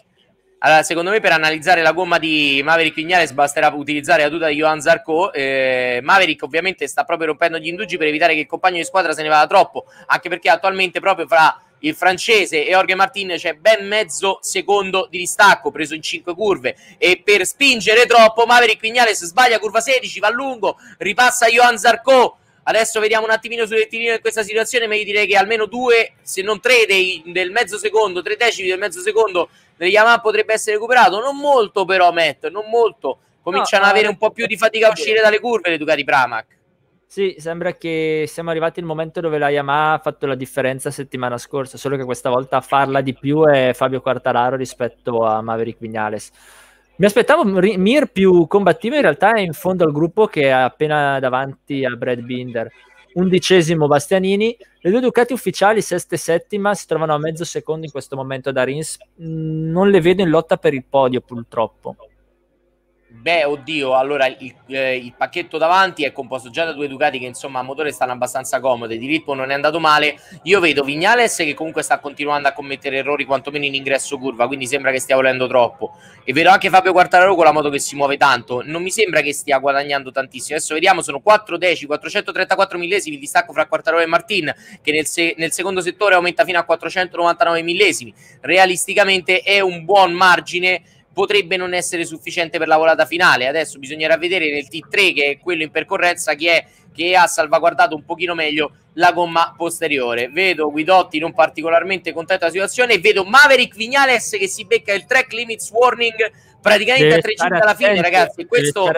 Allora, 0.62 0.84
secondo 0.84 1.10
me 1.12 1.22
per 1.22 1.32
analizzare 1.32 1.82
la 1.82 1.93
gomma 1.93 2.18
di 2.18 2.60
Maverick 2.62 2.93
Vignales 2.93 3.32
basterà 3.32 3.70
utilizzare 3.74 4.24
la 4.24 4.30
tuta 4.30 4.47
di 4.47 4.55
Johan 4.55 4.82
Zarco. 4.82 5.32
Eh, 5.32 6.01
Maverick 6.03 6.43
ovviamente 6.43 6.86
sta 6.86 7.05
proprio 7.05 7.28
rompendo 7.28 7.57
gli 7.57 7.68
indugi 7.68 7.95
per 7.95 8.07
evitare 8.07 8.34
che 8.34 8.41
il 8.41 8.45
compagno 8.45 8.76
di 8.76 8.84
squadra 8.84 9.14
se 9.14 9.22
ne 9.22 9.30
vada 9.30 9.47
troppo, 9.47 9.86
anche 10.07 10.28
perché 10.28 10.49
attualmente 10.49 10.99
proprio 10.99 11.28
fra 11.28 11.62
il 11.80 11.95
francese 11.95 12.66
e 12.66 12.72
Jorge 12.72 12.93
Martin 12.95 13.36
c'è 13.38 13.53
ben 13.53 13.88
mezzo 13.88 14.39
secondo 14.41 15.07
di 15.10 15.20
distacco 15.20 15.72
preso 15.72 15.93
in 15.93 16.01
5 16.01 16.34
curve 16.34 16.76
e 16.97 17.22
per 17.24 17.45
spingere 17.45 18.05
troppo 18.05 18.45
Maverick 18.45 18.82
Vignales 18.82 19.24
sbaglia 19.24 19.60
curva 19.60 19.80
16, 19.80 20.20
va 20.20 20.30
lungo, 20.30 20.78
ripassa 20.97 21.47
Johan 21.47 21.78
Zarco 21.78 22.39
Adesso 22.70 22.99
vediamo 22.99 23.26
un 23.26 23.32
attimino 23.32 23.65
sul 23.65 23.78
rettilineo 23.78 24.13
in 24.13 24.22
questa 24.22 24.43
situazione, 24.43 24.86
ma 24.86 24.93
io 24.93 25.03
direi 25.03 25.26
che 25.26 25.36
almeno 25.36 25.65
due, 25.65 26.13
se 26.22 26.43
non 26.43 26.59
tre 26.59 26.86
dei, 26.88 27.24
del 27.26 27.49
mezzo 27.49 27.80
secondo, 27.80 28.22
tre 28.22 28.36
decimi 28.36 28.67
del 28.67 28.78
mezzo 28.78 29.01
secondo 29.01 29.49
degli 29.76 29.93
Yamaha 29.93 30.20
potrebbe 30.20 30.53
essere 30.53 30.76
recuperato. 30.76 31.20
Non 31.20 31.36
molto 31.38 31.84
però, 31.86 32.11
Matt, 32.11 32.47
non 32.49 32.70
molto. 32.70 33.22
Cominciano 33.41 33.86
No, 33.86 33.89
ad 33.89 33.95
avere 33.95 34.09
un 34.09 34.17
po' 34.17 34.30
più 34.30 34.45
di 34.45 34.55
fatica 34.55 34.88
a 34.88 34.91
uscire 34.91 35.20
dalle 35.20 35.39
curve 35.39 35.72
le 35.72 35.78
Ducati 35.80 36.03
Pramac. 36.03 36.45
Sì, 37.07 37.38
sembra 37.39 37.76
che 37.76 38.26
siamo 38.28 38.51
arrivati 38.51 38.80
al 38.80 38.86
momento 38.86 39.20
dove 39.20 39.39
la 39.39 39.49
Yamaha 39.49 39.93
ha 39.93 39.97
fatto 39.97 40.28
la 40.28 40.36
differenza 40.36 40.91
settimana 40.91 41.39
scorsa, 41.39 41.76
solo 41.76 41.97
che 41.97 42.03
questa 42.03 42.30
volta 42.30 42.57
a 42.57 42.61
farla 42.61 43.01
di 43.01 43.15
più 43.15 43.47
è 43.47 43.72
Fabio 43.74 43.99
Quartararo 43.99 44.55
rispetto 44.55 45.26
a 45.26 45.41
Maverick 45.41 45.80
Vignales. 45.80 46.30
Mi 47.00 47.06
aspettavo 47.06 47.45
Mir 47.45 48.12
più 48.12 48.45
combattivo, 48.45 48.95
in 48.95 49.02
realtà 49.04 49.32
è 49.32 49.39
in 49.39 49.54
fondo 49.54 49.86
al 49.86 49.93
gruppo 49.93 50.26
che 50.26 50.41
è 50.41 50.50
appena 50.50 51.18
davanti 51.20 51.86
a 51.86 51.91
Brad 51.91 52.20
Binder. 52.20 52.70
Undicesimo 53.14 53.88
Bastianini, 53.88 54.54
le 54.82 54.91
due 54.91 55.00
Ducati 55.00 55.32
ufficiali, 55.32 55.82
sesta 55.82 56.16
e 56.16 56.18
settima, 56.18 56.74
si 56.74 56.88
trovano 56.88 57.14
a 57.14 57.18
mezzo 57.18 57.45
secondo 57.45 57.86
in 57.86 57.91
questo 57.91 58.18
momento 58.18 58.52
da 58.52 58.64
Rins. 58.64 58.97
Non 59.16 59.89
le 59.89 60.02
vedo 60.02 60.24
in 60.24 60.30
lotta 60.30 60.58
per 60.58 60.74
il 60.74 60.84
podio, 60.84 61.22
purtroppo. 61.22 61.95
Beh, 63.12 63.43
oddio, 63.43 63.95
allora 63.95 64.28
il, 64.28 64.53
eh, 64.68 64.95
il 64.95 65.16
pacchetto 65.18 65.57
davanti 65.57 66.03
è 66.03 66.12
composto 66.12 66.51
già 66.51 66.64
da 66.64 66.74
due 66.74 66.88
Ducati 66.88 67.18
che 67.18 67.26
insomma 67.26 67.57
a 67.57 67.64
motore 67.64 67.91
stanno 67.91 68.12
abbastanza 68.12 68.60
comode, 68.60 68.99
di 68.99 69.07
ritmo 69.07 69.34
non 69.34 69.49
è 69.49 69.55
andato 69.55 69.80
male. 69.80 70.20
Io 70.43 70.60
vedo 70.60 70.84
Vignales 70.84 71.38
che 71.38 71.55
comunque 71.55 71.82
sta 71.82 71.97
continuando 71.97 72.47
a 72.47 72.53
commettere 72.53 72.97
errori 72.97 73.26
quantomeno 73.26 73.66
in 73.66 73.74
ingresso 73.74 74.20
curva, 74.20 74.45
quindi 74.45 74.68
sembra 74.68 74.91
che 74.91 74.99
stia 74.99 75.16
volendo 75.16 75.47
troppo. 75.47 75.97
E 76.24 76.34
vedo 76.34 76.49
anche 76.51 76.70
Fabio 76.70 76.91
Quartararo 76.91 77.34
con 77.34 77.45
la 77.45 77.51
moto 77.51 77.70
che 77.70 77.80
si 77.80 77.95
muove 77.95 78.16
tanto, 78.16 78.62
non 78.64 78.84
mi 78.84 78.91
sembra 78.91 79.22
che 79.22 79.34
stia 79.34 79.57
guadagnando 79.57 80.12
tantissimo. 80.12 80.57
Adesso 80.57 80.76
vediamo, 80.76 81.01
sono 81.01 81.20
4 81.20 81.57
decimi, 81.57 81.88
434 81.88 82.78
millesimi 82.78 83.16
il 83.16 83.22
distacco 83.22 83.53
fra 83.53 83.66
Quartararo 83.66 84.03
e 84.03 84.05
Martin, 84.05 84.53
che 84.84 84.91
nel, 84.91 85.07
se- 85.07 85.34
nel 85.36 85.51
secondo 85.51 85.82
settore 85.82 86.14
aumenta 86.14 86.45
fino 86.45 86.60
a 86.60 86.64
499 86.64 87.64
millesimi. 87.64 88.14
Realisticamente 88.41 89.39
è 89.39 89.62
un 89.62 89.84
buon 89.84 90.14
margine 90.14 90.84
potrebbe 91.14 91.57
non 91.57 91.74
essere 91.74 92.05
sufficiente 92.05 92.57
per 92.57 92.68
la 92.68 92.78
volata 92.78 93.05
finale. 93.05 93.47
Adesso 93.47 93.80
bisognerà 93.80 94.18
vedere 94.18 94.51
nel 94.51 94.68
T3, 94.70 95.14
che 95.14 95.26
è 95.26 95.38
quello 95.39 95.64
in 95.64 95.72
percorrenza, 95.72 96.34
chi 96.34 96.47
è 96.47 96.66
che 96.93 97.16
ha 97.16 97.28
salvaguardato 97.28 97.95
un 97.95 98.03
pochino 98.03 98.36
meglio 98.36 98.72
la 98.93 99.12
gomma 99.12 99.53
posteriore. 99.55 100.28
Vedo 100.30 100.72
Guidotti 100.72 101.20
non 101.20 101.34
particolarmente 101.34 102.12
contento 102.12 102.45
della 102.45 102.51
situazione, 102.51 102.99
vedo 102.99 103.24
Maverick 103.24 103.76
Vignales 103.76 104.30
che 104.32 104.47
si 104.47 104.66
becca 104.66 104.93
il 104.93 105.05
track 105.05 105.32
limits 105.32 105.70
warning 105.72 106.32
praticamente 106.62 107.07
Deve 107.07 107.20
a 107.20 107.22
3 107.22 107.34
stare 107.36 107.60
alla 107.60 107.76
fine, 107.76 108.01
ragazzi. 108.01 108.45
Questo 108.45 108.91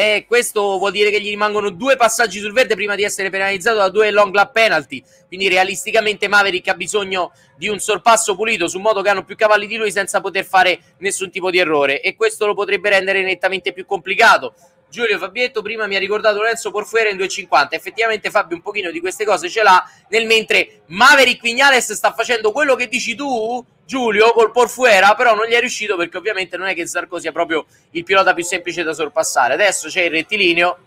eh, 0.00 0.24
questo 0.26 0.78
vuol 0.78 0.92
dire 0.92 1.10
che 1.10 1.20
gli 1.20 1.28
rimangono 1.28 1.68
due 1.68 1.94
passaggi 1.96 2.40
sul 2.40 2.54
verde 2.54 2.74
prima 2.74 2.94
di 2.94 3.02
essere 3.02 3.28
penalizzato 3.28 3.76
da 3.76 3.90
due 3.90 4.10
long 4.10 4.32
lap 4.32 4.50
penalty. 4.50 5.04
Quindi 5.26 5.46
realisticamente 5.46 6.26
Maverick 6.26 6.68
ha 6.68 6.74
bisogno 6.74 7.32
di 7.54 7.68
un 7.68 7.78
sorpasso 7.78 8.34
pulito 8.34 8.66
su 8.66 8.78
modo 8.78 9.02
che 9.02 9.10
hanno 9.10 9.24
più 9.24 9.36
cavalli 9.36 9.66
di 9.66 9.76
lui 9.76 9.92
senza 9.92 10.22
poter 10.22 10.46
fare 10.46 10.80
nessun 11.00 11.30
tipo 11.30 11.50
di 11.50 11.58
errore. 11.58 12.00
E 12.00 12.16
questo 12.16 12.46
lo 12.46 12.54
potrebbe 12.54 12.88
rendere 12.88 13.22
nettamente 13.22 13.74
più 13.74 13.84
complicato. 13.84 14.54
Giulio 14.90 15.18
Fabietto 15.18 15.62
prima 15.62 15.86
mi 15.86 15.94
ha 15.96 15.98
ricordato 15.98 16.36
Lorenzo 16.38 16.70
Porfuera 16.70 17.08
in 17.08 17.16
2.50 17.16 17.68
effettivamente 17.70 18.30
Fabio 18.30 18.56
un 18.56 18.62
pochino 18.62 18.90
di 18.90 19.00
queste 19.00 19.24
cose 19.24 19.48
ce 19.48 19.62
l'ha 19.62 19.82
nel 20.08 20.26
mentre 20.26 20.80
Maverick 20.86 21.40
Vignales 21.40 21.92
sta 21.92 22.12
facendo 22.12 22.50
quello 22.52 22.74
che 22.74 22.88
dici 22.88 23.14
tu 23.14 23.64
Giulio 23.84 24.32
col 24.32 24.50
Porfuera 24.52 25.14
però 25.14 25.34
non 25.34 25.46
gli 25.46 25.52
è 25.52 25.60
riuscito 25.60 25.96
perché 25.96 26.16
ovviamente 26.16 26.56
non 26.56 26.66
è 26.66 26.74
che 26.74 26.86
Zarco 26.86 27.18
sia 27.18 27.32
proprio 27.32 27.64
il 27.92 28.04
pilota 28.04 28.34
più 28.34 28.44
semplice 28.44 28.82
da 28.82 28.92
sorpassare 28.92 29.54
adesso 29.54 29.88
c'è 29.88 30.02
il 30.02 30.10
rettilineo 30.10 30.78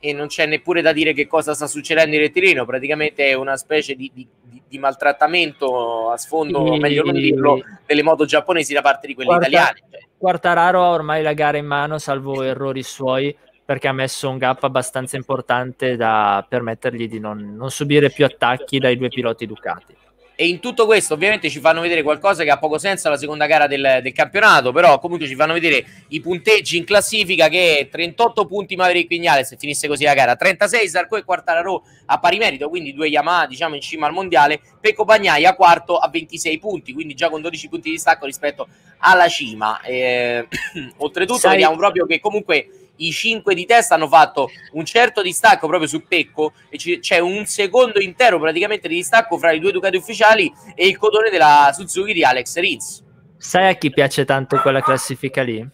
e 0.00 0.12
non 0.12 0.28
c'è 0.28 0.46
neppure 0.46 0.80
da 0.80 0.92
dire 0.92 1.12
che 1.12 1.26
cosa 1.26 1.54
sta 1.54 1.66
succedendo 1.66 2.14
in 2.14 2.20
rettilineo 2.22 2.64
praticamente 2.64 3.26
è 3.26 3.32
una 3.34 3.56
specie 3.56 3.94
di, 3.96 4.08
di- 4.14 4.26
di- 4.68 4.78
maltrattamento 4.78 6.10
a 6.10 6.16
sfondo 6.16 6.72
Sì. 6.74 6.78
meglio 6.78 7.02
non 7.02 7.14
dirlo 7.14 7.60
delle 7.84 8.02
moto 8.02 8.24
giapponesi 8.24 8.72
da 8.72 8.80
parte 8.82 9.06
di 9.08 9.14
quelli 9.14 9.30
Guarda- 9.30 9.46
italiani 9.48 9.80
cioè. 9.90 10.06
Quartararo 10.18 10.82
ha 10.82 10.90
ormai 10.90 11.22
la 11.22 11.32
gara 11.32 11.58
in 11.58 11.66
mano, 11.66 11.98
salvo 11.98 12.42
errori 12.42 12.82
suoi, 12.82 13.34
perché 13.64 13.86
ha 13.86 13.92
messo 13.92 14.28
un 14.28 14.36
gap 14.36 14.64
abbastanza 14.64 15.16
importante 15.16 15.94
da 15.94 16.44
permettergli 16.48 17.08
di 17.08 17.20
non, 17.20 17.54
non 17.54 17.70
subire 17.70 18.10
più 18.10 18.24
attacchi 18.24 18.78
dai 18.78 18.96
due 18.96 19.08
piloti 19.08 19.46
Ducati. 19.46 19.96
E 20.40 20.46
in 20.46 20.60
tutto 20.60 20.86
questo, 20.86 21.14
ovviamente, 21.14 21.50
ci 21.50 21.58
fanno 21.58 21.80
vedere 21.80 22.04
qualcosa 22.04 22.44
che 22.44 22.50
ha 22.52 22.58
poco 22.58 22.78
senso 22.78 23.08
alla 23.08 23.16
seconda 23.16 23.46
gara 23.46 23.66
del, 23.66 23.98
del 24.00 24.12
campionato. 24.12 24.70
Però, 24.70 25.00
comunque, 25.00 25.26
ci 25.26 25.34
fanno 25.34 25.52
vedere 25.52 25.84
i 26.10 26.20
punteggi 26.20 26.76
in 26.76 26.84
classifica: 26.84 27.48
che 27.48 27.88
38 27.90 28.46
punti 28.46 28.76
Maverick 28.76 29.08
Vignales 29.08 29.48
se 29.48 29.56
finisse 29.58 29.88
così 29.88 30.04
la 30.04 30.14
gara, 30.14 30.36
36 30.36 30.88
Zarco 30.88 31.16
e 31.16 31.24
Quartararo 31.24 31.82
a 32.06 32.20
pari 32.20 32.38
merito, 32.38 32.68
quindi 32.68 32.94
due 32.94 33.08
Yamaha, 33.08 33.48
diciamo, 33.48 33.74
in 33.74 33.80
cima 33.80 34.06
al 34.06 34.12
mondiale. 34.12 34.60
Pecco 34.80 35.04
Bagnaia 35.04 35.56
quarto 35.56 35.96
a 35.96 36.08
26 36.08 36.58
punti, 36.60 36.92
quindi 36.92 37.14
già 37.14 37.30
con 37.30 37.40
12 37.40 37.68
punti 37.68 37.90
di 37.90 37.98
stacco 37.98 38.24
rispetto 38.24 38.68
alla 38.98 39.26
cima. 39.26 39.80
Eh, 39.80 40.46
oltretutto, 40.98 41.40
Sai- 41.40 41.50
vediamo 41.50 41.76
proprio 41.76 42.06
che 42.06 42.20
comunque 42.20 42.87
i 42.98 43.10
5 43.12 43.54
di 43.54 43.66
testa 43.66 43.94
hanno 43.96 44.08
fatto 44.08 44.48
un 44.72 44.84
certo 44.84 45.22
distacco 45.22 45.66
proprio 45.66 45.88
su 45.88 46.06
Pecco 46.06 46.52
e 46.68 46.78
ci- 46.78 46.98
c'è 47.00 47.18
un 47.18 47.44
secondo 47.46 48.00
intero 48.00 48.38
praticamente 48.40 48.88
di 48.88 48.94
distacco 48.96 49.36
fra 49.38 49.52
i 49.52 49.58
due 49.60 49.72
Ducati 49.72 49.96
ufficiali 49.96 50.52
e 50.74 50.86
il 50.86 50.96
codone 50.96 51.30
della 51.30 51.70
Suzuki 51.74 52.12
di 52.12 52.24
Alex 52.24 52.58
Rins. 52.58 53.04
Sai 53.36 53.68
a 53.68 53.74
chi 53.74 53.90
piace 53.90 54.24
tanto 54.24 54.56
quella 54.60 54.80
classifica 54.80 55.42
lì? 55.42 55.66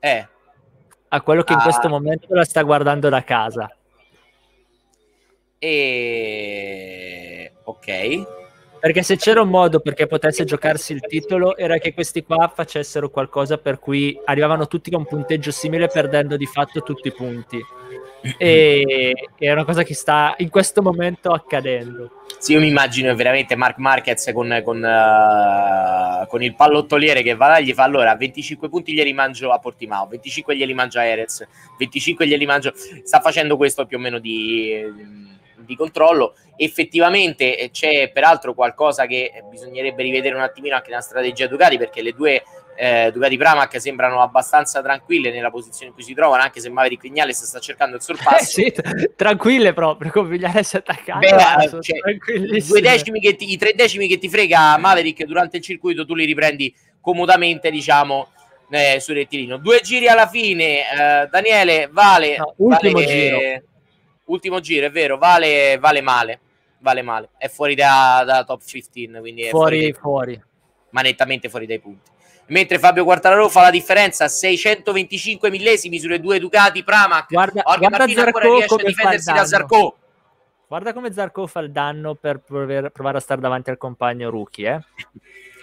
Eh, 0.00 0.28
A 1.12 1.20
quello 1.22 1.42
che 1.42 1.52
in 1.52 1.58
Ah. 1.58 1.62
questo 1.62 1.88
momento 1.88 2.26
la 2.34 2.44
sta 2.44 2.62
guardando 2.62 3.08
da 3.08 3.22
casa. 3.24 3.68
e... 6.20 7.52
ok. 7.64 8.38
Perché 8.80 9.02
se 9.02 9.16
c'era 9.16 9.42
un 9.42 9.50
modo 9.50 9.80
perché 9.80 10.06
potesse 10.06 10.44
giocarsi 10.44 10.94
il 10.94 11.00
titolo 11.00 11.54
era 11.54 11.76
che 11.76 11.92
questi 11.92 12.24
qua 12.24 12.50
facessero 12.52 13.10
qualcosa 13.10 13.58
per 13.58 13.78
cui 13.78 14.18
arrivavano 14.24 14.66
tutti 14.66 14.90
con 14.90 15.00
un 15.00 15.06
punteggio 15.06 15.50
simile 15.50 15.88
perdendo 15.88 16.38
di 16.38 16.46
fatto 16.46 16.82
tutti 16.82 17.08
i 17.08 17.12
punti. 17.12 17.62
E 18.38 19.14
è 19.38 19.52
una 19.52 19.64
cosa 19.64 19.82
che 19.82 19.94
sta 19.94 20.34
in 20.38 20.48
questo 20.48 20.82
momento 20.82 21.30
accadendo. 21.30 22.10
Sì, 22.38 22.52
io 22.52 22.60
mi 22.60 22.68
immagino 22.68 23.14
veramente 23.14 23.54
Mark 23.54 23.76
Marquez 23.78 24.30
con, 24.32 24.62
con, 24.64 24.82
eh, 24.82 26.26
con 26.26 26.42
il 26.42 26.54
pallottoliere 26.54 27.22
che 27.22 27.34
va 27.34 27.48
là 27.48 27.56
e 27.58 27.64
gli 27.64 27.74
fa 27.74 27.82
allora 27.82 28.14
25 28.16 28.70
punti 28.70 28.94
glieli 28.94 29.12
mangio 29.12 29.50
a 29.50 29.58
Portimao, 29.58 30.06
25 30.06 30.56
glieli 30.56 30.72
mangio 30.72 30.98
a 30.98 31.04
Erez, 31.04 31.46
25 31.78 32.26
glieli 32.26 32.46
mangio... 32.46 32.72
Sta 33.04 33.20
facendo 33.20 33.56
questo 33.58 33.84
più 33.84 33.98
o 33.98 34.00
meno 34.00 34.18
di, 34.18 34.82
di 35.70 35.76
controllo. 35.76 36.34
Effettivamente 36.56 37.56
eh, 37.58 37.70
c'è 37.70 38.10
peraltro 38.12 38.52
qualcosa 38.54 39.06
che 39.06 39.32
bisognerebbe 39.48 40.02
rivedere 40.02 40.34
un 40.34 40.42
attimino 40.42 40.74
anche 40.74 40.90
nella 40.90 41.00
strategia 41.00 41.46
Ducati 41.46 41.78
perché 41.78 42.02
le 42.02 42.12
due 42.12 42.42
eh, 42.76 43.10
Ducati 43.12 43.36
Pramac 43.36 43.80
sembrano 43.80 44.20
abbastanza 44.20 44.82
tranquille 44.82 45.30
nella 45.30 45.50
posizione 45.50 45.88
in 45.88 45.94
cui 45.94 46.02
si 46.02 46.14
trovano 46.14 46.42
anche 46.42 46.60
se 46.60 46.68
Maverick 46.70 47.02
Vignales 47.02 47.42
sta 47.44 47.58
cercando 47.60 47.96
il 47.96 48.02
Eh 48.02 48.04
sorpasso. 48.04 48.44
sì, 48.44 48.72
t- 48.72 49.14
tranquille 49.14 49.72
proprio, 49.72 50.10
con 50.10 50.28
Vignales 50.28 50.74
attaccato. 50.74 51.18
Beh, 51.18 51.28
eh, 51.28 51.68
cioè, 51.82 51.96
i, 51.96 52.00
tranquillissime. 52.00 52.80
due 52.80 52.80
decimi 52.90 53.20
che 53.20 53.36
ti- 53.36 53.52
i 53.52 53.56
tre 53.56 53.74
decimi 53.74 54.06
che 54.08 54.18
ti 54.18 54.28
frega 54.28 54.76
Maverick 54.78 55.24
durante 55.24 55.58
il 55.58 55.62
circuito 55.62 56.04
tu 56.04 56.14
li 56.14 56.24
riprendi 56.24 56.74
comodamente 57.00 57.70
diciamo 57.70 58.28
eh, 58.70 59.00
sul 59.00 59.14
rettilineo 59.16 59.56
due 59.56 59.80
giri 59.80 60.06
alla 60.06 60.28
fine 60.28 60.80
eh, 60.80 61.28
Daniele 61.30 61.88
vale, 61.90 62.36
No, 62.36 62.54
ultimo 62.58 62.92
vale- 63.00 63.06
giro. 63.06 63.38
Ultimo 64.30 64.60
giro 64.60 64.86
è 64.86 64.90
vero 64.90 65.18
vale, 65.18 65.78
vale 65.78 66.00
male 66.00 66.40
vale 66.78 67.02
male 67.02 67.28
è 67.36 67.48
fuori 67.48 67.74
da, 67.74 68.22
da 68.24 68.44
top 68.44 68.62
15 68.68 69.10
quindi 69.20 69.42
è 69.42 69.50
fuori, 69.50 69.80
dai- 69.80 69.92
fuori. 69.92 70.42
ma 70.90 71.00
nettamente 71.02 71.48
fuori 71.48 71.66
dai 71.66 71.78
punti 71.78 72.10
mentre 72.46 72.78
Fabio 72.78 73.04
Quartararo 73.04 73.48
fa 73.48 73.62
la 73.62 73.70
differenza 73.70 74.26
625 74.26 75.50
millesimi 75.50 75.98
sulle 75.98 76.20
due 76.20 76.38
Ducati 76.38 76.82
Pramac 76.82 77.28
Guarda, 77.28 77.62
guarda 77.62 77.88
Martin 77.90 78.18
ancora 78.18 78.48
riesce 78.48 78.74
a 78.74 78.82
difendersi 78.84 79.32
da. 79.32 79.44
Zarco 79.44 79.96
Guarda 80.70 80.92
come 80.92 81.12
Zarco 81.12 81.48
fa 81.48 81.58
il 81.58 81.72
danno 81.72 82.14
per 82.14 82.38
prover- 82.38 82.90
provare 82.90 83.18
a 83.18 83.20
stare 83.20 83.40
davanti 83.40 83.70
al 83.70 83.76
compagno 83.76 84.30
rookie, 84.30 84.68
eh? 84.68 84.80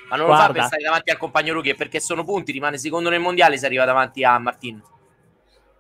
Ma 0.09 0.17
non 0.17 0.27
lo 0.27 0.33
fa 0.33 0.47
per 0.47 0.51
Guarda. 0.51 0.63
stare 0.65 0.83
davanti 0.83 1.11
al 1.11 1.17
compagno 1.17 1.53
rookie, 1.53 1.75
perché 1.75 2.01
sono 2.01 2.25
punti, 2.25 2.51
rimane 2.51 2.77
secondo 2.77 3.09
nel 3.09 3.21
mondiale 3.21 3.57
se 3.57 3.65
arriva 3.65 3.85
davanti 3.85 4.25
a 4.25 4.37
Martin. 4.37 4.83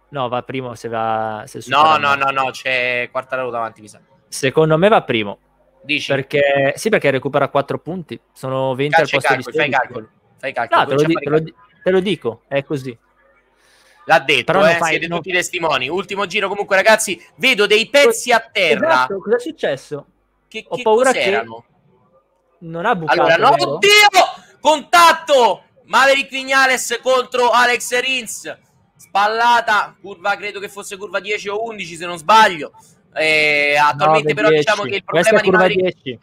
No, 0.09 0.27
va 0.29 0.41
primo 0.43 0.73
se 0.75 0.87
va... 0.87 1.43
Se 1.45 1.59
No, 1.67 1.97
no, 1.97 2.15
no, 2.15 2.29
no, 2.31 2.49
c'è 2.51 3.09
Quartararo 3.11 3.49
davanti, 3.49 3.81
mi 3.81 3.87
sa. 3.89 3.99
Secondo 4.27 4.77
me 4.77 4.87
va 4.87 5.01
primo. 5.03 5.39
Dici, 5.83 6.11
Perché, 6.11 6.73
sì, 6.75 6.89
perché 6.89 7.11
recupera 7.11 7.49
4 7.49 7.79
punti. 7.79 8.19
Sono 8.33 8.73
20 8.75 9.01
al 9.01 9.09
calci 9.09 9.15
i 9.15 9.17
posto 9.17 9.33
di 9.33 9.43
calcoli, 9.43 9.57
fai 9.57 9.67
i 9.67 9.71
16. 9.71 9.79
calcoli. 9.93 10.07
Fai 10.39 10.49
i 10.49 10.53
calcoli, 10.53 10.79
No, 10.79 10.85
te 10.87 10.93
lo, 10.95 11.03
di- 11.03 11.13
te, 11.13 11.29
lo 11.29 11.39
di- 11.39 11.53
te 11.83 11.91
lo 11.91 11.99
dico, 11.99 12.41
è 12.47 12.63
così. 12.63 12.97
L'ha 14.05 14.19
detto, 14.19 14.43
Però 14.53 14.59
non 14.59 14.69
eh, 14.69 14.77
fai- 14.77 14.89
siete 14.91 15.07
non- 15.07 15.17
tutti 15.17 15.31
testimoni. 15.33 15.89
Ultimo 15.89 16.25
giro 16.25 16.47
comunque, 16.47 16.75
ragazzi, 16.77 17.21
vedo 17.37 17.65
dei 17.67 17.89
pezzi 17.89 18.31
a 18.31 18.39
terra. 18.39 18.87
Esatto, 18.89 19.17
cosa 19.19 19.35
è 19.35 19.39
successo? 19.39 20.05
Che, 20.47 20.63
Ho 20.67 20.75
che 20.77 20.81
paura 20.81 21.11
cos'erano? 21.11 21.65
Non 22.59 22.85
ha 22.85 22.95
bucato, 22.95 23.19
Allora, 23.21 23.35
no, 23.35 23.49
vero? 23.55 23.71
oddio! 23.73 23.89
Contatto! 24.61 25.63
Maverick 25.85 26.29
Vignales 26.29 26.99
contro 27.01 27.49
Alex 27.49 27.97
Rins. 27.99 28.57
Spallata, 28.97 29.95
curva 30.01 30.35
credo 30.35 30.59
che 30.59 30.69
fosse 30.69 30.97
curva 30.97 31.19
10 31.19 31.49
o 31.49 31.63
11 31.63 31.95
se 31.95 32.05
non 32.05 32.17
sbaglio. 32.17 32.71
Eh, 33.13 33.75
attualmente 33.77 34.33
9, 34.33 34.33
però 34.33 34.49
10. 34.49 34.63
diciamo 34.63 34.83
che 34.83 34.95
il 34.95 35.03
problema 35.03 35.41
di 35.41 35.49
Maverick, 35.49 36.01
10. 36.03 36.19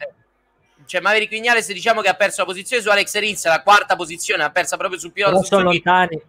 cioè 0.85 1.01
Maverick 1.01 1.31
Vignales 1.31 1.71
diciamo 1.71 2.01
che 2.01 2.09
ha 2.09 2.13
perso 2.13 2.41
la 2.41 2.47
posizione 2.47 2.81
su 2.81 2.89
Alex 2.89 3.17
Rins, 3.17 3.45
la 3.45 3.61
quarta 3.61 3.95
posizione, 3.95 4.43
ha 4.43 4.51
persa 4.51 4.77
proprio 4.77 4.99
sul 4.99 5.11
pilota 5.11 5.41
sono 5.41 5.61
Suzuki 5.61 5.81
lontani. 5.83 6.21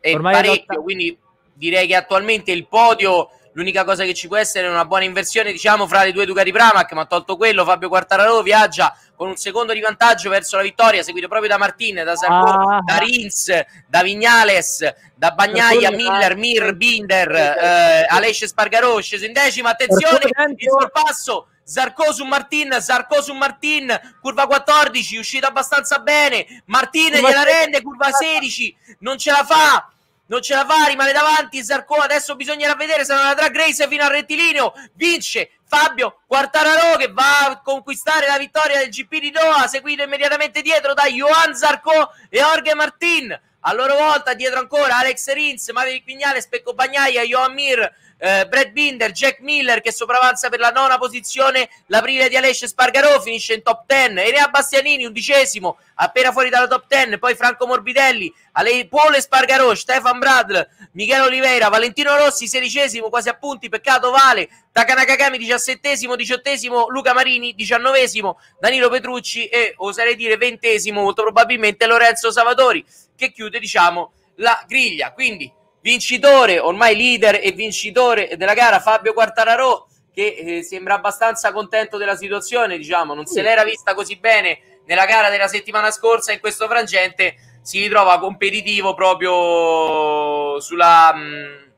e 0.00 0.14
Ormai 0.14 0.34
parecchio, 0.34 0.82
quindi 0.82 1.16
direi 1.54 1.86
che 1.86 1.94
attualmente 1.94 2.52
il 2.52 2.66
podio 2.66 3.30
l'unica 3.52 3.84
cosa 3.84 4.04
che 4.04 4.14
ci 4.14 4.28
può 4.28 4.36
essere 4.36 4.66
è 4.66 4.70
una 4.70 4.84
buona 4.84 5.04
inversione 5.04 5.50
diciamo 5.52 5.86
fra 5.86 6.04
le 6.04 6.12
due 6.12 6.24
Ducati 6.24 6.52
Pramac 6.52 6.92
ma 6.92 7.04
tolto 7.06 7.36
quello 7.36 7.64
Fabio 7.64 7.88
Quartararo 7.88 8.42
viaggia 8.42 8.96
con 9.20 9.28
un 9.28 9.36
secondo 9.36 9.74
di 9.74 9.80
vantaggio 9.80 10.30
verso 10.30 10.56
la 10.56 10.62
vittoria 10.62 11.02
seguito 11.02 11.28
proprio 11.28 11.50
da 11.50 11.58
Martin, 11.58 11.96
da 12.02 12.16
Sarko, 12.16 12.70
Ah. 12.70 12.80
da 12.82 12.96
Rins, 12.96 13.52
da 13.86 14.00
Vignales 14.00 14.94
da 15.14 15.32
Bagnaia, 15.32 15.90
Miller, 15.90 16.36
Mir, 16.36 16.72
Binder 16.74 17.30
eh, 17.30 18.06
Alesce 18.08 18.46
Spargarò 18.46 18.98
sceso 18.98 19.26
in 19.26 19.34
decima 19.34 19.68
attenzione 19.68 20.24
il 20.56 20.68
sorpasso 20.70 21.48
Zarco 21.62 22.14
su 22.14 22.24
Martin, 22.24 22.78
Zarco 22.80 23.20
su 23.20 23.34
Martin, 23.34 23.94
curva 24.22 24.46
14, 24.46 25.18
uscito 25.18 25.46
abbastanza 25.46 25.98
bene. 25.98 26.62
Martin 26.64 27.12
gliela 27.12 27.42
16. 27.42 27.44
rende, 27.44 27.82
curva 27.82 28.10
16, 28.10 28.76
non 29.00 29.18
ce 29.18 29.30
la 29.30 29.44
fa. 29.44 29.88
Non 30.26 30.42
ce 30.42 30.54
la 30.54 30.64
fa, 30.64 30.86
rimane 30.86 31.12
davanti 31.12 31.62
Zarco. 31.62 31.94
Adesso 31.96 32.34
bisognerà 32.36 32.74
vedere 32.74 33.04
se 33.04 33.14
non 33.14 33.24
andrà 33.24 33.48
Grace 33.50 33.86
fino 33.86 34.02
al 34.02 34.10
rettilineo. 34.10 34.72
Vince 34.94 35.50
Fabio 35.70 36.22
Quartararo 36.26 36.96
che 36.96 37.12
va 37.12 37.46
a 37.46 37.60
conquistare 37.60 38.26
la 38.26 38.38
vittoria 38.38 38.78
del 38.78 38.88
GP 38.88 39.20
di 39.20 39.30
Doha, 39.30 39.68
seguito 39.68 40.02
immediatamente 40.02 40.62
dietro 40.62 40.94
da 40.94 41.04
Johan 41.04 41.54
Zarco 41.54 42.10
e 42.28 42.40
Jorge 42.40 42.74
Martin. 42.74 43.40
A 43.60 43.72
loro 43.72 43.94
volta 43.94 44.34
dietro 44.34 44.58
ancora 44.58 44.96
Alex 44.96 45.32
Rins, 45.32 45.68
Maverick 45.68 46.04
Vignale, 46.04 46.40
Specco 46.40 46.74
Bagnaia, 46.74 47.22
Johan 47.22 47.52
Mir, 47.52 47.88
eh, 48.20 48.46
Brad 48.46 48.70
Binder, 48.70 49.10
Jack 49.12 49.40
Miller 49.40 49.80
che 49.80 49.92
sopravanza 49.92 50.50
per 50.50 50.60
la 50.60 50.70
nona 50.70 50.98
posizione, 50.98 51.70
l'aprile 51.86 52.28
di 52.28 52.36
Alesce 52.36 52.68
Spargarò 52.68 53.18
finisce 53.20 53.54
in 53.54 53.62
top 53.62 53.84
10, 53.86 54.28
Enea 54.28 54.48
Bastianini 54.48 55.06
undicesimo, 55.06 55.78
appena 55.94 56.30
fuori 56.30 56.50
dalla 56.50 56.66
top 56.66 56.84
10, 56.86 57.18
poi 57.18 57.34
Franco 57.34 57.66
Morbidelli, 57.66 58.32
Ale 58.52 58.86
Pole 58.88 59.22
Spargarò, 59.22 59.74
Stefan 59.74 60.18
Bradl, 60.18 60.68
Michele 60.92 61.22
Oliveira, 61.22 61.68
Valentino 61.68 62.14
Rossi 62.16 62.46
sedicesimo, 62.46 63.08
quasi 63.08 63.30
a 63.30 63.34
punti, 63.34 63.70
peccato 63.70 64.10
Vale, 64.10 64.48
Takanaka 64.70 65.16
Kami 65.16 65.38
diciassettesimo, 65.38 66.14
diciottesimo, 66.14 66.88
Luca 66.88 67.14
Marini 67.14 67.54
diciannovesimo, 67.54 68.38
Danilo 68.60 68.90
Petrucci 68.90 69.46
e 69.46 69.72
oserei 69.78 70.14
dire 70.14 70.36
ventesimo, 70.36 71.00
molto 71.00 71.22
probabilmente 71.22 71.86
Lorenzo 71.86 72.30
Savatori 72.30 72.84
che 73.16 73.32
chiude 73.32 73.58
diciamo 73.58 74.12
la 74.36 74.64
griglia, 74.66 75.12
quindi 75.12 75.52
vincitore, 75.80 76.58
ormai 76.58 76.96
leader 76.96 77.40
e 77.42 77.52
vincitore 77.52 78.36
della 78.36 78.54
gara 78.54 78.80
Fabio 78.80 79.12
Quartararo 79.12 79.88
che 80.12 80.34
eh, 80.58 80.62
sembra 80.62 80.94
abbastanza 80.94 81.52
contento 81.52 81.96
della 81.96 82.16
situazione, 82.16 82.76
diciamo, 82.76 83.14
non 83.14 83.26
se 83.26 83.42
l'era 83.42 83.64
vista 83.64 83.94
così 83.94 84.16
bene 84.16 84.80
nella 84.86 85.06
gara 85.06 85.30
della 85.30 85.46
settimana 85.46 85.90
scorsa 85.90 86.32
in 86.32 86.40
questo 86.40 86.66
frangente 86.66 87.36
si 87.62 87.80
ritrova 87.80 88.18
competitivo 88.18 88.94
proprio 88.94 90.58
sulla 90.60 91.14
mh, 91.14 91.72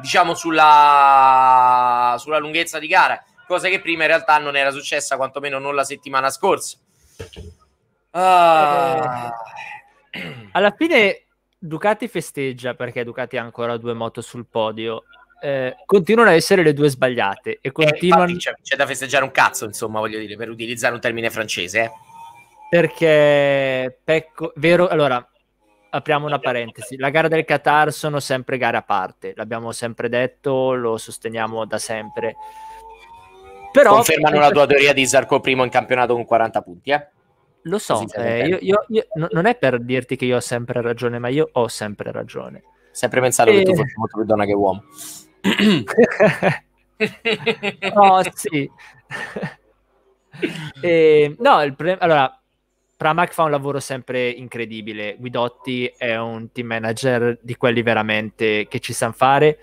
diciamo 0.00 0.34
sulla 0.34 2.16
sulla 2.18 2.38
lunghezza 2.38 2.78
di 2.78 2.86
gara, 2.86 3.22
cosa 3.46 3.68
che 3.68 3.80
prima 3.80 4.02
in 4.02 4.08
realtà 4.08 4.38
non 4.38 4.56
era 4.56 4.70
successa, 4.70 5.16
quantomeno 5.16 5.58
non 5.58 5.74
la 5.74 5.84
settimana 5.84 6.30
scorsa. 6.30 6.78
Ah. 8.12 9.30
Alla 10.52 10.74
fine 10.76 11.24
Ducati 11.64 12.08
festeggia 12.08 12.74
perché 12.74 13.04
Ducati 13.04 13.36
ha 13.36 13.42
ancora 13.42 13.76
due 13.76 13.94
moto 13.94 14.20
sul 14.20 14.46
podio. 14.50 15.04
Eh, 15.40 15.76
continuano 15.86 16.30
a 16.30 16.32
essere 16.32 16.64
le 16.64 16.72
due 16.72 16.88
sbagliate 16.88 17.50
e 17.50 17.58
Eh, 17.60 17.70
continuano 17.70 18.30
infatti 18.30 18.38
c'è, 18.38 18.54
c'è 18.60 18.76
da 18.76 18.84
festeggiare 18.84 19.22
un 19.22 19.30
cazzo, 19.30 19.64
insomma, 19.64 20.00
voglio 20.00 20.18
dire, 20.18 20.34
per 20.34 20.50
utilizzare 20.50 20.92
un 20.92 21.00
termine 21.00 21.30
francese. 21.30 21.82
Eh. 21.82 21.90
perché 22.68 23.96
Pecco, 24.02 24.52
vero, 24.56 24.88
allora 24.88 25.24
apriamo 25.90 26.26
una 26.26 26.40
parentesi. 26.40 26.96
La 26.96 27.10
gara 27.10 27.28
del 27.28 27.44
Qatar 27.44 27.92
sono 27.92 28.18
sempre 28.18 28.58
gare 28.58 28.78
a 28.78 28.82
parte, 28.82 29.32
l'abbiamo 29.36 29.70
sempre 29.70 30.08
detto, 30.08 30.74
lo 30.74 30.96
sosteniamo 30.96 31.64
da 31.64 31.78
sempre. 31.78 32.34
Però 33.70 33.94
Confermano 33.94 34.40
la 34.40 34.50
tua 34.50 34.66
teoria 34.66 34.92
di 34.92 35.06
Zarco 35.06 35.38
primo 35.38 35.62
in 35.62 35.70
campionato 35.70 36.14
con 36.14 36.24
40 36.24 36.60
punti, 36.60 36.90
eh? 36.90 37.06
Lo 37.66 37.78
so, 37.78 38.04
eh, 38.14 38.46
io, 38.46 38.58
io- 38.60 38.84
io- 38.88 39.06
no- 39.14 39.28
non 39.30 39.46
è 39.46 39.56
per 39.56 39.80
dirti 39.80 40.16
che 40.16 40.24
io 40.24 40.36
ho 40.36 40.40
sempre 40.40 40.80
ragione, 40.82 41.18
ma 41.18 41.28
io 41.28 41.48
ho 41.52 41.68
sempre 41.68 42.10
ragione. 42.10 42.62
Sempre 42.90 43.20
pensato 43.20 43.50
che 43.50 43.62
tu 43.62 43.70
Eh. 43.70 43.76
fossi 43.76 43.94
molto 43.96 44.16
più 44.18 44.26
donna 44.26 44.44
che 44.44 44.52
uomo. 44.52 44.82
no, 47.94 48.20
sì. 48.34 48.70
E, 50.80 51.36
no, 51.38 51.62
il 51.62 51.76
pre- 51.76 51.98
allora, 51.98 52.40
Pramac 52.96 53.32
fa 53.32 53.44
un 53.44 53.50
lavoro 53.50 53.80
sempre 53.80 54.28
incredibile. 54.30 55.16
Guidotti 55.18 55.92
è 55.96 56.16
un 56.16 56.50
team 56.52 56.68
manager 56.68 57.38
di 57.42 57.56
quelli 57.56 57.82
veramente 57.82 58.66
che 58.66 58.80
ci 58.80 58.92
sanno 58.92 59.12
fare. 59.12 59.58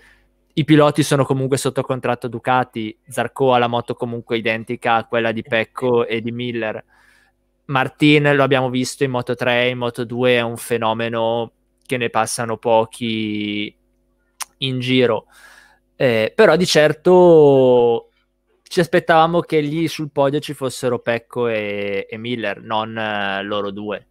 I 0.54 0.64
piloti 0.64 1.02
sono 1.02 1.24
comunque 1.24 1.56
sotto 1.56 1.82
contratto 1.82 2.28
Ducati. 2.28 2.96
Zarco 3.08 3.52
ha 3.52 3.58
la 3.58 3.66
moto 3.66 3.94
comunque 3.94 4.38
identica 4.38 4.94
a 4.94 5.04
quella 5.06 5.32
di 5.32 5.42
Pecco 5.42 6.06
e 6.06 6.20
di 6.20 6.32
Miller. 6.32 6.82
Martin 7.70 8.34
lo 8.34 8.42
abbiamo 8.42 8.68
visto 8.68 9.04
in 9.04 9.10
Moto 9.10 9.34
3, 9.34 9.68
in 9.68 9.78
Moto 9.78 10.04
2 10.04 10.36
è 10.36 10.40
un 10.40 10.56
fenomeno 10.56 11.52
che 11.86 11.96
ne 11.96 12.10
passano 12.10 12.58
pochi 12.58 13.74
in 14.58 14.80
giro. 14.80 15.26
Eh, 15.96 16.32
però 16.34 16.56
di 16.56 16.66
certo 16.66 18.10
ci 18.62 18.80
aspettavamo 18.80 19.40
che 19.40 19.60
lì 19.60 19.88
sul 19.88 20.10
podio 20.10 20.40
ci 20.40 20.52
fossero 20.52 20.98
Pecco 20.98 21.48
e, 21.48 22.06
e 22.08 22.16
Miller, 22.18 22.60
non 22.60 22.96
eh, 22.96 23.42
loro 23.42 23.70
due. 23.70 24.06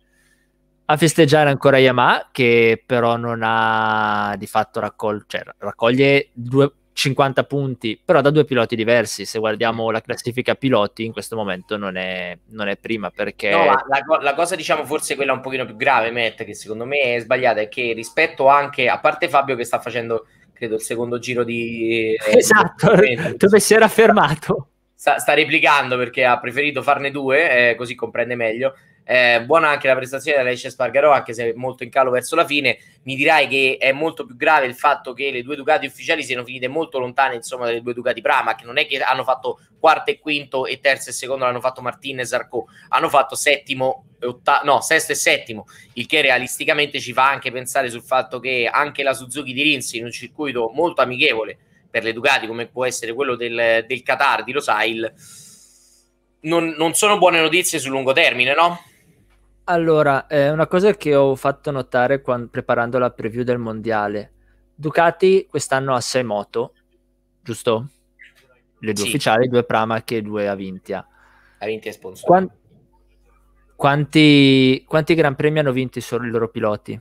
A 0.86 0.98
festeggiare 0.98 1.50
ancora 1.50 1.78
Yamaha, 1.78 2.30
che 2.32 2.82
però 2.86 3.18
non 3.18 3.42
ha 3.44 4.36
di 4.38 4.48
fatto 4.48 4.80
raccolto, 4.80 5.38
cioè 5.38 5.44
raccoglie 5.58 6.30
due- 6.34 6.74
50 7.00 7.46
punti, 7.46 7.98
però 8.04 8.20
da 8.20 8.30
due 8.30 8.44
piloti 8.44 8.76
diversi. 8.76 9.24
Se 9.24 9.40
guardiamo 9.40 9.90
la 9.90 10.02
classifica 10.02 10.56
piloti, 10.56 11.06
in 11.06 11.14
questo 11.14 11.38
momento 11.38 11.78
non 11.78 11.96
è, 11.96 12.38
non 12.48 12.68
è 12.68 12.76
prima 12.76 13.10
perché 13.10 13.52
No, 13.52 13.64
la, 13.64 14.04
la 14.22 14.34
cosa, 14.34 14.58
diciamo, 14.58 14.84
forse 14.84 15.16
quella 15.16 15.32
un 15.32 15.40
pochino 15.40 15.64
più 15.64 15.78
grave, 15.78 16.12
Matt, 16.12 16.44
che 16.44 16.54
secondo 16.54 16.84
me 16.84 17.16
è 17.16 17.20
sbagliata, 17.22 17.62
è 17.62 17.70
che 17.70 17.94
rispetto 17.94 18.48
anche, 18.48 18.90
a 18.90 19.00
parte 19.00 19.30
Fabio 19.30 19.56
che 19.56 19.64
sta 19.64 19.80
facendo, 19.80 20.26
credo, 20.52 20.76
il 20.76 20.82
secondo 20.82 21.20
giro 21.20 21.46
di... 21.46 22.16
eh, 22.16 22.38
esatto, 22.38 22.94
di- 22.96 23.16
dove 23.38 23.62
si 23.62 23.74
era 23.74 23.88
fermato. 23.88 24.68
sta, 24.94 25.20
sta 25.20 25.34
replicando 25.34 25.96
perché 25.96 26.26
ha 26.26 26.38
preferito 26.38 26.82
farne 26.82 27.12
due, 27.12 27.70
eh, 27.70 27.76
così 27.76 27.96
comprende 27.96 28.36
meglio. 28.36 28.76
Eh, 29.04 29.44
buona 29.44 29.70
anche 29.70 29.88
la 29.88 29.96
prestazione 29.96 30.38
di 30.38 30.48
Alessia 30.48 30.70
Spargarò, 30.70 31.12
anche 31.12 31.34
se 31.34 31.54
molto 31.56 31.84
in 31.84 31.90
calo 31.90 32.12
verso 32.12 32.36
la 32.36 32.46
fine. 32.46 32.78
Mi 33.04 33.16
dirai 33.16 33.48
che 33.48 33.78
è 33.80 33.92
molto 33.92 34.26
più 34.26 34.36
grave 34.36 34.66
il 34.66 34.76
fatto 34.76 35.14
che 35.14 35.32
le 35.32 35.42
due 35.42 35.56
Ducati 35.56 35.86
ufficiali 35.86 36.24
siano 36.24 36.44
finite 36.44 36.68
molto 36.68 37.00
lontane 37.00 37.36
insomma 37.36 37.66
dalle 37.66 37.82
due 37.82 37.94
Ducati 37.94 38.22
Pramac. 38.22 38.64
Non 38.64 38.78
è 38.78 38.86
che 38.86 39.00
hanno 39.00 39.24
fatto 39.24 39.60
quarto 39.80 40.12
e 40.12 40.20
quinto 40.20 40.66
e 40.66 40.80
terzo 40.80 41.10
e 41.10 41.14
secondo 41.14 41.46
l'hanno 41.46 41.62
fatto 41.62 41.82
Martin 41.82 42.20
e 42.20 42.26
Zarco, 42.26 42.68
hanno 42.90 43.10
fatto 43.10 43.36
settimo 43.36 44.06
ottavo, 44.22 44.66
no, 44.66 44.82
sesto 44.82 45.14
e 45.14 45.16
settimo, 45.16 45.66
il 45.94 46.06
che 46.06 46.22
realisticamente 46.22 47.00
ci 47.00 47.14
fa 47.14 47.30
anche 47.30 47.52
pensare 47.52 47.90
sul 47.90 48.04
fatto 48.04 48.40
che 48.40 48.70
anche 48.72 49.04
la 49.04 49.14
Suzuki 49.14 49.54
di 49.54 49.62
Rins 49.64 49.94
in 49.94 50.04
un 50.04 50.12
circuito 50.12 50.72
molto 50.74 51.02
amichevole 51.02 51.58
per 51.90 52.04
le 52.04 52.14
Ducati 52.14 52.46
come 52.46 52.68
può 52.68 52.86
essere 52.86 53.14
quello 53.14 53.36
del, 53.36 53.86
del 53.88 54.04
Qatar 54.04 54.44
di 54.44 54.52
Losail 54.52 55.14
non, 56.42 56.74
non 56.78 56.94
sono 56.94 57.18
buone 57.18 57.42
notizie 57.42 57.80
sul 57.80 57.92
lungo 57.92 58.14
termine, 58.14 58.54
no? 58.54 58.82
Allora, 59.70 60.26
eh, 60.26 60.50
una 60.50 60.66
cosa 60.66 60.96
che 60.96 61.14
ho 61.14 61.36
fatto 61.36 61.70
notare 61.70 62.22
quan- 62.22 62.50
preparando 62.50 62.98
la 62.98 63.12
preview 63.12 63.44
del 63.44 63.60
mondiale. 63.60 64.32
Ducati 64.74 65.46
quest'anno 65.48 65.94
ha 65.94 66.02
sei 66.02 66.24
moto, 66.24 66.74
giusto? 67.44 67.88
Le 68.80 68.94
due 68.94 69.04
Sì. 69.04 69.10
ufficiali, 69.10 69.48
due 69.48 69.64
Pramac 69.64 70.10
e 70.12 70.22
due 70.24 70.48
Avintia. 70.48 71.08
Ha 71.60 71.66
vinto 71.68 71.88
e 71.88 71.92
sponsor. 71.92 72.26
Quan- 72.28 72.52
quanti, 73.76 74.84
quanti 74.88 75.14
Gran 75.14 75.36
Premi 75.36 75.60
hanno 75.60 75.72
vinto 75.72 76.00
solo 76.00 76.26
i 76.26 76.32
loro 76.32 76.50
piloti? 76.50 77.00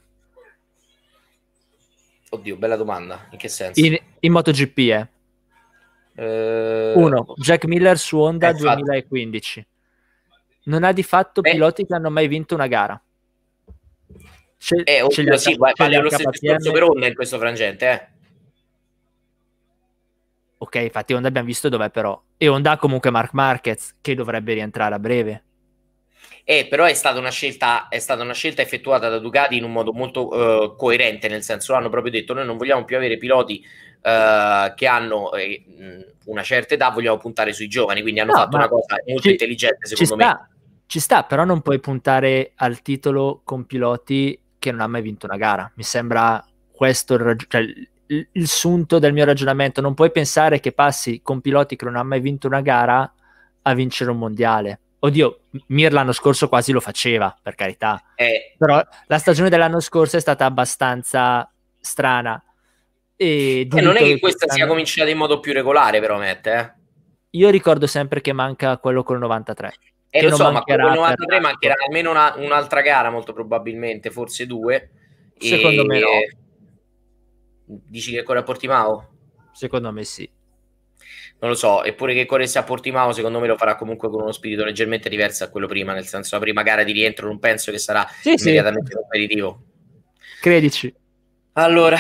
Oddio, 2.31 2.57
bella 2.57 2.77
domanda. 2.77 3.29
In 3.31 3.39
che 3.39 3.49
senso? 3.49 3.81
In, 3.83 3.97
in 4.21 4.33
MotoGP, 4.33 4.79
eh. 4.79 5.09
Eh, 6.17 6.93
Uno, 6.97 7.33
Jack 7.37 7.65
Miller 7.65 7.97
su 7.97 8.19
Honda 8.19 8.49
Eh, 8.49 8.51
infatti. 8.51 8.83
2015. 8.83 9.67
Non 10.69 10.85
ha 10.85 10.93
di 10.93 11.03
fatto 11.03 11.41
Beh. 11.41 11.53
piloti 11.53 11.87
che 11.87 11.95
hanno 11.95 12.11
mai 12.11 12.29
vinto 12.29 12.55
una 12.55 12.67
gara. 12.67 13.01
Ce- 14.59 14.83
Eh, 14.85 15.03
oddio, 15.03 15.33
ha- 15.35 15.37
sì, 15.39 15.51
li 15.51 15.57
vale 15.57 15.99
lo 16.01 16.11
stesso 16.11 16.31
discorso 16.31 16.73
per 16.73 16.83
Honda 16.83 17.07
in 17.07 17.15
questo 17.15 17.39
frangente, 17.39 17.91
eh. 17.91 18.17
Ok, 20.59 20.75
infatti 20.75 21.15
Honda 21.15 21.29
abbiamo 21.29 21.47
visto 21.47 21.69
dov'è 21.69 21.91
però. 21.91 22.21
E 22.37 22.49
Honda 22.49 22.77
comunque 22.77 23.11
Mark 23.11 23.33
Marquez 23.33 23.95
che 24.01 24.15
dovrebbe 24.15 24.55
rientrare 24.55 24.95
a 24.95 24.99
breve. 24.99 25.43
Eh, 26.45 26.67
però 26.69 26.85
è 26.85 26.95
stata 26.95 27.19
una 27.19 27.31
scelta, 27.31 27.89
è 27.89 27.99
stata 27.99 28.23
una 28.23 28.33
scelta 28.35 28.61
effettuata 28.63 29.09
da 29.09 29.19
Ducati 29.19 29.57
in 29.57 29.65
un 29.65 29.73
modo 29.73 29.93
molto 29.93 30.73
eh, 30.73 30.75
coerente, 30.77 31.29
nel 31.29 31.43
senso 31.43 31.75
hanno 31.75 31.89
proprio 31.91 32.11
detto 32.11 32.35
noi 32.35 32.45
non 32.47 32.57
vogliamo 32.57 32.85
più 32.85 32.97
avere 32.97 33.19
piloti 33.19 33.63
eh, 34.03 34.73
che 34.75 34.87
hanno 34.87 35.33
eh, 35.35 36.15
una 36.25 36.43
certa 36.43 36.75
età, 36.75 36.89
vogliamo 36.91 37.19
puntare 37.19 37.53
sui 37.53 37.69
giovani, 37.69 38.01
quindi 38.03 38.21
hanno 38.21 38.33
No, 38.33 38.39
fatto 38.39 38.57
una 38.57 38.69
cosa 38.69 38.97
molto 39.07 39.23
ci- 39.23 39.31
intelligente 39.31 39.87
secondo 39.87 40.17
me. 40.17 40.25
sta, 40.25 40.49
ci 40.89 41.01
sta, 41.01 41.23
però 41.25 41.45
non 41.45 41.61
puoi 41.61 41.79
puntare 41.81 42.53
al 42.57 42.81
titolo 42.81 43.43
con 43.45 43.67
piloti 43.67 44.41
che 44.59 44.71
non 44.71 44.81
hanno 44.81 44.93
mai 44.93 45.03
vinto 45.03 45.27
una 45.27 45.37
gara. 45.37 45.71
Mi 45.75 45.83
sembra 45.83 46.43
questo 46.73 47.13
il, 47.15 47.21
rag- 47.21 47.47
cioè, 47.47 47.61
il- 47.61 47.89
il 48.33 48.49
sunto 48.49 48.99
del 48.99 49.13
mio 49.13 49.27
ragionamento. 49.27 49.83
Non 49.83 49.93
puoi 49.93 50.11
pensare 50.11 50.61
che 50.61 50.73
passi 50.73 51.21
con 51.23 51.43
piloti 51.43 51.77
che 51.77 51.85
non 51.85 51.97
hanno 51.97 52.09
mai 52.09 52.21
vinto 52.21 52.47
una 52.47 52.63
gara 52.63 53.13
a 53.63 53.75
vincere 53.75 54.11
un 54.11 54.17
mondiale. 54.19 54.81
Oddio, 55.01 55.41
Mir 55.67 55.93
l'anno 55.93 56.13
scorso 56.13 56.49
quasi 56.49 56.73
lo 56.73 56.81
faceva, 56.81 57.37
per 57.41 57.55
carità. 57.55 58.03
Eh, 58.15 58.55
Però 58.57 58.83
la 59.07 59.19
stagione 59.19 59.51
dell'anno 59.51 59.81
scorso 59.81 60.17
è 60.17 60.21
stata 60.21 60.47
abbastanza 60.47 61.53
strana. 61.79 62.43
E 63.15 63.69
eh, 63.71 63.81
non 63.83 63.97
è 63.97 64.01
che 64.03 64.19
questa 64.19 64.49
sia 64.49 64.67
cominciata 64.67 65.11
in 65.11 65.19
modo 65.19 65.39
più 65.39 65.53
regolare, 65.53 66.01
però, 66.01 66.17
Matt, 66.17 66.47
eh. 66.47 66.73
Io 67.33 67.51
ricordo 67.51 67.87
sempre 67.87 68.23
che 68.23 68.33
manca 68.33 68.79
quello 68.79 69.03
col 69.03 69.19
93. 69.19 69.75
Eh, 70.11 70.21
che 70.21 70.29
lo 70.29 70.37
so, 70.37 70.51
ma 70.51 70.63
con 70.63 70.75
il 70.75 70.81
per 70.81 70.95
93 70.95 71.27
tanto. 71.27 71.43
mancherà 71.49 71.75
almeno 71.87 72.11
una- 72.11 72.35
un'altra 72.37 72.81
gara, 72.81 73.11
molto 73.11 73.33
probabilmente, 73.33 74.11
forse 74.11 74.47
due. 74.47 74.91
Secondo 75.39 75.85
me 75.85 75.99
no. 76.01 76.09
Dici 77.67 78.13
che 78.13 78.23
corre 78.23 78.39
a 78.39 78.43
Portimao? 78.43 79.09
Secondo 79.53 79.93
me 79.93 80.05
sì. 80.05 80.29
Non 81.41 81.51
lo 81.51 81.57
so, 81.57 81.85
eppure 81.85 82.15
che 82.15 82.27
corresse 82.27 82.59
a 82.59 82.65
Portimao, 82.65 83.13
secondo 83.13 83.39
me 83.39 83.47
lo 83.47 83.57
farà 83.57 83.77
comunque 83.77 84.09
con 84.09 84.23
uno 84.23 84.33
spirito 84.33 84.65
leggermente 84.65 85.09
diverso 85.09 85.45
da 85.45 85.51
quello 85.51 85.67
prima, 85.69 85.93
nel 85.93 86.07
senso 86.07 86.35
la 86.35 86.41
prima 86.41 86.63
gara 86.63 86.83
di 86.83 86.93
rientro 86.93 87.27
non 87.29 87.39
penso 87.39 87.71
che 87.71 87.79
sarà 87.79 88.05
Sì, 88.21 88.37
sì. 88.37 88.45
immediatamente 88.49 88.95
competitivo. 88.95 89.63
Credici. 90.41 90.93
Allora, 91.53 91.97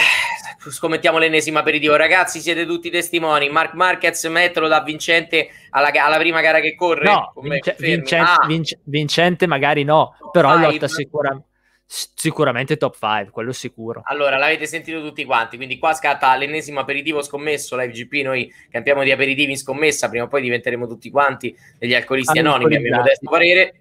scommettiamo 0.71 1.19
l'ennesimo 1.19 1.59
aperitivo. 1.59 1.97
Ragazzi, 1.97 2.41
siete 2.41 2.64
tutti 2.66 2.91
testimoni. 2.91 3.49
Mark 3.49 3.75
Marquez 3.75 4.25
metterlo 4.27 4.69
da 4.69 4.83
vincente 4.83 5.49
alla, 5.71 5.91
alla 5.93 6.19
prima 6.19 6.41
gara 6.41 6.61
che 6.61 6.75
corre? 6.75 7.05
No, 7.05 7.33
vince- 7.43 7.73
confermi? 7.75 7.95
vincen- 7.97 8.21
Ah, 8.23 8.45
vince- 8.47 8.81
vincente 8.85 9.47
magari 9.47 9.85
no, 9.85 10.16
però 10.33 10.53
Five. 10.55 10.66
lotta 10.66 10.89
sicura- 10.89 11.43
sicuramente 11.91 12.77
top 12.77 12.97
5, 12.99 13.31
quello 13.31 13.53
sicuro. 13.53 14.03
Allora, 14.05 14.37
l'avete 14.37 14.66
sentito 14.66 15.01
tutti 15.01 15.25
quanti, 15.25 15.57
quindi 15.57 15.79
qua 15.79 15.95
scatta 15.95 16.37
l'ennesimo 16.37 16.81
aperitivo 16.81 17.23
scommesso, 17.23 17.77
la 17.77 17.85
FGP, 17.85 18.23
noi 18.25 18.53
campiamo 18.71 19.03
di 19.05 19.11
aperitivi 19.11 19.53
in 19.53 19.59
scommessa, 19.59 20.09
prima 20.09 20.25
o 20.25 20.29
poi 20.29 20.43
diventeremo 20.43 20.87
tutti 20.87 21.11
quanti 21.11 21.57
degli 21.79 21.95
alcolisti 21.95 22.39
anonimi, 22.39 22.77
a 22.77 22.81
mio 22.81 22.95
modesto 22.97 23.31
parere. 23.31 23.75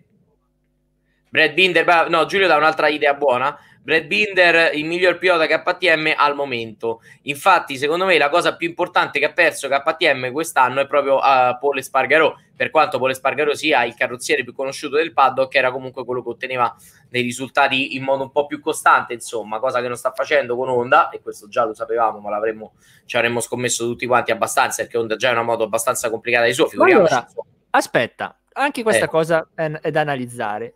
Brad 1.30 1.54
Binder, 1.54 2.10
no, 2.10 2.26
Giulio 2.26 2.48
dà 2.48 2.56
un'altra 2.56 2.88
idea 2.88 3.14
buona. 3.14 3.58
Brad 3.88 4.04
Binder, 4.04 4.76
il 4.76 4.84
miglior 4.84 5.18
pilota 5.18 5.48
KTM 5.48 6.12
al 6.18 6.36
momento. 6.36 7.00
Infatti, 7.22 7.78
secondo 7.78 8.04
me, 8.04 8.18
la 8.18 8.28
cosa 8.28 8.58
più 8.58 8.68
importante 8.68 9.18
che 9.18 9.24
ha 9.24 9.32
perso 9.32 9.70
KTM 9.70 10.30
quest'anno 10.34 10.82
è 10.82 10.88
proprio 10.88 11.16
uh, 11.16 11.58
Paul 11.58 11.78
Espargarò. 11.78 12.36
Per 12.54 12.70
quanto 12.70 12.98
Paul 12.98 13.12
Espargarò 13.12 13.54
sia 13.54 13.86
il 13.86 13.96
carrozziere 13.96 14.44
più 14.44 14.54
conosciuto 14.54 14.98
del 14.98 15.14
paddock, 15.14 15.56
era 15.56 15.72
comunque 15.72 16.04
quello 16.04 16.22
che 16.22 16.28
otteneva 16.28 16.76
dei 17.08 17.22
risultati 17.22 17.96
in 17.96 18.04
modo 18.04 18.24
un 18.24 18.32
po' 18.34 18.46
più 18.46 18.60
costante, 18.60 19.14
insomma, 19.14 19.60
cosa 19.60 19.80
che 19.80 19.88
non 19.88 19.96
sta 19.96 20.12
facendo 20.12 20.58
con 20.58 20.68
Honda, 20.68 21.08
e 21.08 21.22
questo 21.22 21.48
già 21.48 21.64
lo 21.64 21.74
sapevamo, 21.74 22.20
ma 22.20 22.30
l'avremmo, 22.30 22.74
ci 23.06 23.16
avremmo 23.16 23.40
scommesso 23.40 23.86
tutti 23.86 24.06
quanti 24.06 24.32
abbastanza, 24.32 24.82
perché 24.82 24.98
Honda 24.98 25.16
già 25.16 25.30
è 25.30 25.32
una 25.32 25.44
moto 25.44 25.64
abbastanza 25.64 26.10
complicata 26.10 26.44
di 26.44 26.52
suo, 26.52 26.68
figuriamoci. 26.68 27.14
Allora. 27.14 27.32
Aspetta, 27.70 28.38
anche 28.52 28.84
questa 28.84 29.06
Eh. 29.06 29.08
cosa 29.08 29.48
è, 29.56 29.72
è 29.72 29.92
da 29.92 30.02
analizzare. 30.02 30.74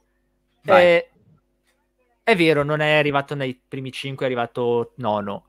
Eh, 0.63 1.09
è 2.31 2.35
vero, 2.35 2.63
non 2.63 2.79
è 2.79 2.93
arrivato 2.93 3.35
nei 3.35 3.59
primi 3.67 3.91
5, 3.91 4.25
è 4.25 4.27
arrivato 4.27 4.93
nono. 4.97 5.45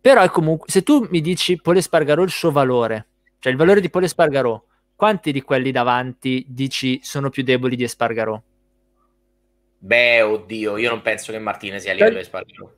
Però 0.00 0.22
è 0.22 0.28
comunque, 0.28 0.68
se 0.70 0.82
tu 0.82 1.06
mi 1.10 1.20
dici 1.20 1.60
Pole 1.60 1.80
Spargarò 1.80 2.22
il 2.22 2.30
suo 2.30 2.52
valore, 2.52 3.06
cioè 3.40 3.50
il 3.50 3.58
valore 3.58 3.80
di 3.80 3.90
Pole 3.90 4.06
Spargarò, 4.06 4.62
quanti 4.94 5.32
di 5.32 5.42
quelli 5.42 5.72
davanti 5.72 6.44
dici 6.48 7.00
sono 7.02 7.28
più 7.28 7.42
deboli 7.42 7.74
di 7.74 7.82
Espargarò? 7.82 8.40
Beh, 9.78 10.22
oddio, 10.22 10.76
io 10.76 10.88
non 10.90 11.02
penso 11.02 11.32
che 11.32 11.38
Martinez 11.38 11.82
sia 11.82 11.90
a 11.90 11.94
livello 11.94 12.14
Beh- 12.14 12.20
di 12.20 12.26
Spargaro. 12.26 12.74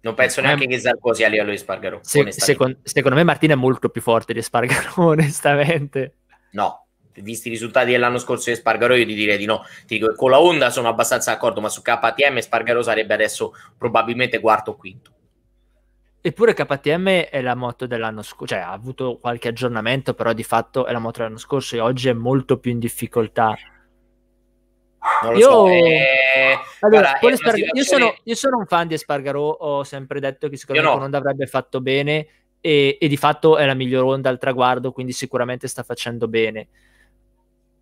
Non 0.00 0.14
penso 0.14 0.40
neanche 0.40 0.66
che 0.66 0.78
Zarco 0.78 1.12
sia 1.12 1.26
a 1.26 1.30
livello 1.30 1.50
di 1.50 1.58
Spargaro. 1.58 2.00
Se- 2.02 2.20
onestamente. 2.20 2.64
secon- 2.64 2.78
secondo 2.82 3.16
me 3.16 3.24
Martina 3.24 3.54
è 3.54 3.56
molto 3.56 3.88
più 3.88 4.00
forte 4.00 4.32
di 4.32 4.38
Espargarò, 4.38 5.06
onestamente. 5.10 6.16
No, 6.52 6.86
visti 7.22 7.48
i 7.48 7.50
risultati 7.50 7.90
dell'anno 7.90 8.18
scorso 8.18 8.50
di 8.50 8.56
Spargaro, 8.56 8.94
io 8.94 9.04
ti 9.06 9.14
direi 9.14 9.36
di 9.38 9.44
no. 9.46 9.64
Ti 9.86 9.98
dico 9.98 10.14
con 10.14 10.30
la 10.30 10.40
Honda 10.40 10.70
sono 10.70 10.88
abbastanza 10.88 11.32
d'accordo, 11.32 11.60
ma 11.60 11.68
su 11.68 11.82
KTM 11.82 12.38
Spargaro 12.38 12.82
sarebbe 12.82 13.14
adesso 13.14 13.52
probabilmente 13.76 14.40
quarto 14.40 14.72
o 14.72 14.76
quinto. 14.76 15.12
Eppure 16.20 16.52
KTM 16.52 17.08
è 17.30 17.40
la 17.40 17.54
moto 17.54 17.86
dell'anno 17.86 18.22
scorso, 18.22 18.54
cioè 18.54 18.64
ha 18.64 18.72
avuto 18.72 19.18
qualche 19.18 19.48
aggiornamento, 19.48 20.14
però 20.14 20.32
di 20.32 20.42
fatto 20.42 20.84
è 20.86 20.92
la 20.92 20.98
moto 20.98 21.18
dell'anno 21.20 21.38
scorso 21.38 21.76
e 21.76 21.80
oggi 21.80 22.08
è 22.08 22.12
molto 22.12 22.58
più 22.58 22.72
in 22.72 22.78
difficoltà. 22.80 23.56
Non 25.22 25.32
lo 25.32 25.38
Io- 25.38 25.50
so. 25.50 25.68
eh, 25.68 26.58
Allora, 26.80 27.16
guarda, 27.20 27.28
Espargarò- 27.28 27.56
io, 27.56 27.82
situazione- 27.82 28.02
sono, 28.04 28.14
io 28.24 28.34
sono 28.34 28.56
un 28.58 28.66
fan 28.66 28.88
di 28.88 28.94
Espargarò, 28.94 29.48
ho 29.48 29.84
sempre 29.84 30.20
detto 30.20 30.48
che 30.48 30.56
secondo 30.56 30.82
me 30.82 30.88
no. 30.88 31.02
Honda 31.02 31.18
avrebbe 31.18 31.46
fatto 31.46 31.80
bene 31.80 32.26
e, 32.60 32.98
e 33.00 33.08
di 33.08 33.16
fatto 33.16 33.56
è 33.56 33.64
la 33.64 33.74
miglior 33.74 34.04
Honda 34.04 34.28
al 34.28 34.38
traguardo, 34.38 34.90
quindi 34.92 35.12
sicuramente 35.12 35.68
sta 35.68 35.82
facendo 35.84 36.26
bene. 36.28 36.68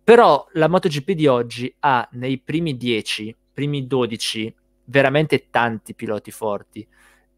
Però 0.07 0.47
la 0.53 0.69
MotoGP 0.69 1.11
di 1.11 1.27
oggi 1.27 1.75
ha 1.79 2.07
nei 2.13 2.37
primi 2.37 2.77
10, 2.77 3.35
primi 3.51 3.87
12, 3.87 4.55
veramente 4.85 5.47
tanti 5.49 5.95
piloti 5.95 6.31
forti 6.31 6.87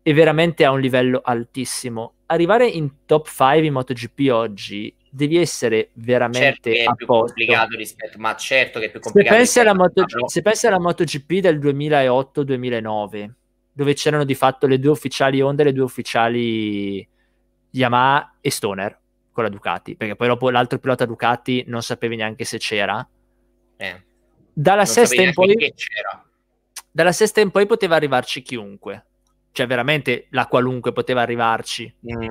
e 0.04 0.14
veramente 0.14 0.66
a 0.66 0.70
un 0.70 0.80
livello 0.80 1.20
altissimo. 1.24 2.14
Arrivare 2.28 2.68
in 2.68 3.08
top 3.08 3.28
5 3.28 3.66
in 3.66 3.74
MotoGP 3.74 4.30
oggi 4.30 4.94
devi 5.10 5.38
essere 5.38 5.78
certo 5.78 5.92
veramente 5.96 6.72
che 6.72 6.84
è 6.84 6.94
più 6.94 7.08
posto. 7.08 7.34
complicato 7.34 7.76
rispetto, 7.76 8.20
ma 8.20 8.36
certo 8.36 8.78
che 8.78 8.86
è 8.86 8.92
più 8.92 9.00
Se 9.00 9.06
complicato. 9.06 9.36
pensi, 9.36 9.60
alla 9.60 9.74
Moto- 9.74 10.28
se 10.28 10.42
pensi 10.44 10.68
alla 10.68 10.80
MotoGP 10.80 11.34
del 11.40 11.58
2008-2009, 11.58 13.32
dove 13.74 13.94
c'erano 13.96 14.26
di 14.26 14.36
fatto 14.36 14.68
le 14.68 14.78
due 14.78 14.92
ufficiali 14.92 15.42
Honda 15.42 15.64
e 15.64 15.66
le 15.66 15.74
due 15.74 15.86
ufficiali 15.86 17.08
Yamaha 17.72 18.36
e 18.42 18.52
Stoner 18.52 18.99
con 19.40 19.44
la 19.44 19.50
Ducati, 19.56 19.96
perché 19.96 20.16
poi 20.18 20.28
dopo 20.28 20.50
l'altro 20.50 20.80
pilota 20.80 21.06
Ducati 21.06 21.64
non 21.68 21.82
sapevi 21.82 22.18
neanche 22.18 22.44
se 22.44 22.58
c'era. 22.58 23.08
Eh, 23.78 24.04
Dalla 24.52 24.84
sesta, 24.86 25.22
in 25.22 25.32
poi, 25.34 25.56
c'era. 25.56 26.26
dalla 26.92 27.14
sesta 27.14 27.40
in 27.40 27.50
poi 27.52 27.66
poteva 27.66 27.96
arrivarci 27.96 28.42
chiunque, 28.42 29.06
cioè 29.54 29.66
veramente 29.66 30.28
la 30.32 30.48
qualunque 30.48 30.92
poteva 30.92 31.22
arrivarci 31.22 31.96
Mm. 32.14 32.30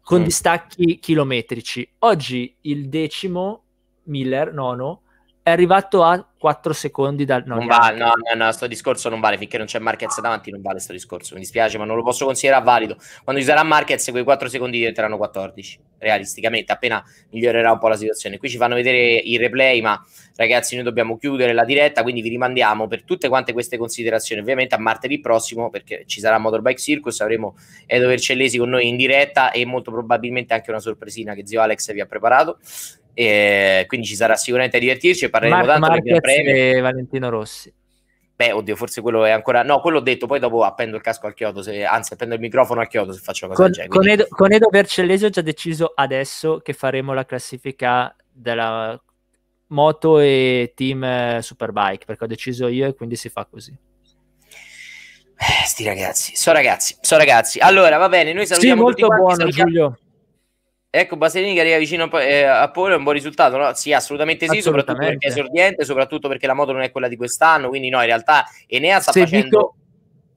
con 0.00 0.20
Mm. 0.20 0.24
distacchi 0.24 0.98
chilometrici. 0.98 1.86
Oggi 1.98 2.56
il 2.62 2.88
decimo, 2.88 3.64
Miller, 4.04 4.54
nono, 4.54 5.02
è 5.46 5.50
arrivato 5.50 6.02
a 6.02 6.26
4 6.36 6.72
secondi 6.72 7.24
dal... 7.24 7.44
no, 7.46 7.54
non 7.54 7.66
vale, 7.66 7.96
no, 7.96 8.06
no, 8.34 8.44
no, 8.44 8.50
sto 8.50 8.66
discorso 8.66 9.08
non 9.08 9.20
vale 9.20 9.38
finché 9.38 9.56
non 9.58 9.68
c'è 9.68 9.78
Marquez 9.78 10.20
davanti, 10.20 10.50
non 10.50 10.60
vale 10.60 10.80
sto 10.80 10.90
discorso. 10.90 11.34
Mi 11.34 11.40
dispiace, 11.42 11.78
ma 11.78 11.84
non 11.84 11.94
lo 11.94 12.02
posso 12.02 12.24
considerare 12.24 12.64
valido. 12.64 12.96
Quando 13.22 13.40
ci 13.40 13.46
sarà 13.46 13.62
Marquez, 13.62 14.10
quei 14.10 14.24
4 14.24 14.48
secondi 14.48 14.78
diventeranno 14.78 15.16
14, 15.16 15.78
realisticamente, 15.98 16.72
appena 16.72 17.00
migliorerà 17.30 17.70
un 17.70 17.78
po' 17.78 17.86
la 17.86 17.94
situazione. 17.94 18.38
Qui 18.38 18.48
ci 18.48 18.56
fanno 18.56 18.74
vedere 18.74 19.22
il 19.22 19.38
replay, 19.38 19.80
ma 19.80 20.04
ragazzi, 20.34 20.74
noi 20.74 20.82
dobbiamo 20.82 21.16
chiudere 21.16 21.52
la 21.52 21.64
diretta, 21.64 22.02
quindi 22.02 22.22
vi 22.22 22.28
rimandiamo 22.30 22.88
per 22.88 23.04
tutte 23.04 23.28
quante 23.28 23.52
queste 23.52 23.78
considerazioni, 23.78 24.42
ovviamente 24.42 24.74
a 24.74 24.78
martedì 24.78 25.20
prossimo, 25.20 25.70
perché 25.70 26.02
ci 26.06 26.18
sarà 26.18 26.38
Motorbike 26.38 26.80
Circus, 26.80 27.20
avremo 27.20 27.54
Edo 27.86 28.08
Vercellesi 28.08 28.58
con 28.58 28.70
noi 28.70 28.88
in 28.88 28.96
diretta 28.96 29.52
e 29.52 29.64
molto 29.64 29.92
probabilmente 29.92 30.54
anche 30.54 30.70
una 30.70 30.80
sorpresina 30.80 31.34
che 31.34 31.46
zio 31.46 31.60
Alex 31.60 31.92
vi 31.92 32.00
ha 32.00 32.06
preparato. 32.06 32.58
E 33.18 33.84
quindi 33.88 34.06
ci 34.06 34.14
sarà 34.14 34.36
sicuramente 34.36 34.76
a 34.76 34.80
divertirci 34.80 35.24
e 35.24 35.30
parleremo 35.30 35.64
Marco 35.64 35.72
tanto 35.80 36.02
del 36.02 36.12
Marquez 36.12 36.20
Premio. 36.20 36.54
e 36.76 36.80
Valentino 36.80 37.28
Rossi. 37.30 37.72
Beh, 38.36 38.52
oddio, 38.52 38.76
forse 38.76 39.00
quello 39.00 39.24
è 39.24 39.30
ancora. 39.30 39.62
No, 39.62 39.80
quello 39.80 39.96
ho 39.98 40.02
detto, 40.02 40.26
poi 40.26 40.38
dopo 40.38 40.64
appendo 40.64 40.96
il 40.96 41.02
casco 41.02 41.26
al 41.26 41.32
chiodo, 41.32 41.62
se... 41.62 41.82
anzi, 41.86 42.12
appendo 42.12 42.34
il 42.34 42.40
microfono 42.40 42.80
al 42.82 42.88
chiodo 42.88 43.12
se 43.14 43.20
faccio 43.22 43.46
una 43.46 43.54
cosa 43.54 43.70
Con, 43.70 43.72
del 43.72 43.86
genere. 43.88 43.98
con 43.98 44.08
Edo, 44.10 44.26
con 44.28 44.52
Edo 44.52 44.68
Vercellesi 44.70 45.24
ho 45.24 45.30
già 45.30 45.40
deciso 45.40 45.92
adesso 45.94 46.58
che 46.58 46.74
faremo 46.74 47.14
la 47.14 47.24
classifica 47.24 48.14
della 48.30 49.00
moto 49.68 50.18
e 50.18 50.72
team 50.76 51.02
eh, 51.02 51.38
Superbike 51.40 52.04
perché 52.04 52.24
ho 52.24 52.26
deciso 52.28 52.68
io 52.68 52.86
e 52.86 52.94
quindi 52.94 53.16
si 53.16 53.30
fa 53.30 53.46
così. 53.50 53.74
Eh, 55.38 55.66
sti 55.66 55.84
ragazzi, 55.84 56.36
so 56.36 56.52
ragazzi, 56.52 56.96
so 57.00 57.16
ragazzi. 57.16 57.58
Allora, 57.60 57.96
va 57.96 58.08
bene, 58.10 58.32
noi 58.34 58.42
Sì, 58.46 58.52
salutiamo 58.52 58.82
molto 58.82 59.06
tutti 59.06 59.06
quanti, 59.08 59.22
buono 59.24 59.38
salutiamo- 59.38 59.70
Giulio. 59.70 59.98
Ecco, 60.90 61.16
Bastianini 61.16 61.54
che 61.54 61.60
arriva 61.60 61.76
vicino 61.76 62.10
eh, 62.18 62.44
a 62.44 62.70
Polo 62.70 62.94
è 62.94 62.96
un 62.96 63.02
buon 63.02 63.14
risultato, 63.14 63.56
no? 63.56 63.74
Sì, 63.74 63.92
assolutamente 63.92 64.46
sì, 64.48 64.62
soprattutto 64.62 64.92
Assolutamente. 64.92 65.26
perché 65.26 65.26
è 65.26 65.40
esordiente, 65.40 65.84
soprattutto 65.84 66.28
perché 66.28 66.46
la 66.46 66.54
moto 66.54 66.72
non 66.72 66.82
è 66.82 66.90
quella 66.90 67.08
di 67.08 67.16
quest'anno, 67.16 67.68
quindi 67.68 67.88
no, 67.90 67.98
in 68.00 68.06
realtà 68.06 68.46
Enea 68.66 69.00
sta 69.00 69.12
Se 69.12 69.20
facendo... 69.20 69.44
dico- 69.46 69.74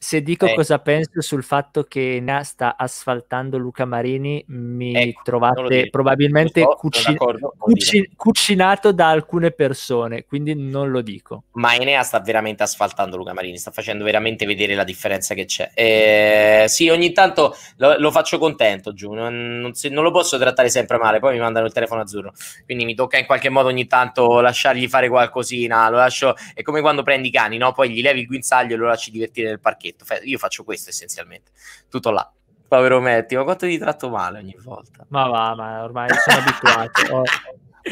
Se 0.01 0.21
dico 0.21 0.45
Eh. 0.45 0.55
cosa 0.55 0.79
penso 0.79 1.19
sul 1.19 1.43
fatto 1.43 1.83
che 1.83 2.19
Nea 2.21 2.41
sta 2.43 2.77
asfaltando 2.77 3.57
Luca 3.57 3.83
Marini, 3.83 4.41
mi 4.47 4.95
Ecco, 4.95 5.21
trovate 5.25 5.89
probabilmente 5.89 6.61
so, 6.61 6.69
cuci- 6.77 7.01
sono 7.01 7.13
d'accordo, 7.15 7.39
non 7.41 7.51
cuci- 7.57 8.09
cucinato 8.15 8.93
da 8.93 9.09
alcune 9.09 9.51
persone, 9.51 10.23
quindi 10.23 10.55
non 10.55 10.89
lo 10.89 11.01
dico. 11.01 11.43
Ma 11.55 11.75
Enea 11.75 12.01
sta 12.03 12.21
veramente 12.21 12.63
asfaltando 12.63 13.17
Luca 13.17 13.33
Marini, 13.33 13.57
sta 13.57 13.71
facendo 13.71 14.05
veramente 14.05 14.45
vedere 14.45 14.73
la 14.73 14.85
differenza 14.85 15.33
che 15.33 15.43
c'è. 15.43 15.69
Eh, 15.73 16.63
sì, 16.69 16.87
ogni 16.87 17.11
tanto 17.11 17.53
lo, 17.75 17.97
lo 17.99 18.09
faccio 18.09 18.37
contento 18.37 18.93
giù, 18.93 19.11
non, 19.11 19.59
non 19.59 19.73
si- 19.73 19.89
non 19.89 20.03
lo 20.05 20.11
posso 20.11 20.37
trattare 20.37 20.69
sempre 20.69 20.97
male, 20.97 21.19
poi 21.19 21.33
mi 21.33 21.39
mandano 21.39 21.65
il 21.65 21.73
telefono 21.73 21.99
azzurro, 21.99 22.31
quindi 22.63 22.85
mi 22.85 22.95
tocca 22.95 23.17
in 23.17 23.25
qualche 23.25 23.49
modo 23.49 23.67
ogni 23.67 23.85
tanto 23.85 24.39
lasciargli 24.39 24.87
fare 24.87 25.09
qualcosina, 25.09 25.89
lo 25.89 25.97
lascio, 25.97 26.35
è 26.53 26.61
come 26.61 26.79
quando 26.79 27.03
prendi 27.03 27.27
i 27.27 27.31
cani, 27.31 27.57
no? 27.57 27.73
poi 27.73 27.89
gli 27.89 28.01
levi 28.01 28.21
il 28.21 28.27
guinzaglio 28.27 28.75
e 28.75 28.77
lo 28.77 28.87
lasci 28.87 29.11
divertire 29.11 29.49
nel 29.49 29.59
parchetto. 29.59 29.87
Fe- 29.97 30.21
Io 30.23 30.37
faccio 30.37 30.63
questo 30.63 30.89
essenzialmente, 30.89 31.51
tutto 31.89 32.11
là. 32.11 32.31
Povero 32.67 32.99
Metti, 32.99 33.35
ma 33.35 33.43
quanto 33.43 33.65
ti 33.65 33.77
tratto 33.77 34.09
male 34.09 34.39
ogni 34.39 34.55
volta? 34.63 35.05
Ma 35.09 35.27
va, 35.27 35.55
ma 35.55 35.83
ormai 35.83 36.09
sono 36.09 36.37
abituato. 36.39 37.15
Ho, 37.15 37.23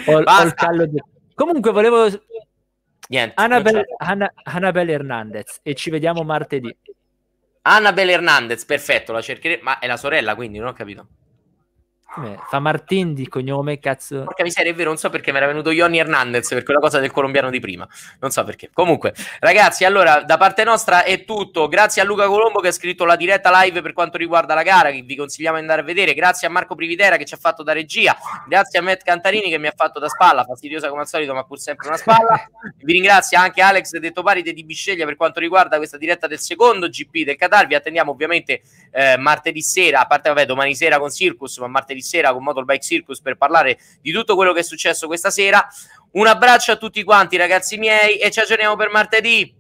ho- 0.05 0.23
ho 0.23 0.41
il 0.43 0.53
callo 0.53 0.85
di- 0.85 1.01
Comunque 1.33 1.71
volevo 1.71 2.07
Niente. 3.09 3.33
Annabelle. 3.41 3.85
Anna- 3.97 4.31
Annabelle 4.43 4.91
Hernandez 4.91 5.59
e 5.63 5.73
ci 5.75 5.89
vediamo 5.89 6.23
martedì. 6.23 6.75
Annabelle 7.63 8.11
Hernandez, 8.13 8.63
perfetto, 8.65 9.11
la 9.11 9.21
cercheremo, 9.21 9.63
ma 9.63 9.79
è 9.79 9.87
la 9.87 9.97
sorella, 9.97 10.35
quindi 10.35 10.57
non 10.59 10.67
ho 10.69 10.73
capito. 10.73 11.07
Come? 12.17 12.39
Fa 12.49 12.57
Martin 12.57 13.13
di 13.13 13.27
cognome, 13.27 13.77
cazzo. 13.77 14.23
Porca 14.23 14.41
miseria, 14.41 14.71
è 14.71 14.75
vero, 14.75 14.89
non 14.89 14.97
so 14.97 15.11
perché 15.11 15.31
mi 15.31 15.37
era 15.37 15.45
venuto 15.45 15.69
Johnny 15.69 15.99
Hernandez 15.99 16.47
per 16.49 16.63
quella 16.63 16.79
cosa 16.79 16.97
del 16.99 17.11
colombiano 17.11 17.51
di 17.51 17.59
prima. 17.59 17.87
Non 18.19 18.31
so 18.31 18.43
perché. 18.43 18.71
Comunque, 18.73 19.13
ragazzi, 19.39 19.85
allora, 19.85 20.23
da 20.23 20.37
parte 20.37 20.63
nostra 20.63 21.03
è 21.03 21.25
tutto. 21.25 21.67
Grazie 21.67 22.01
a 22.01 22.05
Luca 22.05 22.25
Colombo 22.25 22.59
che 22.59 22.69
ha 22.69 22.71
scritto 22.71 23.05
la 23.05 23.15
diretta 23.15 23.51
live 23.61 23.83
per 23.83 23.93
quanto 23.93 24.17
riguarda 24.17 24.55
la 24.55 24.63
gara, 24.63 24.89
che 24.89 25.03
vi 25.03 25.15
consigliamo 25.15 25.57
di 25.57 25.61
andare 25.61 25.81
a 25.81 25.83
vedere. 25.83 26.15
Grazie 26.15 26.47
a 26.47 26.49
Marco 26.49 26.73
Privitera 26.73 27.17
che 27.17 27.25
ci 27.25 27.35
ha 27.35 27.37
fatto 27.37 27.61
da 27.61 27.71
regia. 27.71 28.17
Grazie 28.47 28.79
a 28.79 28.81
Matt 28.81 29.03
Cantarini 29.03 29.49
che 29.49 29.59
mi 29.59 29.67
ha 29.67 29.73
fatto 29.75 29.99
da 29.99 30.09
spalla, 30.09 30.43
fastidiosa 30.43 30.89
come 30.89 31.01
al 31.01 31.07
solito, 31.07 31.35
ma 31.35 31.43
pur 31.43 31.59
sempre 31.59 31.87
una 31.87 31.97
spalla. 31.97 32.49
Vi 32.81 32.93
ringrazio 32.93 33.37
anche 33.37 33.61
Alex 33.61 33.95
Detto 33.97 34.23
Paride 34.23 34.53
di 34.53 34.63
Bisceglia 34.63 35.05
per 35.05 35.15
quanto 35.15 35.39
riguarda 35.39 35.77
questa 35.77 35.97
diretta 35.97 36.25
del 36.25 36.39
secondo 36.39 36.87
GP 36.87 37.25
del 37.25 37.35
Qatar. 37.35 37.67
Vi 37.67 37.75
attendiamo 37.75 38.09
ovviamente 38.09 38.61
eh, 38.91 39.17
martedì 39.17 39.61
sera, 39.61 39.99
a 39.99 40.07
parte 40.07 40.29
vabbè, 40.29 40.47
domani 40.47 40.73
sera 40.73 40.97
con 40.97 41.11
Circus, 41.11 41.59
ma 41.59 41.67
martedì 41.67 42.05
sera 42.07 42.33
con 42.33 42.43
Motorbike 42.43 42.83
Circus 42.83 43.21
per 43.21 43.35
parlare 43.35 43.77
di 44.01 44.11
tutto 44.11 44.35
quello 44.35 44.53
che 44.53 44.61
è 44.61 44.63
successo 44.63 45.07
questa 45.07 45.29
sera. 45.29 45.67
Un 46.11 46.27
abbraccio 46.27 46.71
a 46.71 46.77
tutti 46.77 47.03
quanti, 47.03 47.37
ragazzi 47.37 47.77
miei, 47.77 48.17
e 48.17 48.31
ci 48.31 48.39
aggiorniamo 48.39 48.75
per 48.75 48.89
martedì. 48.89 49.56